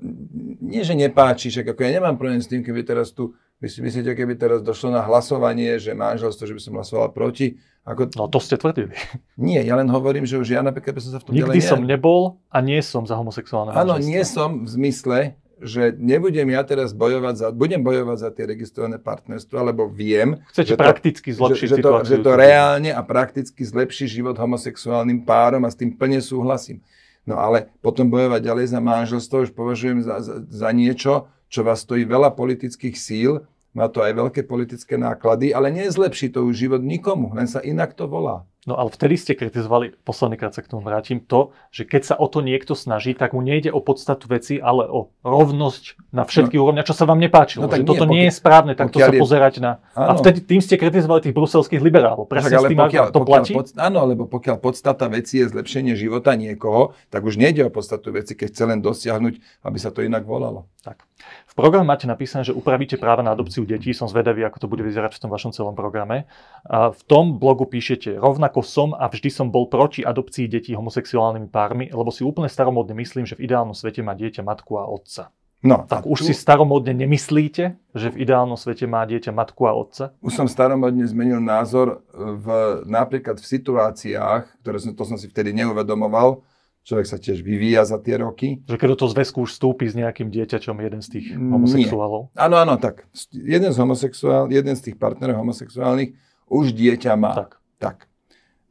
nie, 0.59 0.83
že 0.83 0.99
nepáči, 0.99 1.55
však 1.55 1.79
ako 1.79 1.81
ja 1.87 1.91
nemám 2.03 2.19
problém 2.19 2.43
s 2.43 2.51
tým, 2.51 2.67
keby 2.67 2.83
teraz 2.83 3.15
tu 3.15 3.39
vy 3.57 3.69
si 3.73 3.81
myslíte, 3.81 4.13
keby 4.13 4.37
teraz 4.37 4.61
došlo 4.61 4.93
na 4.93 5.01
hlasovanie, 5.01 5.81
že 5.81 5.97
manželstvo, 5.97 6.45
že 6.45 6.55
by 6.57 6.61
som 6.61 6.73
hlasoval 6.77 7.09
proti? 7.17 7.57
Ako... 7.89 8.13
No 8.19 8.29
to 8.29 8.37
ste 8.37 8.61
tvrdili. 8.61 8.93
Nie, 9.41 9.65
ja 9.65 9.79
len 9.81 9.89
hovorím, 9.89 10.29
že 10.29 10.37
už 10.37 10.59
ja 10.59 10.61
napríklad 10.61 10.93
by 10.99 11.01
som 11.01 11.13
sa 11.17 11.19
v 11.23 11.25
tom 11.25 11.33
Nikdy 11.33 11.61
som 11.65 11.81
nebol 11.81 12.43
a 12.53 12.59
nie 12.61 12.83
som 12.85 13.07
za 13.09 13.17
homosexuálne 13.17 13.73
Áno, 13.73 13.97
nie 13.97 14.21
som 14.29 14.67
v 14.67 14.69
zmysle, 14.69 15.19
že 15.57 15.97
nebudem 15.97 16.53
ja 16.53 16.61
teraz 16.69 16.93
bojovať 16.93 17.35
za, 17.41 17.47
budem 17.49 17.81
bojovať 17.81 18.19
za 18.21 18.29
tie 18.29 18.45
registrované 18.45 19.01
partnerstva, 19.01 19.73
lebo 19.73 19.89
viem, 19.89 20.37
Chcete 20.53 20.75
že 20.75 20.77
prakticky 20.77 21.33
to, 21.33 21.49
že, 21.57 21.65
že, 21.65 21.77
to, 21.81 21.91
že 22.05 22.17
to 22.21 22.33
reálne 22.37 22.93
a 22.93 23.01
prakticky 23.01 23.65
zlepší 23.65 24.05
život 24.05 24.37
homosexuálnym 24.37 25.25
párom 25.25 25.65
a 25.65 25.73
s 25.73 25.81
tým 25.81 25.97
plne 25.97 26.21
súhlasím. 26.21 26.85
No 27.25 27.41
ale 27.41 27.73
potom 27.81 28.07
bojovať 28.07 28.41
ďalej 28.45 28.67
za 28.77 28.81
manželstvo 28.85 29.49
už 29.49 29.51
považujem 29.57 30.05
za, 30.05 30.21
za, 30.21 30.45
za 30.45 30.69
niečo, 30.77 31.27
čo 31.47 31.67
vás 31.67 31.83
stojí 31.87 32.07
veľa 32.07 32.35
politických 32.35 32.97
síl, 32.97 33.47
má 33.77 33.93
to 33.93 34.01
aj 34.01 34.17
veľké 34.17 34.41
politické 34.49 34.97
náklady, 34.97 35.53
ale 35.53 35.69
nezlepší 35.69 36.33
to 36.33 36.49
už 36.49 36.57
život 36.57 36.83
nikomu, 36.83 37.37
len 37.37 37.45
sa 37.45 37.61
inak 37.61 37.93
to 37.93 38.09
volá. 38.09 38.49
No 38.67 38.75
ale 38.75 38.91
vtedy 38.91 39.15
ste 39.15 39.39
kritizovali, 39.39 39.95
posledný 40.03 40.35
krát 40.35 40.51
sa 40.51 40.59
k 40.59 40.67
tomu 40.67 40.83
vrátim, 40.83 41.23
to, 41.23 41.55
že 41.71 41.87
keď 41.87 42.03
sa 42.03 42.15
o 42.19 42.27
to 42.27 42.43
niekto 42.43 42.75
snaží, 42.75 43.15
tak 43.15 43.31
mu 43.31 43.39
nejde 43.39 43.71
o 43.71 43.79
podstatu 43.79 44.27
veci, 44.27 44.59
ale 44.59 44.91
o 44.91 45.15
rovnosť 45.23 46.11
na 46.11 46.27
všetky 46.27 46.59
no, 46.59 46.67
úrovniach, 46.67 46.91
čo 46.91 46.99
sa 46.99 47.07
vám 47.07 47.23
nepáčilo. 47.23 47.67
No, 47.67 47.71
tak 47.71 47.81
že 47.81 47.85
nie, 47.87 47.91
toto 47.95 48.05
nie 48.11 48.27
je 48.27 48.33
správne 48.35 48.75
takto 48.75 48.99
sa 48.99 49.15
je... 49.15 49.23
pozerať 49.23 49.63
na... 49.63 49.79
Áno. 49.95 50.11
A 50.11 50.13
vtedy 50.19 50.43
tým 50.43 50.59
ste 50.59 50.75
kritizovali 50.75 51.31
tých 51.31 51.37
bruselských 51.39 51.79
liberálov. 51.79 52.27
Presne 52.27 52.59
ale 52.59 52.67
s 52.67 52.71
tým, 52.75 52.81
pokiaľ, 52.83 53.05
to 53.15 53.21
pokiaľ 53.23 53.31
platí? 53.31 53.53
Pod, 53.55 53.67
áno, 53.79 54.01
lebo 54.03 54.27
pokiaľ 54.27 54.57
podstata 54.59 55.07
veci 55.07 55.39
je 55.39 55.47
zlepšenie 55.47 55.95
života 55.95 56.35
niekoho, 56.35 56.99
tak 57.15 57.23
už 57.23 57.39
nejde 57.39 57.63
o 57.63 57.71
podstatu 57.71 58.11
veci, 58.11 58.35
keď 58.35 58.51
chce 58.51 58.65
len 58.67 58.83
dosiahnuť, 58.83 59.63
aby 59.63 59.79
sa 59.79 59.95
to 59.95 60.03
inak 60.03 60.27
volalo. 60.27 60.67
Tak. 60.83 61.07
V 61.51 61.55
programe 61.59 61.89
máte 61.89 62.07
napísané, 62.07 62.47
že 62.47 62.55
upravíte 62.55 63.01
práva 63.01 63.25
na 63.25 63.33
adopciu 63.33 63.65
detí. 63.67 63.91
Som 63.97 64.07
zvedavý, 64.07 64.45
ako 64.47 64.63
to 64.63 64.71
bude 64.71 64.85
vyzerať 64.87 65.17
v 65.17 65.23
tom 65.27 65.31
vašom 65.33 65.51
celom 65.51 65.75
programe. 65.75 66.29
A 66.69 66.95
v 66.95 67.03
tom 67.09 67.41
blogu 67.41 67.67
píšete, 67.67 68.15
rovnako 68.21 68.56
som 68.63 68.93
a 68.95 69.09
vždy 69.09 69.29
som 69.33 69.49
bol 69.49 69.67
proti 69.67 70.05
adopcii 70.05 70.47
detí 70.47 70.77
homosexuálnymi 70.77 71.49
pármi, 71.49 71.89
lebo 71.91 72.13
si 72.13 72.23
úplne 72.23 72.49
staromodne 72.49 72.95
myslím, 72.97 73.25
že 73.25 73.37
v 73.37 73.51
ideálnom 73.51 73.75
svete 73.75 74.05
má 74.05 74.13
dieťa 74.15 74.45
matku 74.45 74.77
a 74.79 74.85
otca. 74.87 75.33
No, 75.65 75.89
tak 75.89 76.05
už 76.05 76.21
tu... 76.21 76.25
si 76.31 76.35
staromodne 76.37 76.93
nemyslíte, 76.93 77.81
že 77.97 78.09
v 78.13 78.17
ideálnom 78.23 78.61
svete 78.61 78.85
má 78.85 79.03
dieťa 79.09 79.33
matku 79.33 79.65
a 79.67 79.73
otca? 79.73 80.13
Už 80.21 80.37
som 80.37 80.47
staromodne 80.47 81.03
zmenil 81.09 81.41
názor 81.41 82.05
v, 82.15 82.47
napríklad 82.85 83.41
v 83.41 83.47
situáciách, 83.57 84.63
ktoré 84.63 84.79
som, 84.79 84.93
to 84.93 85.03
som 85.09 85.17
si 85.17 85.27
vtedy 85.27 85.57
neuvedomoval, 85.57 86.45
človek 86.87 87.07
sa 87.11 87.19
tiež 87.19 87.43
vyvíja 87.43 87.83
za 87.83 87.99
tie 87.99 88.21
roky. 88.23 88.63
Že 88.69 88.79
keď 88.79 88.89
do 88.95 88.99
toho 89.03 89.11
zväzku 89.11 89.43
už 89.43 89.59
vstúpi 89.59 89.91
s 89.91 89.99
nejakým 89.99 90.31
dieťaťom 90.31 90.77
jeden 90.79 91.01
z 91.03 91.09
tých 91.19 91.27
homosexuálov? 91.35 92.31
Nie. 92.31 92.47
Áno, 92.47 92.57
áno, 92.63 92.75
tak. 92.79 93.11
Jeden 93.35 93.75
z, 93.75 93.77
homosexuál, 93.83 94.47
jeden 94.55 94.79
z 94.79 94.93
tých 94.93 94.97
partnerov 95.01 95.43
homosexuálnych 95.43 96.15
už 96.47 96.77
dieťa 96.79 97.19
má. 97.19 97.35
Tak. 97.35 97.51
tak. 97.83 97.99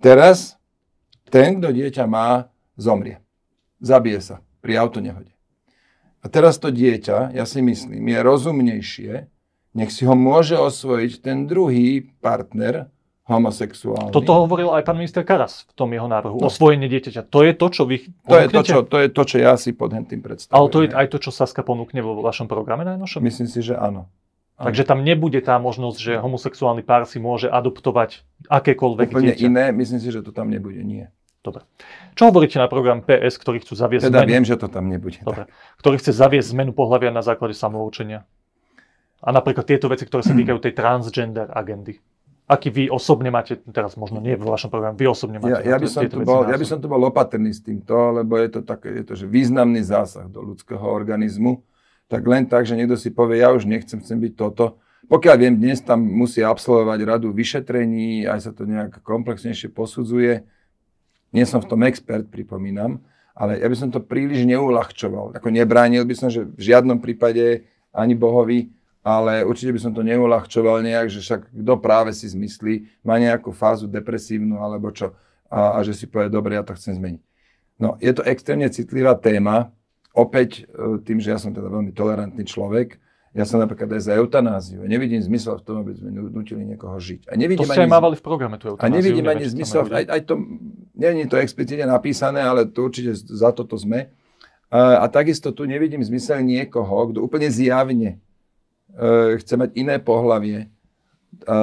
Teraz 0.06 0.54
ten, 1.34 1.58
kto 1.58 1.74
dieťa 1.74 2.06
má, 2.06 2.54
zomrie. 2.78 3.26
Zabije 3.82 4.22
sa 4.22 4.36
pri 4.62 4.78
autonehode. 4.78 5.34
A 6.22 6.30
teraz 6.30 6.62
to 6.62 6.70
dieťa, 6.70 7.34
ja 7.34 7.46
si 7.50 7.66
myslím, 7.66 8.14
je 8.14 8.20
rozumnejšie, 8.22 9.14
nech 9.74 9.90
si 9.90 10.06
ho 10.06 10.14
môže 10.14 10.54
osvojiť 10.62 11.26
ten 11.26 11.50
druhý 11.50 12.06
partner, 12.22 12.94
homosexuálny. 13.26 14.14
Toto 14.14 14.46
hovoril 14.46 14.70
aj 14.78 14.86
pán 14.86 15.02
minister 15.02 15.26
Karas 15.26 15.66
v 15.66 15.74
tom 15.74 15.90
jeho 15.90 16.06
návrhu. 16.06 16.38
No. 16.38 16.54
Osvojenie 16.54 16.86
dieťaťa. 16.86 17.26
To 17.26 17.42
je 17.42 17.58
to, 17.58 17.68
čo 17.74 17.84
vy 17.90 18.06
to 18.30 18.38
je 18.38 18.48
to, 18.54 18.62
čo, 18.62 18.78
to 18.86 18.98
je 19.02 19.10
to, 19.10 19.24
čo 19.26 19.38
ja 19.42 19.58
si 19.58 19.74
pod 19.74 19.90
tým 19.90 20.22
predstavujem. 20.22 20.54
Ale 20.54 20.66
to 20.70 20.80
je 20.86 20.88
aj 20.94 21.08
to, 21.10 21.18
čo 21.18 21.34
Saska 21.34 21.66
ponúkne 21.66 22.06
vo 22.06 22.22
vašom 22.22 22.46
programe 22.46 22.86
najnovšom? 22.86 23.26
Myslím 23.26 23.50
si, 23.50 23.66
že 23.66 23.74
áno. 23.74 24.06
Takže 24.56 24.88
tam 24.88 25.04
nebude 25.04 25.44
tá 25.44 25.60
možnosť, 25.60 26.00
že 26.00 26.14
homosexuálny 26.16 26.80
pár 26.80 27.04
si 27.04 27.20
môže 27.20 27.52
adoptovať 27.52 28.24
akékoľvek 28.48 29.08
Úplne 29.12 29.36
dieťa. 29.36 29.46
iné, 29.52 29.66
myslím 29.76 30.00
si, 30.00 30.08
že 30.16 30.24
to 30.24 30.32
tam 30.32 30.48
nebude, 30.48 30.80
nie. 30.80 31.12
Dobre. 31.44 31.68
Čo 32.18 32.34
hovoríte 32.34 32.58
na 32.58 32.66
program 32.66 33.06
PS, 33.06 33.38
ktorý 33.38 33.62
chcú 33.62 33.78
zaviesť 33.78 34.10
teda 34.10 34.26
zmenu? 34.26 34.32
viem, 34.34 34.46
že 34.48 34.56
to 34.58 34.66
tam 34.72 34.90
nebude. 34.90 35.22
Dobre. 35.22 35.46
Tak. 35.46 35.54
Ktorý 35.78 35.96
chce 36.02 36.12
zaviesť 36.16 36.58
zmenu 36.58 36.72
pohľavia 36.74 37.14
na 37.14 37.22
základe 37.22 37.54
samoučenia? 37.54 38.26
A 39.22 39.30
napríklad 39.30 39.68
tieto 39.68 39.86
veci, 39.86 40.10
ktoré 40.10 40.26
sa 40.26 40.34
týkajú 40.40 40.58
tej 40.58 40.74
transgender 40.74 41.52
agendy. 41.52 42.00
Aký 42.46 42.70
vy 42.70 42.94
osobne 42.94 43.34
máte, 43.34 43.58
teraz 43.74 43.98
možno 43.98 44.22
nie 44.22 44.38
vo 44.38 44.54
vašom 44.54 44.70
programe, 44.70 44.94
vy 44.94 45.10
osobne 45.10 45.42
máte 45.42 45.66
ja, 45.66 45.76
ja, 45.76 45.78
by 45.82 45.90
som 45.90 46.06
tu 46.06 46.22
bol, 46.22 46.46
ja 46.46 46.54
by 46.54 46.66
som 46.66 46.78
tu 46.78 46.86
bol 46.86 47.02
opatrný 47.02 47.50
s 47.50 47.58
týmto, 47.58 48.22
lebo 48.22 48.38
je 48.38 48.54
to, 48.54 48.62
také, 48.62 49.02
je 49.02 49.04
to 49.04 49.14
že 49.18 49.26
významný 49.26 49.82
zásah 49.82 50.30
do 50.30 50.46
ľudského 50.46 50.86
organizmu. 50.86 51.66
Tak 52.06 52.22
len 52.26 52.46
tak, 52.46 52.70
že 52.70 52.78
niekto 52.78 52.96
si 52.96 53.10
povie, 53.10 53.42
ja 53.42 53.50
už 53.54 53.66
nechcem, 53.66 53.98
chcem 53.98 54.18
byť 54.22 54.34
toto. 54.38 54.78
Pokiaľ 55.06 55.36
viem, 55.38 55.56
dnes 55.58 55.82
tam 55.82 56.02
musí 56.02 56.42
absolvovať 56.42 57.00
radu 57.06 57.30
vyšetrení, 57.30 58.26
aj 58.26 58.50
sa 58.50 58.52
to 58.54 58.66
nejak 58.66 59.02
komplexnejšie 59.06 59.70
posudzuje. 59.70 60.46
Nie 61.34 61.46
som 61.46 61.62
v 61.62 61.70
tom 61.70 61.82
expert, 61.86 62.26
pripomínam, 62.30 63.02
ale 63.38 63.62
ja 63.62 63.68
by 63.70 63.76
som 63.78 63.90
to 63.94 64.02
príliš 64.02 64.46
neulahčoval. 64.46 65.38
Ako 65.38 65.54
nebránil 65.54 66.06
by 66.06 66.16
som, 66.18 66.30
že 66.34 66.46
v 66.46 66.62
žiadnom 66.62 67.02
prípade 67.02 67.70
ani 67.94 68.18
Bohovi 68.18 68.74
ale 69.06 69.46
určite 69.46 69.70
by 69.70 69.80
som 69.86 69.94
to 69.94 70.02
neulahčoval 70.02 70.82
nejak, 70.82 71.14
že 71.14 71.22
však 71.22 71.54
kto 71.54 71.74
práve 71.78 72.10
si 72.10 72.26
zmyslí, 72.26 73.06
má 73.06 73.22
nejakú 73.22 73.54
fázu 73.54 73.86
depresívnu 73.86 74.58
alebo 74.58 74.90
čo 74.90 75.14
a, 75.46 75.78
a 75.78 75.86
že 75.86 75.94
si 75.94 76.10
povie, 76.10 76.34
dobre, 76.34 76.58
ja 76.58 76.66
to 76.66 76.74
chcem 76.74 76.98
zmeniť. 76.98 77.22
No, 77.78 78.02
je 78.02 78.10
to 78.18 78.26
extrémne 78.26 78.66
citlivá 78.74 79.14
téma, 79.14 79.70
opäť 80.16 80.64
e, 80.66 81.04
tým, 81.04 81.20
že 81.20 81.36
ja 81.36 81.40
som 81.40 81.52
teda 81.52 81.68
veľmi 81.68 81.92
tolerantný 81.92 82.48
človek, 82.48 82.98
ja 83.36 83.44
som 83.44 83.60
napríklad 83.60 83.92
aj 84.00 84.02
za 84.08 84.14
eutanáziu. 84.16 84.88
Nevidím 84.88 85.20
zmysel 85.20 85.60
v 85.60 85.64
tom, 85.68 85.76
aby 85.84 85.92
sme 85.92 86.08
nutili 86.08 86.64
niekoho 86.64 86.96
žiť. 86.96 87.28
A 87.28 87.36
nevidím 87.36 87.68
to 87.68 87.76
ste 87.76 87.84
ani, 87.84 87.92
aj 87.92 87.96
mávali 88.00 88.16
v 88.16 88.24
programe, 88.24 88.56
tú 88.56 88.72
eutanáziu. 88.72 88.88
A 88.88 88.96
nevidím 88.96 89.28
ani 89.28 89.44
zmysel, 89.44 89.92
aj, 89.92 90.06
aj 90.08 90.22
to, 90.24 90.40
nie 90.96 91.10
je 91.20 91.28
to 91.28 91.38
explicitne 91.44 91.84
napísané, 91.84 92.40
ale 92.40 92.64
to 92.64 92.88
určite 92.88 93.12
za 93.12 93.52
toto 93.52 93.76
sme. 93.76 94.08
A, 94.72 95.04
a 95.04 95.06
takisto 95.12 95.52
tu 95.52 95.68
nevidím 95.68 96.00
zmysel 96.00 96.48
niekoho, 96.48 97.12
kto 97.12 97.20
úplne 97.20 97.52
zjavne 97.52 98.24
E, 98.96 99.38
chce 99.44 99.60
mať 99.60 99.76
iné 99.76 100.00
pohlavie, 100.00 100.72
e, 101.44 101.56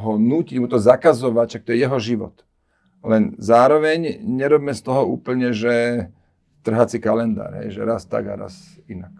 ho 0.00 0.12
nútiť 0.16 0.56
mu 0.56 0.72
to 0.72 0.80
zakazovať, 0.80 1.46
čak 1.60 1.62
to 1.68 1.76
je 1.76 1.84
jeho 1.84 1.98
život. 2.00 2.32
Len 3.04 3.36
zároveň 3.36 4.24
nerobme 4.24 4.72
z 4.72 4.80
toho 4.80 5.04
úplne, 5.04 5.52
že 5.52 6.08
trhací 6.62 7.00
kalendár, 7.00 7.52
hej, 7.64 7.76
že 7.76 7.80
raz 7.84 8.04
tak 8.04 8.28
a 8.28 8.34
raz 8.36 8.54
inak. 8.88 9.12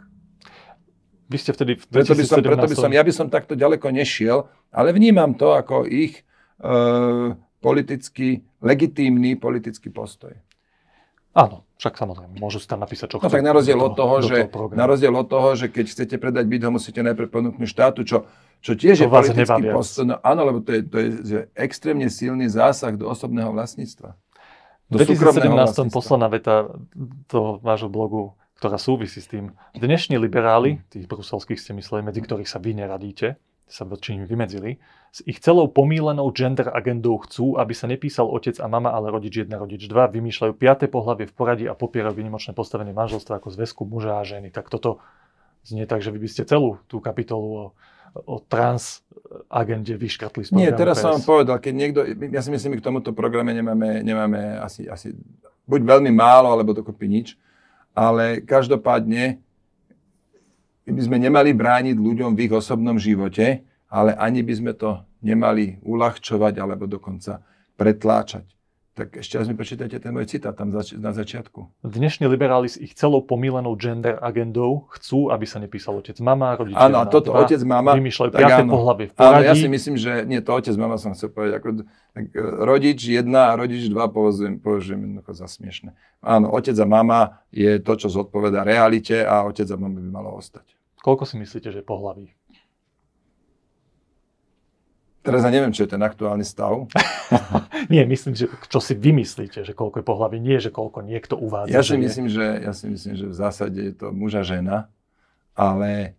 Vy 1.30 1.36
ste 1.38 1.54
vtedy 1.54 1.78
v 1.78 1.84
preto 1.86 2.12
by, 2.18 2.24
som, 2.26 2.42
preto 2.42 2.66
by 2.66 2.76
som, 2.76 2.90
ja 2.90 3.06
by 3.06 3.12
som 3.14 3.30
takto 3.30 3.54
ďaleko 3.54 3.94
nešiel, 3.94 4.50
ale 4.74 4.90
vnímam 4.90 5.38
to 5.38 5.54
ako 5.54 5.86
ich 5.86 6.26
e, 6.58 6.70
politický, 7.62 8.42
legitímny 8.58 9.38
politický 9.38 9.94
postoj. 9.94 10.34
Áno, 11.30 11.62
však 11.78 11.94
samozrejme, 11.94 12.42
môžu 12.42 12.58
si 12.58 12.66
tam 12.66 12.82
napísať, 12.82 13.14
čo 13.14 13.16
no, 13.22 13.30
chcú. 13.30 13.38
tak 13.38 13.46
na 13.46 13.54
rozdiel, 13.54 13.78
od 13.78 13.94
toho, 13.94 14.18
že, 14.18 14.50
na 14.74 14.84
rozdiel 14.90 15.14
od 15.14 15.30
toho, 15.30 15.54
že 15.54 15.70
keď 15.70 15.86
chcete 15.86 16.16
predať 16.18 16.44
byt, 16.50 16.66
ho 16.66 16.74
musíte 16.74 16.98
najprv 17.06 17.30
ponúknuť 17.30 17.68
štátu, 17.70 18.02
čo, 18.02 18.26
čo 18.58 18.74
tiež 18.74 18.98
to 18.98 19.06
je 19.06 19.10
politický 19.14 19.62
post. 19.70 20.02
No, 20.02 20.18
áno, 20.26 20.42
lebo 20.42 20.58
to 20.58 20.74
je, 20.74 20.80
to 20.82 20.96
je 20.98 21.40
extrémne 21.54 22.10
silný 22.10 22.50
zásah 22.50 22.98
do 22.98 23.06
osobného 23.06 23.54
vlastníctva. 23.54 24.18
Do 24.90 24.98
v 24.98 25.14
2017 25.14 25.94
posledná 25.94 26.26
veta 26.26 26.66
toho 27.30 27.62
vášho 27.62 27.86
blogu, 27.86 28.34
ktorá 28.58 28.74
súvisí 28.74 29.22
s 29.22 29.30
tým. 29.30 29.54
Dnešní 29.70 30.18
liberáli, 30.18 30.82
tých 30.90 31.06
bruselských 31.06 31.62
ste 31.62 31.78
mysleli, 31.78 32.02
medzi 32.02 32.18
ktorých 32.18 32.50
sa 32.50 32.58
vy 32.58 32.74
neradíte, 32.74 33.38
sa 33.70 33.86
voči 33.86 34.18
ním 34.18 34.26
vymedzili, 34.26 34.82
s 35.14 35.22
ich 35.30 35.38
celou 35.38 35.70
pomílenou 35.70 36.34
gender 36.34 36.74
agendou 36.74 37.22
chcú, 37.22 37.54
aby 37.54 37.70
sa 37.70 37.86
nepísal 37.86 38.26
otec 38.26 38.58
a 38.58 38.66
mama, 38.66 38.90
ale 38.90 39.14
rodič 39.14 39.46
1, 39.46 39.54
rodič 39.54 39.86
2, 39.86 39.94
vymýšľajú 40.10 40.52
piaté 40.58 40.90
pohlavie 40.90 41.30
v 41.30 41.34
poradí 41.38 41.64
a 41.70 41.78
popierajú 41.78 42.18
vynimočné 42.18 42.50
postavenie 42.58 42.90
manželstva 42.90 43.38
ako 43.38 43.54
zväzku 43.54 43.86
muža 43.86 44.18
a 44.18 44.26
ženy. 44.26 44.50
Tak 44.50 44.74
toto 44.74 44.98
znie 45.62 45.86
tak, 45.86 46.02
že 46.02 46.10
vy 46.10 46.18
by 46.18 46.28
ste 46.34 46.42
celú 46.50 46.82
tú 46.90 46.98
kapitolu 46.98 47.46
o, 47.46 47.64
o 48.14 48.42
trans 48.42 49.02
agende 49.46 49.94
vyškrtli 49.94 50.42
z 50.42 50.50
Nie, 50.54 50.74
teraz 50.74 50.98
PS. 50.98 51.02
som 51.02 51.10
vám 51.18 51.24
povedal, 51.26 51.56
keď 51.62 51.74
niekto, 51.74 52.00
ja 52.34 52.42
si 52.42 52.50
myslím, 52.50 52.76
že 52.76 52.80
k 52.82 52.86
tomuto 52.90 53.14
programe 53.14 53.54
nemáme, 53.54 54.02
nemáme 54.02 54.58
asi, 54.58 54.90
asi 54.90 55.14
buď 55.70 55.80
veľmi 55.86 56.10
málo, 56.10 56.50
alebo 56.50 56.74
dokopy 56.74 57.06
nič, 57.06 57.28
ale 57.94 58.42
každopádne 58.42 59.38
by 60.90 61.02
sme 61.06 61.22
nemali 61.22 61.54
brániť 61.54 61.94
ľuďom 61.94 62.34
v 62.34 62.50
ich 62.50 62.52
osobnom 62.52 62.98
živote, 62.98 63.62
ale 63.86 64.10
ani 64.18 64.42
by 64.42 64.54
sme 64.58 64.72
to 64.74 64.98
nemali 65.22 65.78
uľahčovať 65.86 66.54
alebo 66.58 66.90
dokonca 66.90 67.42
pretláčať. 67.78 68.46
Tak 69.00 69.16
ešte 69.16 69.40
raz 69.40 69.48
mi 69.48 69.56
prečítajte 69.56 69.96
ten 69.96 70.12
môj 70.12 70.28
citát 70.28 70.52
tam 70.52 70.68
zač- 70.68 70.92
na 70.92 71.16
začiatku. 71.16 71.72
Dnešní 71.80 72.28
liberáli 72.28 72.68
s 72.68 72.76
ich 72.76 72.92
celou 72.92 73.24
pomílenou 73.24 73.72
gender 73.72 74.20
agendou 74.20 74.92
chcú, 74.92 75.32
aby 75.32 75.48
sa 75.48 75.56
nepísal 75.56 75.96
otec 75.96 76.20
mama, 76.20 76.52
rodič 76.52 76.76
Áno, 76.76 77.00
a 77.00 77.08
toto 77.08 77.32
dva, 77.32 77.48
otec 77.48 77.64
mama... 77.64 77.96
Vymýšľajú 77.96 78.28
piaté 78.28 78.60
pohľavy 78.68 79.04
v 79.08 79.12
poradí. 79.16 79.32
Áno, 79.32 79.38
ja 79.40 79.54
si 79.56 79.72
myslím, 79.72 79.96
že 79.96 80.28
nie, 80.28 80.44
to 80.44 80.52
otec 80.52 80.76
mama 80.76 81.00
som 81.00 81.16
chcel 81.16 81.32
povedať. 81.32 81.64
Ako, 81.64 81.68
tak, 82.12 82.24
e, 82.28 82.44
rodič 82.60 83.00
jedna 83.08 83.56
a 83.56 83.56
rodič 83.56 83.88
dva 83.88 84.12
považujem, 84.12 84.60
považujem 84.60 85.00
jednoducho 85.00 85.32
za 85.32 85.48
smiešne. 85.48 85.96
Áno, 86.20 86.52
otec 86.52 86.76
a 86.76 86.84
mama 86.84 87.40
je 87.56 87.80
to, 87.80 87.96
čo 87.96 88.12
zodpoveda 88.12 88.68
realite 88.68 89.24
a 89.24 89.48
otec 89.48 89.64
a 89.64 89.80
mama 89.80 89.96
by 89.96 90.10
malo 90.12 90.36
ostať. 90.36 90.76
Koľko 91.00 91.24
si 91.24 91.40
myslíte, 91.40 91.72
že 91.72 91.80
pohlaví? 91.80 92.36
Teraz 95.20 95.44
ja 95.44 95.52
neviem, 95.52 95.68
čo 95.68 95.84
je 95.84 95.92
ten 95.92 96.00
aktuálny 96.00 96.48
stav. 96.48 96.88
nie, 97.92 98.00
myslím, 98.08 98.32
že 98.32 98.48
čo 98.72 98.80
si 98.80 98.96
vymyslíte, 98.96 99.68
že 99.68 99.76
koľko 99.76 100.00
je 100.00 100.06
pohlaví, 100.08 100.40
nie, 100.40 100.56
že 100.56 100.72
koľko 100.72 101.04
niekto 101.04 101.36
uvádza. 101.36 101.76
Ja 101.76 101.84
si, 101.84 102.00
myslím, 102.00 102.32
že, 102.32 102.46
ja 102.64 102.72
si 102.72 102.88
myslím, 102.88 103.14
že 103.20 103.26
v 103.28 103.36
zásade 103.36 103.80
je 103.80 103.94
to 103.94 104.16
muža 104.16 104.40
žena, 104.48 104.88
ale 105.52 106.16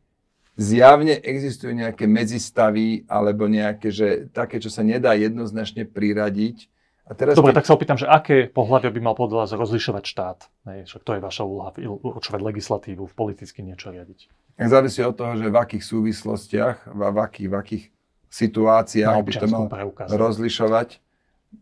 zjavne 0.54 1.18
existujú 1.18 1.74
nejaké 1.74 2.06
medzistavy 2.06 3.10
alebo 3.10 3.50
nejaké, 3.50 3.90
že 3.90 4.30
také, 4.30 4.62
čo 4.62 4.70
sa 4.70 4.86
nedá 4.86 5.18
jednoznačne 5.18 5.90
priradiť 5.90 6.70
a 7.10 7.18
teraz 7.18 7.36
Dobre, 7.36 7.52
keď... 7.52 7.58
tak 7.60 7.68
sa 7.68 7.74
opýtam, 7.76 8.00
že 8.00 8.08
aké 8.08 8.48
pohľavia 8.48 8.88
by 8.88 9.00
mal 9.04 9.16
podľa 9.20 9.44
vás 9.44 9.52
rozlišovať 9.52 10.04
štát? 10.08 10.40
Nej, 10.64 10.88
však 10.88 11.02
to 11.04 11.12
je 11.18 11.20
vaša 11.20 11.44
úloha, 11.44 11.76
určovať 11.76 12.40
legislatívu, 12.40 13.04
v 13.04 13.16
politicky 13.18 13.60
niečo 13.66 13.92
riadiť. 13.92 14.32
Tak 14.56 14.68
závisí 14.72 15.04
od 15.04 15.18
toho, 15.20 15.36
že 15.36 15.52
v 15.52 15.58
akých 15.60 15.84
súvislostiach, 15.84 16.88
v, 16.88 17.02
v, 17.02 17.18
akých, 17.20 17.50
v 17.50 17.56
akých 17.58 17.86
situáciách 18.32 19.16
by 19.28 19.34
to 19.36 19.48
mal 19.52 19.68
preukaz. 19.68 20.08
rozlišovať. 20.08 21.04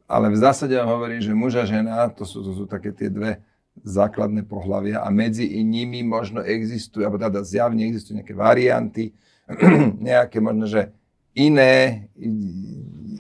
ale 0.06 0.30
v 0.30 0.38
zásade 0.38 0.78
vám 0.78 1.02
hovorím, 1.02 1.18
že 1.18 1.34
muž 1.34 1.58
a 1.58 1.66
žena, 1.66 2.06
to 2.14 2.22
sú, 2.22 2.46
to 2.46 2.54
sú 2.54 2.64
také 2.70 2.94
tie 2.94 3.10
dve 3.10 3.42
základné 3.82 4.46
pohľavia 4.46 5.02
a 5.02 5.10
medzi 5.10 5.50
nimi 5.66 6.06
možno 6.06 6.46
existujú, 6.46 7.02
alebo 7.02 7.18
teda 7.18 7.42
zjavne 7.42 7.90
existujú 7.90 8.22
nejaké 8.22 8.36
varianty, 8.38 9.18
nejaké 10.14 10.38
možno, 10.38 10.70
že 10.70 10.94
iné, 11.34 12.06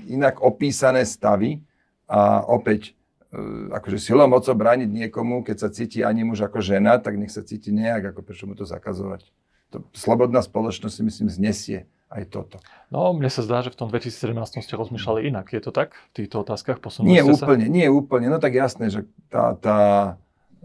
inak 0.05 0.45
opísané 0.45 1.01
stavy 1.07 1.65
a 2.05 2.45
opäť 2.45 2.93
e, 3.31 3.71
akože 3.73 3.97
silou 3.97 4.29
mocou 4.29 4.53
brániť 4.53 4.89
niekomu, 4.89 5.41
keď 5.41 5.57
sa 5.57 5.69
cíti 5.73 6.05
ani 6.05 6.21
muž 6.21 6.45
ako 6.45 6.61
žena, 6.61 7.01
tak 7.01 7.17
nech 7.17 7.33
sa 7.33 7.41
cíti 7.41 7.73
nejak, 7.73 8.13
ako 8.13 8.21
prečo 8.21 8.45
mu 8.45 8.53
to 8.53 8.67
zakazovať. 8.67 9.25
To, 9.73 9.85
slobodná 9.93 10.41
spoločnosť 10.41 10.93
si 10.93 11.03
myslím 11.05 11.29
znesie 11.29 11.79
aj 12.09 12.23
toto. 12.33 12.57
No, 12.89 13.13
mne 13.13 13.29
sa 13.29 13.45
zdá, 13.45 13.61
že 13.61 13.69
v 13.69 13.85
tom 13.85 13.87
2017 13.93 14.65
ste 14.65 14.73
rozmýšľali 14.73 15.29
inak. 15.29 15.53
Je 15.53 15.61
to 15.61 15.69
tak? 15.69 15.93
V 16.13 16.25
týchto 16.25 16.41
otázkach 16.41 16.81
posunuli 16.81 17.21
Nie 17.21 17.21
úplne, 17.21 17.69
sa? 17.69 17.73
nie 17.73 17.85
úplne. 17.85 18.33
No 18.33 18.41
tak 18.41 18.57
jasné, 18.57 18.89
že 18.89 19.05
tá, 19.29 19.53
tá, 19.53 19.79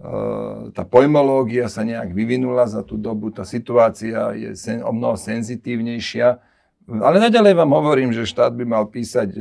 e, 0.00 0.72
tá 0.72 0.82
pojmológia 0.88 1.68
sa 1.68 1.84
nejak 1.84 2.16
vyvinula 2.16 2.64
za 2.64 2.80
tú 2.80 2.96
dobu, 2.96 3.28
tá 3.28 3.44
situácia 3.44 4.32
je 4.32 4.56
sen, 4.56 4.80
o 4.80 4.88
mnoho 4.88 5.20
senzitívnejšia. 5.20 6.40
Ale 6.84 7.16
naďalej 7.16 7.56
vám 7.56 7.72
hovorím, 7.76 8.12
že 8.12 8.28
štát 8.28 8.52
by 8.56 8.64
mal 8.64 8.88
písať 8.88 9.36
e, 9.36 9.40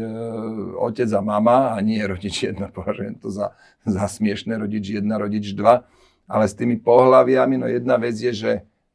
otec 0.79 1.07
a 1.07 1.21
mama 1.23 1.71
a 1.71 1.79
nie 1.79 2.03
rodič 2.03 2.51
jedna. 2.51 2.67
Považujem 2.75 3.15
to 3.15 3.31
za, 3.31 3.55
za 3.87 4.11
smiešné, 4.11 4.59
rodič 4.59 4.91
jedna, 4.91 5.15
rodič 5.23 5.55
dva. 5.55 5.87
Ale 6.27 6.51
s 6.51 6.55
tými 6.55 6.79
pohľaviami, 6.83 7.63
no 7.63 7.67
jedna 7.71 7.95
vec 7.95 8.15
je, 8.19 8.31
že 8.31 8.51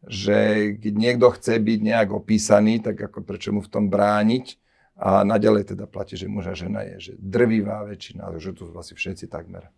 že 0.07 0.73
keď 0.79 0.95
niekto 0.95 1.27
chce 1.35 1.59
byť 1.59 1.81
nejak 1.83 2.09
opísaný, 2.15 2.79
tak 2.79 3.01
ako 3.03 3.27
prečo 3.27 3.51
mu 3.51 3.65
v 3.65 3.73
tom 3.73 3.91
brániť. 3.91 4.61
A 4.99 5.23
naďalej 5.23 5.75
teda 5.75 5.87
platí, 5.87 6.19
že 6.19 6.27
muž 6.27 6.51
a 6.51 6.59
žena 6.59 6.83
je 6.83 6.97
že 6.99 7.13
drvivá 7.23 7.87
väčšina, 7.87 8.35
že 8.43 8.51
tu 8.51 8.67
asi 8.75 8.99
všetci 8.99 9.31
takmer. 9.31 9.71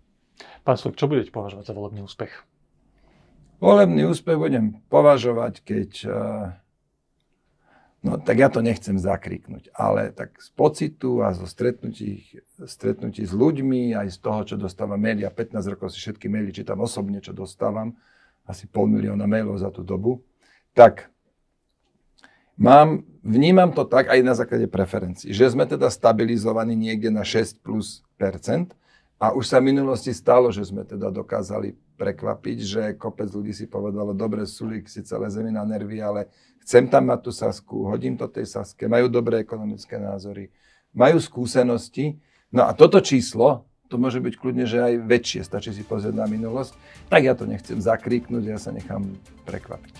Pán 0.65 0.81
Slok, 0.81 0.97
čo 0.97 1.09
budete 1.09 1.29
považovať 1.29 1.69
za 1.69 1.77
volebný 1.77 2.01
úspech? 2.01 2.33
Volebný 3.61 4.09
úspech 4.09 4.41
budem 4.41 4.81
považovať, 4.89 5.61
keď... 5.61 5.91
Eh, 6.09 6.45
no 8.01 8.17
tak 8.17 8.41
ja 8.41 8.49
to 8.49 8.65
nechcem 8.65 8.97
zakriknúť, 8.97 9.69
ale 9.77 10.17
tak 10.17 10.41
z 10.41 10.49
pocitu 10.57 11.21
a 11.21 11.37
zo 11.37 11.45
stretnutí, 11.45 12.41
stretnutí 12.65 13.21
s 13.21 13.37
ľuďmi, 13.37 13.93
aj 13.93 14.09
z 14.17 14.19
toho, 14.25 14.41
čo 14.49 14.57
dostávam 14.57 14.97
médiá, 14.97 15.29
15 15.29 15.77
rokov 15.77 15.93
si 15.93 16.01
všetky 16.01 16.33
maily 16.33 16.57
čítam 16.57 16.81
osobne, 16.81 17.21
čo 17.21 17.37
dostávam, 17.37 17.93
asi 18.51 18.67
pol 18.67 18.91
milióna 18.91 19.25
mailov 19.31 19.63
za 19.63 19.71
tú 19.71 19.87
dobu, 19.87 20.27
tak 20.75 21.09
mám, 22.59 23.07
vnímam 23.23 23.71
to 23.71 23.87
tak 23.87 24.11
aj 24.11 24.21
na 24.27 24.35
základe 24.35 24.67
preferencií, 24.67 25.31
že 25.31 25.49
sme 25.49 25.65
teda 25.65 25.87
stabilizovaní 25.89 26.75
niekde 26.75 27.15
na 27.15 27.23
6 27.23 27.63
plus 27.63 28.03
percent 28.19 28.75
a 29.21 29.37
už 29.37 29.47
sa 29.47 29.61
v 29.61 29.71
minulosti 29.71 30.11
stalo, 30.11 30.49
že 30.49 30.65
sme 30.65 30.83
teda 30.83 31.13
dokázali 31.13 31.77
prekvapiť, 32.01 32.59
že 32.65 32.83
kopec 32.97 33.29
ľudí 33.29 33.53
si 33.53 33.69
povedalo, 33.69 34.17
dobre, 34.17 34.49
Sulík 34.49 34.89
si 34.89 35.05
celé 35.05 35.29
zemi 35.29 35.53
na 35.53 35.61
nervy, 35.69 36.01
ale 36.01 36.33
chcem 36.65 36.89
tam 36.89 37.13
mať 37.13 37.21
tú 37.21 37.31
Sasku, 37.31 37.85
hodím 37.85 38.17
to 38.17 38.25
tej 38.33 38.49
Saske, 38.49 38.89
majú 38.89 39.13
dobré 39.13 39.45
ekonomické 39.45 40.01
názory, 40.01 40.49
majú 40.97 41.21
skúsenosti. 41.21 42.17
No 42.49 42.65
a 42.65 42.73
toto 42.73 42.99
číslo 43.05 43.70
to 43.91 43.99
môže 43.99 44.23
byť 44.23 44.35
kľudne, 44.39 44.65
že 44.71 44.79
aj 44.79 44.95
väčšie, 45.03 45.41
stačí 45.43 45.75
si 45.75 45.83
pozrieť 45.83 46.15
na 46.15 46.31
minulosť. 46.31 46.79
Tak 47.11 47.21
ja 47.27 47.35
to 47.35 47.45
nechcem 47.51 47.83
zakríknuť, 47.83 48.43
ja 48.47 48.57
sa 48.57 48.71
nechám 48.71 49.19
prekvapiť. 49.51 49.99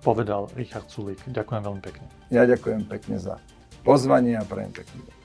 Povedal 0.00 0.48
Richard 0.56 0.88
Sulík. 0.88 1.20
Ďakujem 1.28 1.60
veľmi 1.60 1.82
pekne. 1.84 2.08
Ja 2.32 2.48
ďakujem 2.48 2.88
pekne 2.88 3.20
za 3.20 3.36
pozvanie 3.84 4.40
a 4.40 4.42
prajem 4.48 4.72
pekný 4.72 5.04
deň. 5.04 5.17